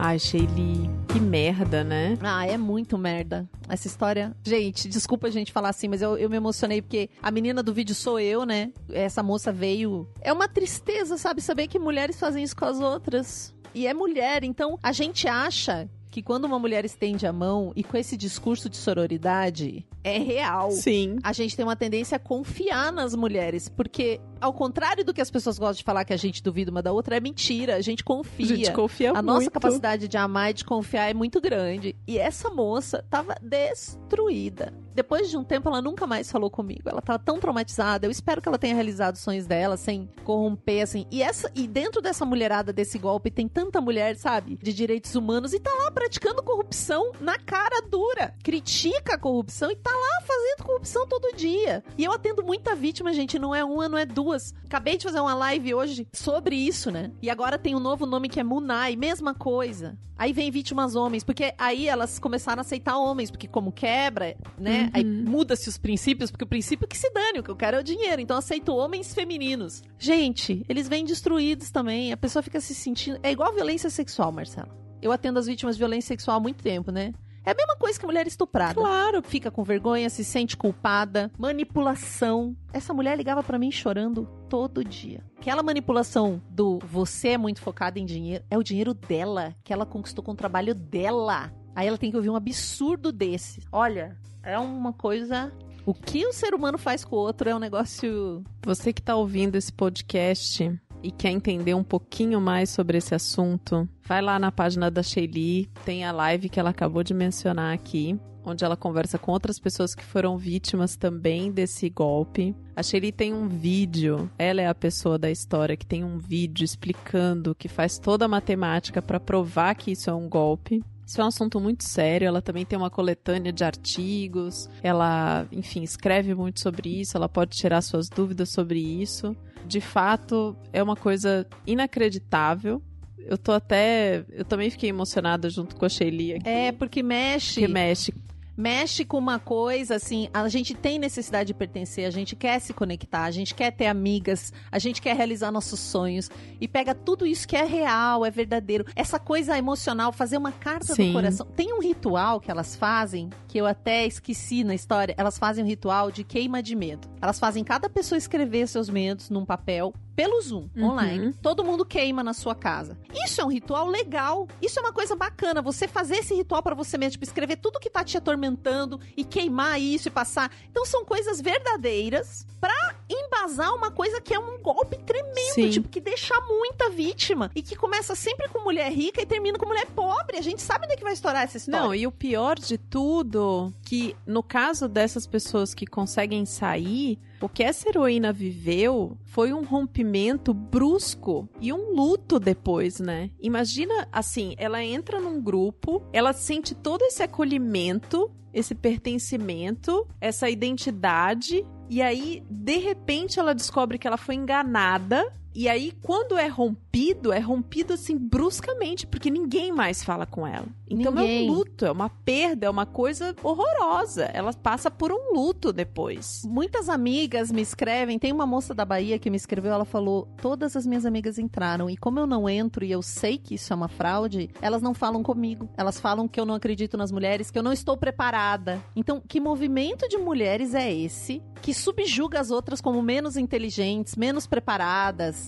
Ai, 0.00 0.16
Shelly, 0.16 0.88
que 1.08 1.18
merda, 1.18 1.82
né? 1.82 2.16
Ah, 2.22 2.46
é 2.46 2.56
muito 2.56 2.96
merda. 2.96 3.50
Essa 3.68 3.88
história. 3.88 4.32
Gente, 4.44 4.88
desculpa 4.88 5.26
a 5.26 5.30
gente 5.30 5.50
falar 5.50 5.70
assim, 5.70 5.88
mas 5.88 6.00
eu, 6.00 6.16
eu 6.16 6.30
me 6.30 6.36
emocionei 6.36 6.80
porque 6.80 7.10
a 7.20 7.32
menina 7.32 7.64
do 7.64 7.74
vídeo 7.74 7.96
sou 7.96 8.20
eu, 8.20 8.46
né? 8.46 8.72
Essa 8.90 9.24
moça 9.24 9.50
veio. 9.50 10.08
É 10.20 10.32
uma 10.32 10.46
tristeza, 10.46 11.18
sabe? 11.18 11.42
Saber 11.42 11.66
que 11.66 11.80
mulheres 11.80 12.16
fazem 12.16 12.44
isso 12.44 12.54
com 12.54 12.64
as 12.64 12.78
outras. 12.78 13.52
E 13.74 13.88
é 13.88 13.92
mulher, 13.92 14.44
então 14.44 14.78
a 14.80 14.92
gente 14.92 15.26
acha 15.26 15.90
que 16.10 16.22
quando 16.22 16.44
uma 16.44 16.58
mulher 16.58 16.84
estende 16.84 17.26
a 17.26 17.32
mão 17.32 17.72
e 17.76 17.84
com 17.84 17.96
esse 17.96 18.16
discurso 18.16 18.68
de 18.68 18.76
sororidade, 18.76 19.86
é 20.02 20.18
real. 20.18 20.70
Sim. 20.70 21.18
A 21.22 21.32
gente 21.32 21.56
tem 21.56 21.64
uma 21.64 21.76
tendência 21.76 22.16
a 22.16 22.18
confiar 22.18 22.92
nas 22.92 23.14
mulheres, 23.14 23.68
porque 23.68 24.20
ao 24.40 24.52
contrário 24.52 25.04
do 25.04 25.12
que 25.12 25.20
as 25.20 25.30
pessoas 25.30 25.58
gostam 25.58 25.78
de 25.78 25.84
falar 25.84 26.04
que 26.04 26.12
a 26.12 26.16
gente 26.16 26.42
duvida 26.42 26.70
uma 26.70 26.82
da 26.82 26.92
outra, 26.92 27.16
é 27.16 27.20
mentira. 27.20 27.76
A 27.76 27.80
gente 27.80 28.02
confia. 28.04 28.44
A 28.46 28.48
gente 28.56 28.72
confia 28.72 29.10
A 29.10 29.14
muito. 29.14 29.26
nossa 29.26 29.50
capacidade 29.50 30.08
de 30.08 30.16
amar 30.16 30.50
e 30.50 30.54
de 30.54 30.64
confiar 30.64 31.10
é 31.10 31.14
muito 31.14 31.40
grande. 31.40 31.94
E 32.06 32.18
essa 32.18 32.48
moça 32.50 33.04
tava 33.10 33.34
destruída. 33.42 34.72
Depois 34.98 35.30
de 35.30 35.36
um 35.36 35.44
tempo, 35.44 35.68
ela 35.68 35.80
nunca 35.80 36.08
mais 36.08 36.28
falou 36.28 36.50
comigo. 36.50 36.88
Ela 36.88 37.00
tava 37.00 37.20
tão 37.20 37.38
traumatizada. 37.38 38.04
Eu 38.04 38.10
espero 38.10 38.42
que 38.42 38.48
ela 38.48 38.58
tenha 38.58 38.74
realizado 38.74 39.14
os 39.14 39.20
sonhos 39.20 39.46
dela 39.46 39.76
sem 39.76 40.10
corromper, 40.24 40.82
assim. 40.82 41.06
E, 41.08 41.22
essa, 41.22 41.48
e 41.54 41.68
dentro 41.68 42.02
dessa 42.02 42.24
mulherada 42.24 42.72
desse 42.72 42.98
golpe, 42.98 43.30
tem 43.30 43.46
tanta 43.46 43.80
mulher, 43.80 44.16
sabe? 44.16 44.58
De 44.60 44.74
direitos 44.74 45.14
humanos 45.14 45.52
e 45.52 45.60
tá 45.60 45.70
lá 45.70 45.92
praticando 45.92 46.42
corrupção 46.42 47.12
na 47.20 47.38
cara 47.38 47.80
dura. 47.88 48.34
Critica 48.42 49.14
a 49.14 49.18
corrupção 49.18 49.70
e 49.70 49.76
tá 49.76 49.92
lá 49.92 50.26
fazendo 50.26 50.66
corrupção 50.66 51.06
todo 51.06 51.36
dia. 51.36 51.84
E 51.96 52.02
eu 52.02 52.10
atendo 52.10 52.42
muita 52.42 52.74
vítima, 52.74 53.12
gente. 53.12 53.38
Não 53.38 53.54
é 53.54 53.64
uma, 53.64 53.88
não 53.88 53.98
é 53.98 54.04
duas. 54.04 54.52
Acabei 54.64 54.96
de 54.96 55.04
fazer 55.04 55.20
uma 55.20 55.34
live 55.34 55.74
hoje 55.74 56.08
sobre 56.12 56.56
isso, 56.56 56.90
né? 56.90 57.12
E 57.22 57.30
agora 57.30 57.56
tem 57.56 57.76
um 57.76 57.80
novo 57.80 58.04
nome 58.04 58.28
que 58.28 58.40
é 58.40 58.42
Munai. 58.42 58.96
Mesma 58.96 59.32
coisa. 59.32 59.96
Aí 60.18 60.32
vem 60.32 60.50
vítimas 60.50 60.96
homens, 60.96 61.22
porque 61.22 61.54
aí 61.56 61.86
elas 61.86 62.18
começaram 62.18 62.58
a 62.58 62.62
aceitar 62.62 62.98
homens, 62.98 63.30
porque 63.30 63.46
como 63.46 63.70
quebra, 63.70 64.36
né? 64.58 64.87
Aí 64.92 65.04
muda-se 65.04 65.68
os 65.68 65.78
princípios, 65.78 66.30
porque 66.30 66.44
o 66.44 66.48
princípio 66.48 66.84
é 66.84 66.88
que 66.88 66.96
se 66.96 67.10
dane, 67.10 67.40
o 67.40 67.42
que 67.42 67.50
eu 67.50 67.56
quero 67.56 67.76
é 67.76 67.80
o 67.80 67.84
dinheiro. 67.84 68.20
Então 68.20 68.36
aceito 68.36 68.74
homens 68.74 69.14
femininos. 69.14 69.82
Gente, 69.98 70.64
eles 70.68 70.88
vêm 70.88 71.04
destruídos 71.04 71.70
também. 71.70 72.12
A 72.12 72.16
pessoa 72.16 72.42
fica 72.42 72.60
se 72.60 72.74
sentindo. 72.74 73.18
É 73.22 73.30
igual 73.30 73.52
violência 73.52 73.90
sexual, 73.90 74.32
Marcela. 74.32 74.76
Eu 75.00 75.12
atendo 75.12 75.38
as 75.38 75.46
vítimas 75.46 75.76
de 75.76 75.80
violência 75.80 76.08
sexual 76.08 76.38
há 76.38 76.40
muito 76.40 76.62
tempo, 76.62 76.90
né? 76.90 77.12
É 77.48 77.52
a 77.52 77.54
mesma 77.54 77.76
coisa 77.76 77.98
que 77.98 78.04
mulher 78.04 78.26
estuprada. 78.26 78.74
Claro. 78.74 79.22
Fica 79.22 79.50
com 79.50 79.64
vergonha, 79.64 80.10
se 80.10 80.22
sente 80.22 80.54
culpada, 80.54 81.30
manipulação. 81.38 82.54
Essa 82.74 82.92
mulher 82.92 83.16
ligava 83.16 83.42
pra 83.42 83.58
mim 83.58 83.70
chorando 83.70 84.28
todo 84.50 84.84
dia. 84.84 85.24
Aquela 85.38 85.62
manipulação 85.62 86.42
do 86.50 86.78
você 86.80 87.28
é 87.28 87.38
muito 87.38 87.62
focada 87.62 87.98
em 87.98 88.04
dinheiro, 88.04 88.44
é 88.50 88.58
o 88.58 88.62
dinheiro 88.62 88.92
dela, 88.92 89.56
que 89.64 89.72
ela 89.72 89.86
conquistou 89.86 90.22
com 90.22 90.32
o 90.32 90.36
trabalho 90.36 90.74
dela. 90.74 91.50
Aí 91.74 91.86
ela 91.86 91.96
tem 91.96 92.10
que 92.10 92.16
ouvir 92.18 92.28
um 92.28 92.36
absurdo 92.36 93.10
desse. 93.10 93.62
Olha, 93.72 94.18
é 94.48 94.58
uma 94.58 94.92
coisa. 94.92 95.52
O 95.84 95.92
que 95.92 96.26
o 96.26 96.32
ser 96.32 96.54
humano 96.54 96.78
faz 96.78 97.04
com 97.04 97.16
o 97.16 97.18
outro 97.18 97.48
é 97.48 97.54
um 97.54 97.58
negócio. 97.58 98.42
Você 98.64 98.92
que 98.92 99.02
tá 99.02 99.14
ouvindo 99.14 99.56
esse 99.56 99.72
podcast 99.72 100.80
e 101.02 101.10
quer 101.10 101.30
entender 101.30 101.74
um 101.74 101.84
pouquinho 101.84 102.40
mais 102.40 102.70
sobre 102.70 102.98
esse 102.98 103.14
assunto, 103.14 103.88
vai 104.02 104.22
lá 104.22 104.38
na 104.38 104.50
página 104.50 104.90
da 104.90 105.02
Shelly, 105.02 105.70
tem 105.84 106.04
a 106.04 106.12
live 106.12 106.48
que 106.48 106.58
ela 106.58 106.70
acabou 106.70 107.04
de 107.04 107.14
mencionar 107.14 107.72
aqui, 107.74 108.18
onde 108.44 108.64
ela 108.64 108.76
conversa 108.76 109.18
com 109.18 109.32
outras 109.32 109.58
pessoas 109.58 109.94
que 109.94 110.04
foram 110.04 110.36
vítimas 110.36 110.96
também 110.96 111.52
desse 111.52 111.88
golpe. 111.90 112.56
A 112.74 112.82
Shelly 112.82 113.12
tem 113.12 113.32
um 113.32 113.48
vídeo, 113.48 114.30
ela 114.38 114.62
é 114.62 114.66
a 114.66 114.74
pessoa 114.74 115.18
da 115.18 115.30
história 115.30 115.76
que 115.76 115.86
tem 115.86 116.02
um 116.02 116.18
vídeo 116.18 116.64
explicando 116.64 117.54
que 117.54 117.68
faz 117.68 117.98
toda 117.98 118.24
a 118.24 118.28
matemática 118.28 119.00
para 119.02 119.20
provar 119.20 119.74
que 119.74 119.92
isso 119.92 120.08
é 120.10 120.14
um 120.14 120.28
golpe. 120.28 120.82
Isso 121.08 121.22
é 121.22 121.24
um 121.24 121.28
assunto 121.28 121.58
muito 121.58 121.84
sério. 121.84 122.28
Ela 122.28 122.42
também 122.42 122.66
tem 122.66 122.78
uma 122.78 122.90
coletânea 122.90 123.50
de 123.50 123.64
artigos. 123.64 124.68
Ela, 124.82 125.48
enfim, 125.50 125.82
escreve 125.82 126.34
muito 126.34 126.60
sobre 126.60 127.00
isso. 127.00 127.16
Ela 127.16 127.30
pode 127.30 127.56
tirar 127.56 127.80
suas 127.80 128.10
dúvidas 128.10 128.50
sobre 128.50 128.78
isso. 128.78 129.34
De 129.66 129.80
fato, 129.80 130.54
é 130.70 130.82
uma 130.82 130.96
coisa 130.96 131.46
inacreditável. 131.66 132.82
Eu 133.16 133.38
tô 133.38 133.52
até. 133.52 134.22
Eu 134.30 134.44
também 134.44 134.68
fiquei 134.68 134.90
emocionada 134.90 135.48
junto 135.48 135.76
com 135.76 135.86
a 135.86 135.88
Shelly 135.88 136.34
aqui. 136.34 136.46
É, 136.46 136.72
porque 136.72 137.02
mexe. 137.02 137.60
Que 137.60 137.68
mexe. 137.68 138.12
Mexe 138.58 139.04
com 139.04 139.16
uma 139.16 139.38
coisa 139.38 139.94
assim, 139.94 140.28
a 140.34 140.48
gente 140.48 140.74
tem 140.74 140.98
necessidade 140.98 141.46
de 141.46 141.54
pertencer, 141.54 142.04
a 142.04 142.10
gente 142.10 142.34
quer 142.34 142.58
se 142.58 142.74
conectar, 142.74 143.22
a 143.22 143.30
gente 143.30 143.54
quer 143.54 143.70
ter 143.70 143.86
amigas, 143.86 144.52
a 144.72 144.80
gente 144.80 145.00
quer 145.00 145.14
realizar 145.14 145.52
nossos 145.52 145.78
sonhos 145.78 146.28
e 146.60 146.66
pega 146.66 146.92
tudo 146.92 147.24
isso 147.24 147.46
que 147.46 147.54
é 147.54 147.64
real, 147.64 148.26
é 148.26 148.30
verdadeiro. 148.32 148.84
Essa 148.96 149.20
coisa 149.20 149.56
emocional, 149.56 150.12
fazer 150.12 150.36
uma 150.36 150.50
carta 150.50 150.92
Sim. 150.92 151.08
do 151.08 151.12
coração. 151.12 151.46
Tem 151.54 151.72
um 151.72 151.80
ritual 151.80 152.40
que 152.40 152.50
elas 152.50 152.74
fazem, 152.74 153.30
que 153.46 153.58
eu 153.58 153.64
até 153.64 154.04
esqueci 154.04 154.64
na 154.64 154.74
história, 154.74 155.14
elas 155.16 155.38
fazem 155.38 155.62
um 155.62 155.66
ritual 155.66 156.10
de 156.10 156.24
queima 156.24 156.60
de 156.60 156.74
medo. 156.74 157.06
Elas 157.22 157.38
fazem 157.38 157.62
cada 157.62 157.88
pessoa 157.88 158.18
escrever 158.18 158.66
seus 158.66 158.90
medos 158.90 159.30
num 159.30 159.44
papel 159.44 159.94
pelo 160.18 160.40
Zoom, 160.42 160.68
Uhum. 160.76 160.84
online. 160.88 161.32
Todo 161.40 161.62
mundo 161.62 161.84
queima 161.86 162.24
na 162.24 162.32
sua 162.34 162.52
casa. 162.52 162.98
Isso 163.24 163.40
é 163.40 163.44
um 163.44 163.48
ritual 163.48 163.86
legal. 163.86 164.48
Isso 164.60 164.76
é 164.80 164.82
uma 164.82 164.92
coisa 164.92 165.14
bacana. 165.14 165.62
Você 165.62 165.86
fazer 165.86 166.16
esse 166.16 166.34
ritual 166.34 166.60
pra 166.60 166.74
você 166.74 166.98
mesmo, 166.98 167.12
tipo, 167.12 167.24
escrever 167.24 167.54
tudo 167.58 167.78
que 167.78 167.88
tá 167.88 168.02
te 168.02 168.18
atormentando 168.18 168.98
e 169.16 169.24
queimar 169.24 169.80
isso 169.80 170.08
e 170.08 170.10
passar. 170.10 170.50
Então 170.68 170.84
são 170.84 171.04
coisas 171.04 171.40
verdadeiras 171.40 172.44
pra 172.60 172.96
embasar 173.08 173.74
uma 173.74 173.90
coisa 173.90 174.20
que 174.20 174.34
é 174.34 174.38
um 174.38 174.58
golpe 174.60 174.98
tremendo, 174.98 175.54
Sim. 175.54 175.70
tipo, 175.70 175.88
que 175.88 176.00
deixa 176.00 176.34
muita 176.42 176.90
vítima 176.90 177.50
e 177.54 177.62
que 177.62 177.76
começa 177.76 178.14
sempre 178.14 178.48
com 178.48 178.62
mulher 178.62 178.92
rica 178.92 179.22
e 179.22 179.26
termina 179.26 179.58
com 179.58 179.66
mulher 179.66 179.86
pobre. 179.86 180.36
A 180.36 180.42
gente 180.42 180.62
sabe 180.62 180.84
onde 180.84 180.94
é 180.94 180.96
que 180.96 181.04
vai 181.04 181.12
estourar 181.12 181.42
essa 181.42 181.56
história. 181.56 181.80
Não, 181.80 181.94
e 181.94 182.06
o 182.06 182.12
pior 182.12 182.58
de 182.58 182.76
tudo, 182.76 183.72
que 183.82 184.14
no 184.26 184.42
caso 184.42 184.88
dessas 184.88 185.26
pessoas 185.26 185.74
que 185.74 185.86
conseguem 185.86 186.44
sair, 186.44 187.18
o 187.40 187.48
que 187.48 187.62
essa 187.62 187.88
heroína 187.88 188.32
viveu 188.32 189.16
foi 189.24 189.52
um 189.52 189.64
rompimento 189.64 190.52
brusco 190.52 191.48
e 191.60 191.72
um 191.72 191.94
luto 191.94 192.38
depois, 192.40 192.98
né? 192.98 193.30
Imagina, 193.40 194.08
assim, 194.10 194.54
ela 194.58 194.82
entra 194.82 195.20
num 195.20 195.40
grupo, 195.40 196.02
ela 196.12 196.32
sente 196.32 196.74
todo 196.74 197.02
esse 197.02 197.22
acolhimento, 197.22 198.30
esse 198.52 198.74
pertencimento, 198.74 200.06
essa 200.20 200.50
identidade, 200.50 201.64
e 201.88 202.02
aí, 202.02 202.42
de 202.50 202.78
repente, 202.78 203.38
ela 203.38 203.54
descobre 203.54 203.98
que 203.98 204.06
ela 204.06 204.16
foi 204.16 204.34
enganada. 204.34 205.32
E 205.58 205.68
aí, 205.68 205.90
quando 206.02 206.38
é 206.38 206.46
rompido, 206.46 207.32
é 207.32 207.40
rompido 207.40 207.92
assim 207.92 208.16
bruscamente, 208.16 209.08
porque 209.08 209.28
ninguém 209.28 209.72
mais 209.72 210.04
fala 210.04 210.24
com 210.24 210.46
ela. 210.46 210.68
Então 210.88 211.12
é 211.18 211.22
Ninguém. 211.22 211.50
um 211.50 211.52
luto, 211.52 211.84
é 211.84 211.90
uma 211.90 212.08
perda, 212.08 212.66
é 212.66 212.70
uma 212.70 212.86
coisa 212.86 213.34
horrorosa. 213.42 214.26
Ela 214.26 214.52
passa 214.52 214.88
por 214.88 215.10
um 215.10 215.34
luto 215.34 215.72
depois. 215.72 216.42
Muitas 216.46 216.88
amigas 216.88 217.50
me 217.50 217.60
escrevem. 217.60 218.20
Tem 218.20 218.32
uma 218.32 218.46
moça 218.46 218.72
da 218.72 218.84
Bahia 218.84 219.18
que 219.18 219.28
me 219.28 219.36
escreveu. 219.36 219.72
Ela 219.72 219.84
falou: 219.84 220.28
Todas 220.40 220.76
as 220.76 220.86
minhas 220.86 221.04
amigas 221.04 221.40
entraram. 221.40 221.90
E 221.90 221.96
como 221.96 222.20
eu 222.20 222.26
não 222.26 222.48
entro 222.48 222.84
e 222.84 222.92
eu 222.92 223.02
sei 223.02 223.36
que 223.36 223.56
isso 223.56 223.72
é 223.72 223.76
uma 223.76 223.88
fraude, 223.88 224.50
elas 224.62 224.80
não 224.80 224.94
falam 224.94 225.24
comigo. 225.24 225.68
Elas 225.76 225.98
falam 225.98 226.28
que 226.28 226.38
eu 226.38 226.46
não 226.46 226.54
acredito 226.54 226.96
nas 226.96 227.10
mulheres, 227.10 227.50
que 227.50 227.58
eu 227.58 227.64
não 227.64 227.72
estou 227.72 227.96
preparada. 227.96 228.80
Então, 228.94 229.20
que 229.26 229.40
movimento 229.40 230.08
de 230.08 230.18
mulheres 230.18 230.72
é 230.72 230.94
esse 230.94 231.42
que 231.60 231.74
subjuga 231.74 232.40
as 232.40 232.50
outras 232.52 232.80
como 232.80 233.02
menos 233.02 233.36
inteligentes, 233.36 234.14
menos 234.14 234.46
preparadas, 234.46 235.47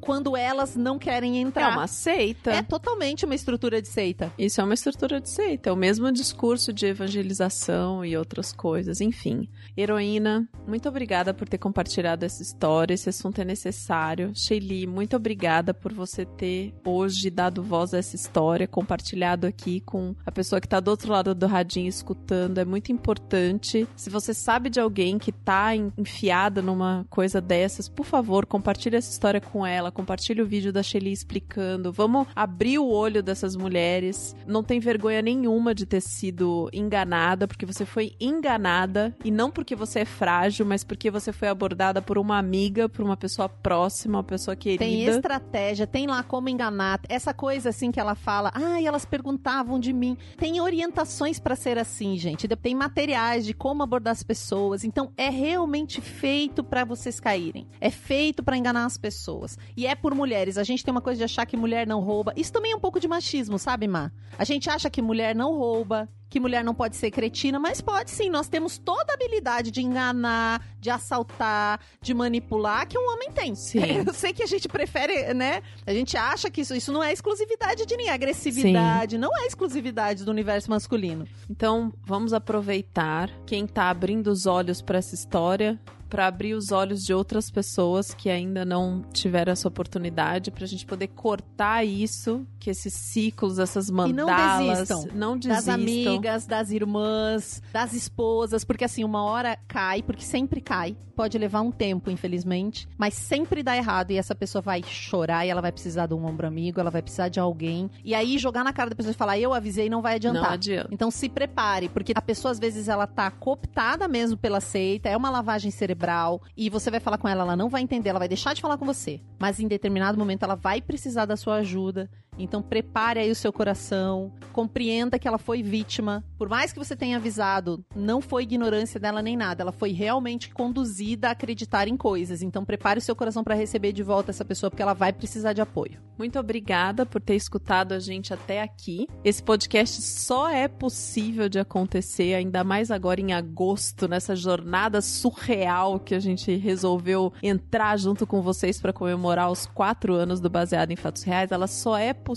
quando 0.00 0.36
elas 0.36 0.74
não 0.76 0.98
querem 0.98 1.38
É 1.38 1.40
entrar? 1.40 1.72
uma 1.72 1.86
seita. 1.86 2.50
É 2.52 2.62
totalmente 2.62 3.24
uma 3.24 3.34
estrutura 3.34 3.80
de 3.82 3.88
seita. 3.88 4.32
Isso 4.38 4.60
é 4.60 4.64
uma 4.64 4.74
estrutura 4.74 5.20
de 5.20 5.28
seita, 5.28 5.68
é 5.70 5.72
o 5.72 5.76
mesmo 5.76 6.10
discurso 6.10 6.72
de 6.72 6.86
evangelização 6.86 8.04
e 8.04 8.16
outras 8.16 8.52
coisas, 8.52 9.00
enfim. 9.00 9.48
Heroína, 9.76 10.48
muito 10.66 10.88
obrigada 10.88 11.32
por 11.32 11.48
ter 11.48 11.58
compartilhado 11.58 12.24
essa 12.24 12.42
história, 12.42 12.94
esse 12.94 13.08
assunto 13.08 13.40
é 13.40 13.44
necessário. 13.44 14.32
Shelly, 14.34 14.86
muito 14.86 15.16
obrigada 15.16 15.72
por 15.72 15.92
você 15.92 16.24
ter 16.24 16.74
hoje 16.84 17.30
dado 17.30 17.62
voz 17.62 17.94
a 17.94 17.98
essa 17.98 18.16
história, 18.16 18.66
compartilhado 18.66 19.46
aqui 19.46 19.80
com 19.80 20.14
a 20.26 20.32
pessoa 20.32 20.60
que 20.60 20.68
tá 20.68 20.80
do 20.80 20.90
outro 20.90 21.12
lado 21.12 21.34
do 21.34 21.46
radinho 21.46 21.88
escutando, 21.88 22.58
é 22.58 22.64
muito 22.64 22.90
importante. 22.92 23.86
Se 23.96 24.10
você 24.10 24.34
sabe 24.34 24.70
de 24.70 24.80
alguém 24.80 25.18
que 25.18 25.32
tá 25.32 25.74
en- 25.74 25.92
enfiada 25.96 26.60
numa 26.62 27.06
coisa 27.08 27.40
dessas, 27.40 27.88
por 27.88 28.04
favor, 28.06 28.46
compartilhe 28.46 28.96
essa 28.96 29.10
história 29.10 29.40
com 29.40 29.66
ela, 29.66 29.89
compartilhe 29.90 30.42
o 30.42 30.46
vídeo 30.46 30.72
da 30.72 30.82
Shelly 30.82 31.12
explicando. 31.12 31.92
Vamos 31.92 32.26
abrir 32.34 32.78
o 32.78 32.88
olho 32.88 33.22
dessas 33.22 33.56
mulheres. 33.56 34.34
Não 34.46 34.62
tem 34.62 34.80
vergonha 34.80 35.22
nenhuma 35.22 35.74
de 35.74 35.86
ter 35.86 36.00
sido 36.00 36.68
enganada, 36.72 37.46
porque 37.46 37.66
você 37.66 37.84
foi 37.84 38.14
enganada 38.20 39.14
e 39.24 39.30
não 39.30 39.50
porque 39.50 39.74
você 39.74 40.00
é 40.00 40.04
frágil, 40.04 40.64
mas 40.66 40.84
porque 40.84 41.10
você 41.10 41.32
foi 41.32 41.48
abordada 41.48 42.02
por 42.02 42.18
uma 42.18 42.38
amiga, 42.38 42.88
por 42.88 43.04
uma 43.04 43.16
pessoa 43.16 43.48
próxima, 43.48 44.18
uma 44.18 44.24
pessoa 44.24 44.56
querida. 44.56 44.84
Tem 44.84 45.04
estratégia, 45.04 45.86
tem 45.86 46.06
lá 46.06 46.22
como 46.22 46.48
enganar. 46.48 47.00
Essa 47.08 47.32
coisa 47.32 47.70
assim 47.70 47.90
que 47.90 48.00
ela 48.00 48.14
fala, 48.14 48.50
ai, 48.54 48.86
elas 48.86 49.04
perguntavam 49.04 49.78
de 49.78 49.92
mim. 49.92 50.16
Tem 50.36 50.60
orientações 50.60 51.38
pra 51.38 51.56
ser 51.56 51.78
assim, 51.78 52.16
gente. 52.16 52.48
Tem 52.48 52.74
materiais 52.74 53.46
de 53.46 53.54
como 53.54 53.82
abordar 53.82 54.12
as 54.12 54.22
pessoas. 54.22 54.84
Então 54.84 55.12
é 55.16 55.28
realmente 55.28 56.00
feito 56.00 56.62
pra 56.62 56.84
vocês 56.84 57.20
caírem. 57.20 57.66
É 57.80 57.90
feito 57.90 58.42
pra 58.42 58.56
enganar 58.56 58.84
as 58.84 58.98
pessoas. 58.98 59.58
E 59.80 59.86
é 59.86 59.94
por 59.94 60.14
mulheres. 60.14 60.58
A 60.58 60.62
gente 60.62 60.84
tem 60.84 60.92
uma 60.92 61.00
coisa 61.00 61.16
de 61.16 61.24
achar 61.24 61.46
que 61.46 61.56
mulher 61.56 61.86
não 61.86 62.00
rouba. 62.00 62.34
Isso 62.36 62.52
também 62.52 62.72
é 62.72 62.76
um 62.76 62.78
pouco 62.78 63.00
de 63.00 63.08
machismo, 63.08 63.58
sabe, 63.58 63.88
Má? 63.88 64.12
A 64.38 64.44
gente 64.44 64.68
acha 64.68 64.90
que 64.90 65.00
mulher 65.00 65.34
não 65.34 65.56
rouba, 65.56 66.06
que 66.30 66.38
mulher 66.38 66.62
não 66.64 66.72
pode 66.72 66.96
ser 66.96 67.10
cretina, 67.10 67.58
mas 67.58 67.80
pode 67.80 68.10
sim. 68.10 68.30
Nós 68.30 68.48
temos 68.48 68.78
toda 68.78 69.12
a 69.12 69.14
habilidade 69.14 69.72
de 69.72 69.82
enganar, 69.82 70.64
de 70.80 70.88
assaltar, 70.88 71.80
de 72.00 72.14
manipular 72.14 72.86
que 72.86 72.96
um 72.96 73.12
homem 73.12 73.30
tem. 73.32 73.54
Sim. 73.56 73.80
Eu 74.06 74.14
sei 74.14 74.32
que 74.32 74.42
a 74.42 74.46
gente 74.46 74.68
prefere, 74.68 75.34
né? 75.34 75.60
A 75.84 75.92
gente 75.92 76.16
acha 76.16 76.48
que 76.48 76.60
isso, 76.60 76.74
isso 76.74 76.92
não 76.92 77.02
é 77.02 77.12
exclusividade 77.12 77.84
de 77.84 77.96
ninguém. 77.96 78.10
Agressividade 78.10 79.18
não 79.18 79.36
é 79.36 79.46
exclusividade 79.46 80.24
do 80.24 80.30
universo 80.30 80.70
masculino. 80.70 81.26
Então, 81.50 81.92
vamos 82.04 82.32
aproveitar 82.32 83.28
quem 83.44 83.66
tá 83.66 83.90
abrindo 83.90 84.28
os 84.28 84.46
olhos 84.46 84.80
para 84.80 84.98
essa 84.98 85.14
história, 85.14 85.80
para 86.08 86.26
abrir 86.26 86.54
os 86.54 86.72
olhos 86.72 87.04
de 87.04 87.14
outras 87.14 87.50
pessoas 87.50 88.12
que 88.12 88.28
ainda 88.28 88.64
não 88.64 89.02
tiveram 89.12 89.52
essa 89.52 89.68
oportunidade, 89.68 90.50
pra 90.50 90.66
gente 90.66 90.84
poder 90.84 91.06
cortar 91.06 91.84
isso, 91.84 92.44
que 92.58 92.68
esses 92.68 92.92
ciclos, 92.92 93.60
essas 93.60 93.88
não 93.88 94.08
mandalas, 94.08 94.88
desistam. 94.88 95.06
não 95.14 95.38
Das 95.38 95.64
desistam. 95.66 95.76
Amigas, 96.20 96.46
das 96.46 96.70
irmãs, 96.70 97.62
das 97.72 97.92
esposas, 97.92 98.64
porque 98.64 98.84
assim, 98.84 99.02
uma 99.04 99.24
hora 99.24 99.58
cai, 99.66 100.02
porque 100.02 100.22
sempre 100.22 100.60
cai. 100.60 100.96
Pode 101.16 101.36
levar 101.36 101.60
um 101.60 101.70
tempo, 101.70 102.10
infelizmente, 102.10 102.88
mas 102.96 103.14
sempre 103.14 103.62
dá 103.62 103.76
errado 103.76 104.10
e 104.10 104.16
essa 104.16 104.34
pessoa 104.34 104.62
vai 104.62 104.82
chorar 104.82 105.46
e 105.46 105.50
ela 105.50 105.60
vai 105.60 105.72
precisar 105.72 106.06
de 106.06 106.14
um 106.14 106.24
ombro 106.24 106.46
amigo, 106.46 106.80
ela 106.80 106.90
vai 106.90 107.02
precisar 107.02 107.28
de 107.28 107.38
alguém. 107.38 107.90
E 108.04 108.14
aí 108.14 108.38
jogar 108.38 108.64
na 108.64 108.72
cara 108.72 108.90
da 108.90 108.96
pessoa 108.96 109.12
e 109.12 109.14
falar, 109.14 109.38
eu 109.38 109.52
avisei, 109.52 109.90
não 109.90 110.00
vai 110.00 110.14
adiantar. 110.14 110.42
Não 110.42 110.50
adianta. 110.50 110.88
Então 110.90 111.10
se 111.10 111.28
prepare, 111.28 111.88
porque 111.88 112.12
a 112.14 112.22
pessoa 112.22 112.52
às 112.52 112.58
vezes 112.58 112.88
ela 112.88 113.06
tá 113.06 113.30
cooptada 113.30 114.08
mesmo 114.08 114.36
pela 114.36 114.60
seita, 114.60 115.08
é 115.08 115.16
uma 115.16 115.30
lavagem 115.30 115.70
cerebral 115.70 116.40
e 116.56 116.70
você 116.70 116.90
vai 116.90 117.00
falar 117.00 117.18
com 117.18 117.28
ela, 117.28 117.42
ela 117.42 117.56
não 117.56 117.68
vai 117.68 117.82
entender, 117.82 118.10
ela 118.10 118.18
vai 118.18 118.28
deixar 118.28 118.54
de 118.54 118.62
falar 118.62 118.78
com 118.78 118.86
você. 118.86 119.20
Mas 119.38 119.60
em 119.60 119.68
determinado 119.68 120.18
momento 120.18 120.42
ela 120.42 120.54
vai 120.54 120.80
precisar 120.80 121.26
da 121.26 121.36
sua 121.36 121.56
ajuda. 121.56 122.08
Então 122.42 122.62
prepare 122.62 123.20
aí 123.20 123.30
o 123.30 123.34
seu 123.34 123.52
coração, 123.52 124.32
compreenda 124.52 125.18
que 125.18 125.28
ela 125.28 125.38
foi 125.38 125.62
vítima. 125.62 126.24
Por 126.38 126.48
mais 126.48 126.72
que 126.72 126.78
você 126.78 126.96
tenha 126.96 127.16
avisado, 127.16 127.84
não 127.94 128.20
foi 128.20 128.42
ignorância 128.42 128.98
dela 128.98 129.22
nem 129.22 129.36
nada, 129.36 129.62
ela 129.62 129.72
foi 129.72 129.92
realmente 129.92 130.50
conduzida 130.50 131.28
a 131.28 131.32
acreditar 131.32 131.86
em 131.88 131.96
coisas. 131.96 132.42
Então 132.42 132.64
prepare 132.64 132.98
o 132.98 133.02
seu 133.02 133.14
coração 133.14 133.44
para 133.44 133.54
receber 133.54 133.92
de 133.92 134.02
volta 134.02 134.30
essa 134.30 134.44
pessoa 134.44 134.70
porque 134.70 134.82
ela 134.82 134.94
vai 134.94 135.12
precisar 135.12 135.52
de 135.52 135.60
apoio. 135.60 136.00
Muito 136.18 136.38
obrigada 136.38 137.06
por 137.06 137.20
ter 137.20 137.34
escutado 137.34 137.92
a 137.92 137.98
gente 137.98 138.34
até 138.34 138.60
aqui. 138.62 139.06
Esse 139.24 139.42
podcast 139.42 140.02
só 140.02 140.50
é 140.50 140.68
possível 140.68 141.48
de 141.48 141.58
acontecer, 141.58 142.34
ainda 142.34 142.62
mais 142.62 142.90
agora 142.90 143.20
em 143.20 143.32
agosto, 143.32 144.06
nessa 144.06 144.36
jornada 144.36 145.00
surreal 145.00 145.98
que 145.98 146.14
a 146.14 146.20
gente 146.20 146.54
resolveu 146.56 147.32
entrar 147.42 147.96
junto 147.98 148.26
com 148.26 148.42
vocês 148.42 148.80
para 148.80 148.92
comemorar 148.92 149.50
os 149.50 149.66
quatro 149.66 150.14
anos 150.14 150.40
do 150.40 150.50
Baseado 150.50 150.90
em 150.90 150.96
Fatos 150.96 151.22
Reais. 151.22 151.52
Ela 151.52 151.66
só 151.66 151.96
é 151.96 152.12
possível 152.12 152.29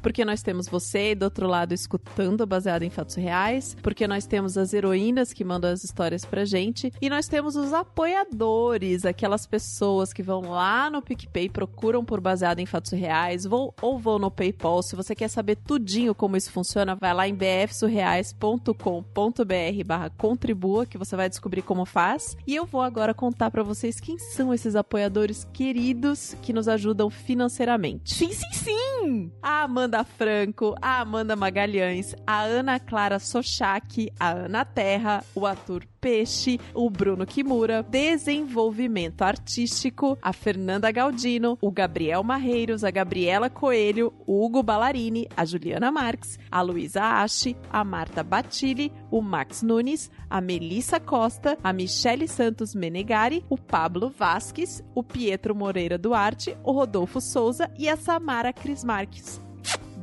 porque 0.00 0.24
nós 0.24 0.42
temos 0.42 0.68
você 0.68 1.14
do 1.14 1.24
outro 1.24 1.46
lado 1.46 1.72
escutando 1.72 2.46
Baseado 2.46 2.82
em 2.82 2.90
Fatos 2.90 3.14
Reais, 3.14 3.76
porque 3.82 4.06
nós 4.06 4.26
temos 4.26 4.58
as 4.58 4.72
heroínas 4.72 5.32
que 5.32 5.44
mandam 5.44 5.70
as 5.70 5.84
histórias 5.84 6.24
pra 6.24 6.44
gente 6.44 6.92
e 7.00 7.10
nós 7.10 7.28
temos 7.28 7.56
os 7.56 7.72
apoiadores, 7.72 9.04
aquelas 9.04 9.46
pessoas 9.46 10.12
que 10.12 10.22
vão 10.22 10.42
lá 10.42 10.90
no 10.90 11.02
PicPay, 11.02 11.48
procuram 11.48 12.04
por 12.04 12.20
Baseado 12.20 12.58
em 12.58 12.66
Fatos 12.66 12.92
Reais, 12.92 13.44
vão, 13.44 13.72
ou 13.80 13.98
vão 13.98 14.18
no 14.18 14.30
PayPal. 14.30 14.82
Se 14.82 14.96
você 14.96 15.14
quer 15.14 15.28
saber 15.28 15.56
tudinho 15.56 16.14
como 16.14 16.36
isso 16.36 16.50
funciona, 16.50 16.94
vai 16.94 17.14
lá 17.14 17.28
em 17.28 17.34
bfsurreais.com.br 17.34 19.84
barra 19.84 20.10
contribua, 20.10 20.86
que 20.86 20.98
você 20.98 21.16
vai 21.16 21.28
descobrir 21.28 21.62
como 21.62 21.84
faz. 21.84 22.36
E 22.46 22.54
eu 22.54 22.64
vou 22.64 22.80
agora 22.80 23.14
contar 23.14 23.50
pra 23.50 23.62
vocês 23.62 24.00
quem 24.00 24.18
são 24.18 24.52
esses 24.52 24.74
apoiadores 24.74 25.46
queridos 25.52 26.36
que 26.42 26.52
nos 26.52 26.68
ajudam 26.68 27.10
financeiramente. 27.10 28.14
Sim, 28.14 28.32
sim, 28.32 28.52
sim! 28.52 29.11
A 29.42 29.62
Amanda 29.62 30.04
Franco, 30.04 30.74
a 30.80 31.00
Amanda 31.00 31.36
Magalhães, 31.36 32.14
a 32.26 32.42
Ana 32.42 32.78
Clara 32.78 33.18
Sochak, 33.18 34.08
a 34.18 34.30
Ana 34.30 34.64
Terra, 34.64 35.24
o 35.34 35.46
Arthur 35.46 35.86
Peixe, 36.00 36.58
o 36.74 36.90
Bruno 36.90 37.24
Kimura, 37.24 37.80
desenvolvimento 37.82 39.22
artístico, 39.22 40.18
a 40.20 40.32
Fernanda 40.32 40.90
Galdino, 40.90 41.56
o 41.60 41.70
Gabriel 41.70 42.24
Marreiros, 42.24 42.82
a 42.82 42.90
Gabriela 42.90 43.48
Coelho, 43.48 44.12
o 44.26 44.44
Hugo 44.44 44.64
Ballarini, 44.64 45.28
a 45.36 45.44
Juliana 45.44 45.92
Marques, 45.92 46.40
a 46.50 46.60
Luísa 46.60 47.02
Ache, 47.22 47.56
a 47.70 47.84
Marta 47.84 48.24
Batilli, 48.24 48.92
o 49.12 49.22
Max 49.22 49.62
Nunes, 49.62 50.10
a 50.28 50.40
Melissa 50.40 50.98
Costa, 50.98 51.56
a 51.62 51.72
Michele 51.72 52.26
Santos 52.26 52.74
Menegari, 52.74 53.44
o 53.48 53.56
Pablo 53.56 54.10
Vasques, 54.10 54.82
o 54.96 55.04
Pietro 55.04 55.54
Moreira 55.54 55.96
Duarte, 55.96 56.56
o 56.64 56.72
Rodolfo 56.72 57.20
Souza 57.20 57.70
e 57.78 57.88
a 57.88 57.96
Samara 57.96 58.52
Cris 58.52 58.82
Marques 58.92 59.40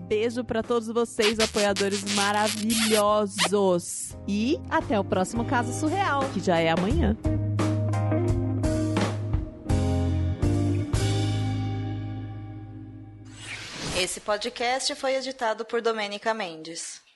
beijo 0.10 0.44
para 0.44 0.64
todos 0.64 0.88
vocês, 0.88 1.40
apoiadores 1.40 2.04
maravilhosos. 2.16 4.18
E 4.28 4.60
Até 4.68 5.00
o 5.00 5.04
próximo 5.04 5.46
caso 5.46 5.72
surreal. 5.72 6.28
que 6.34 6.40
já 6.40 6.58
é 6.58 6.72
amanhã. 6.72 7.16
Esse 13.96 14.20
podcast 14.20 14.96
foi 14.96 15.16
editado 15.16 15.64
por 15.64 15.80
Domênica 15.80 16.34
Mendes. 16.34 17.08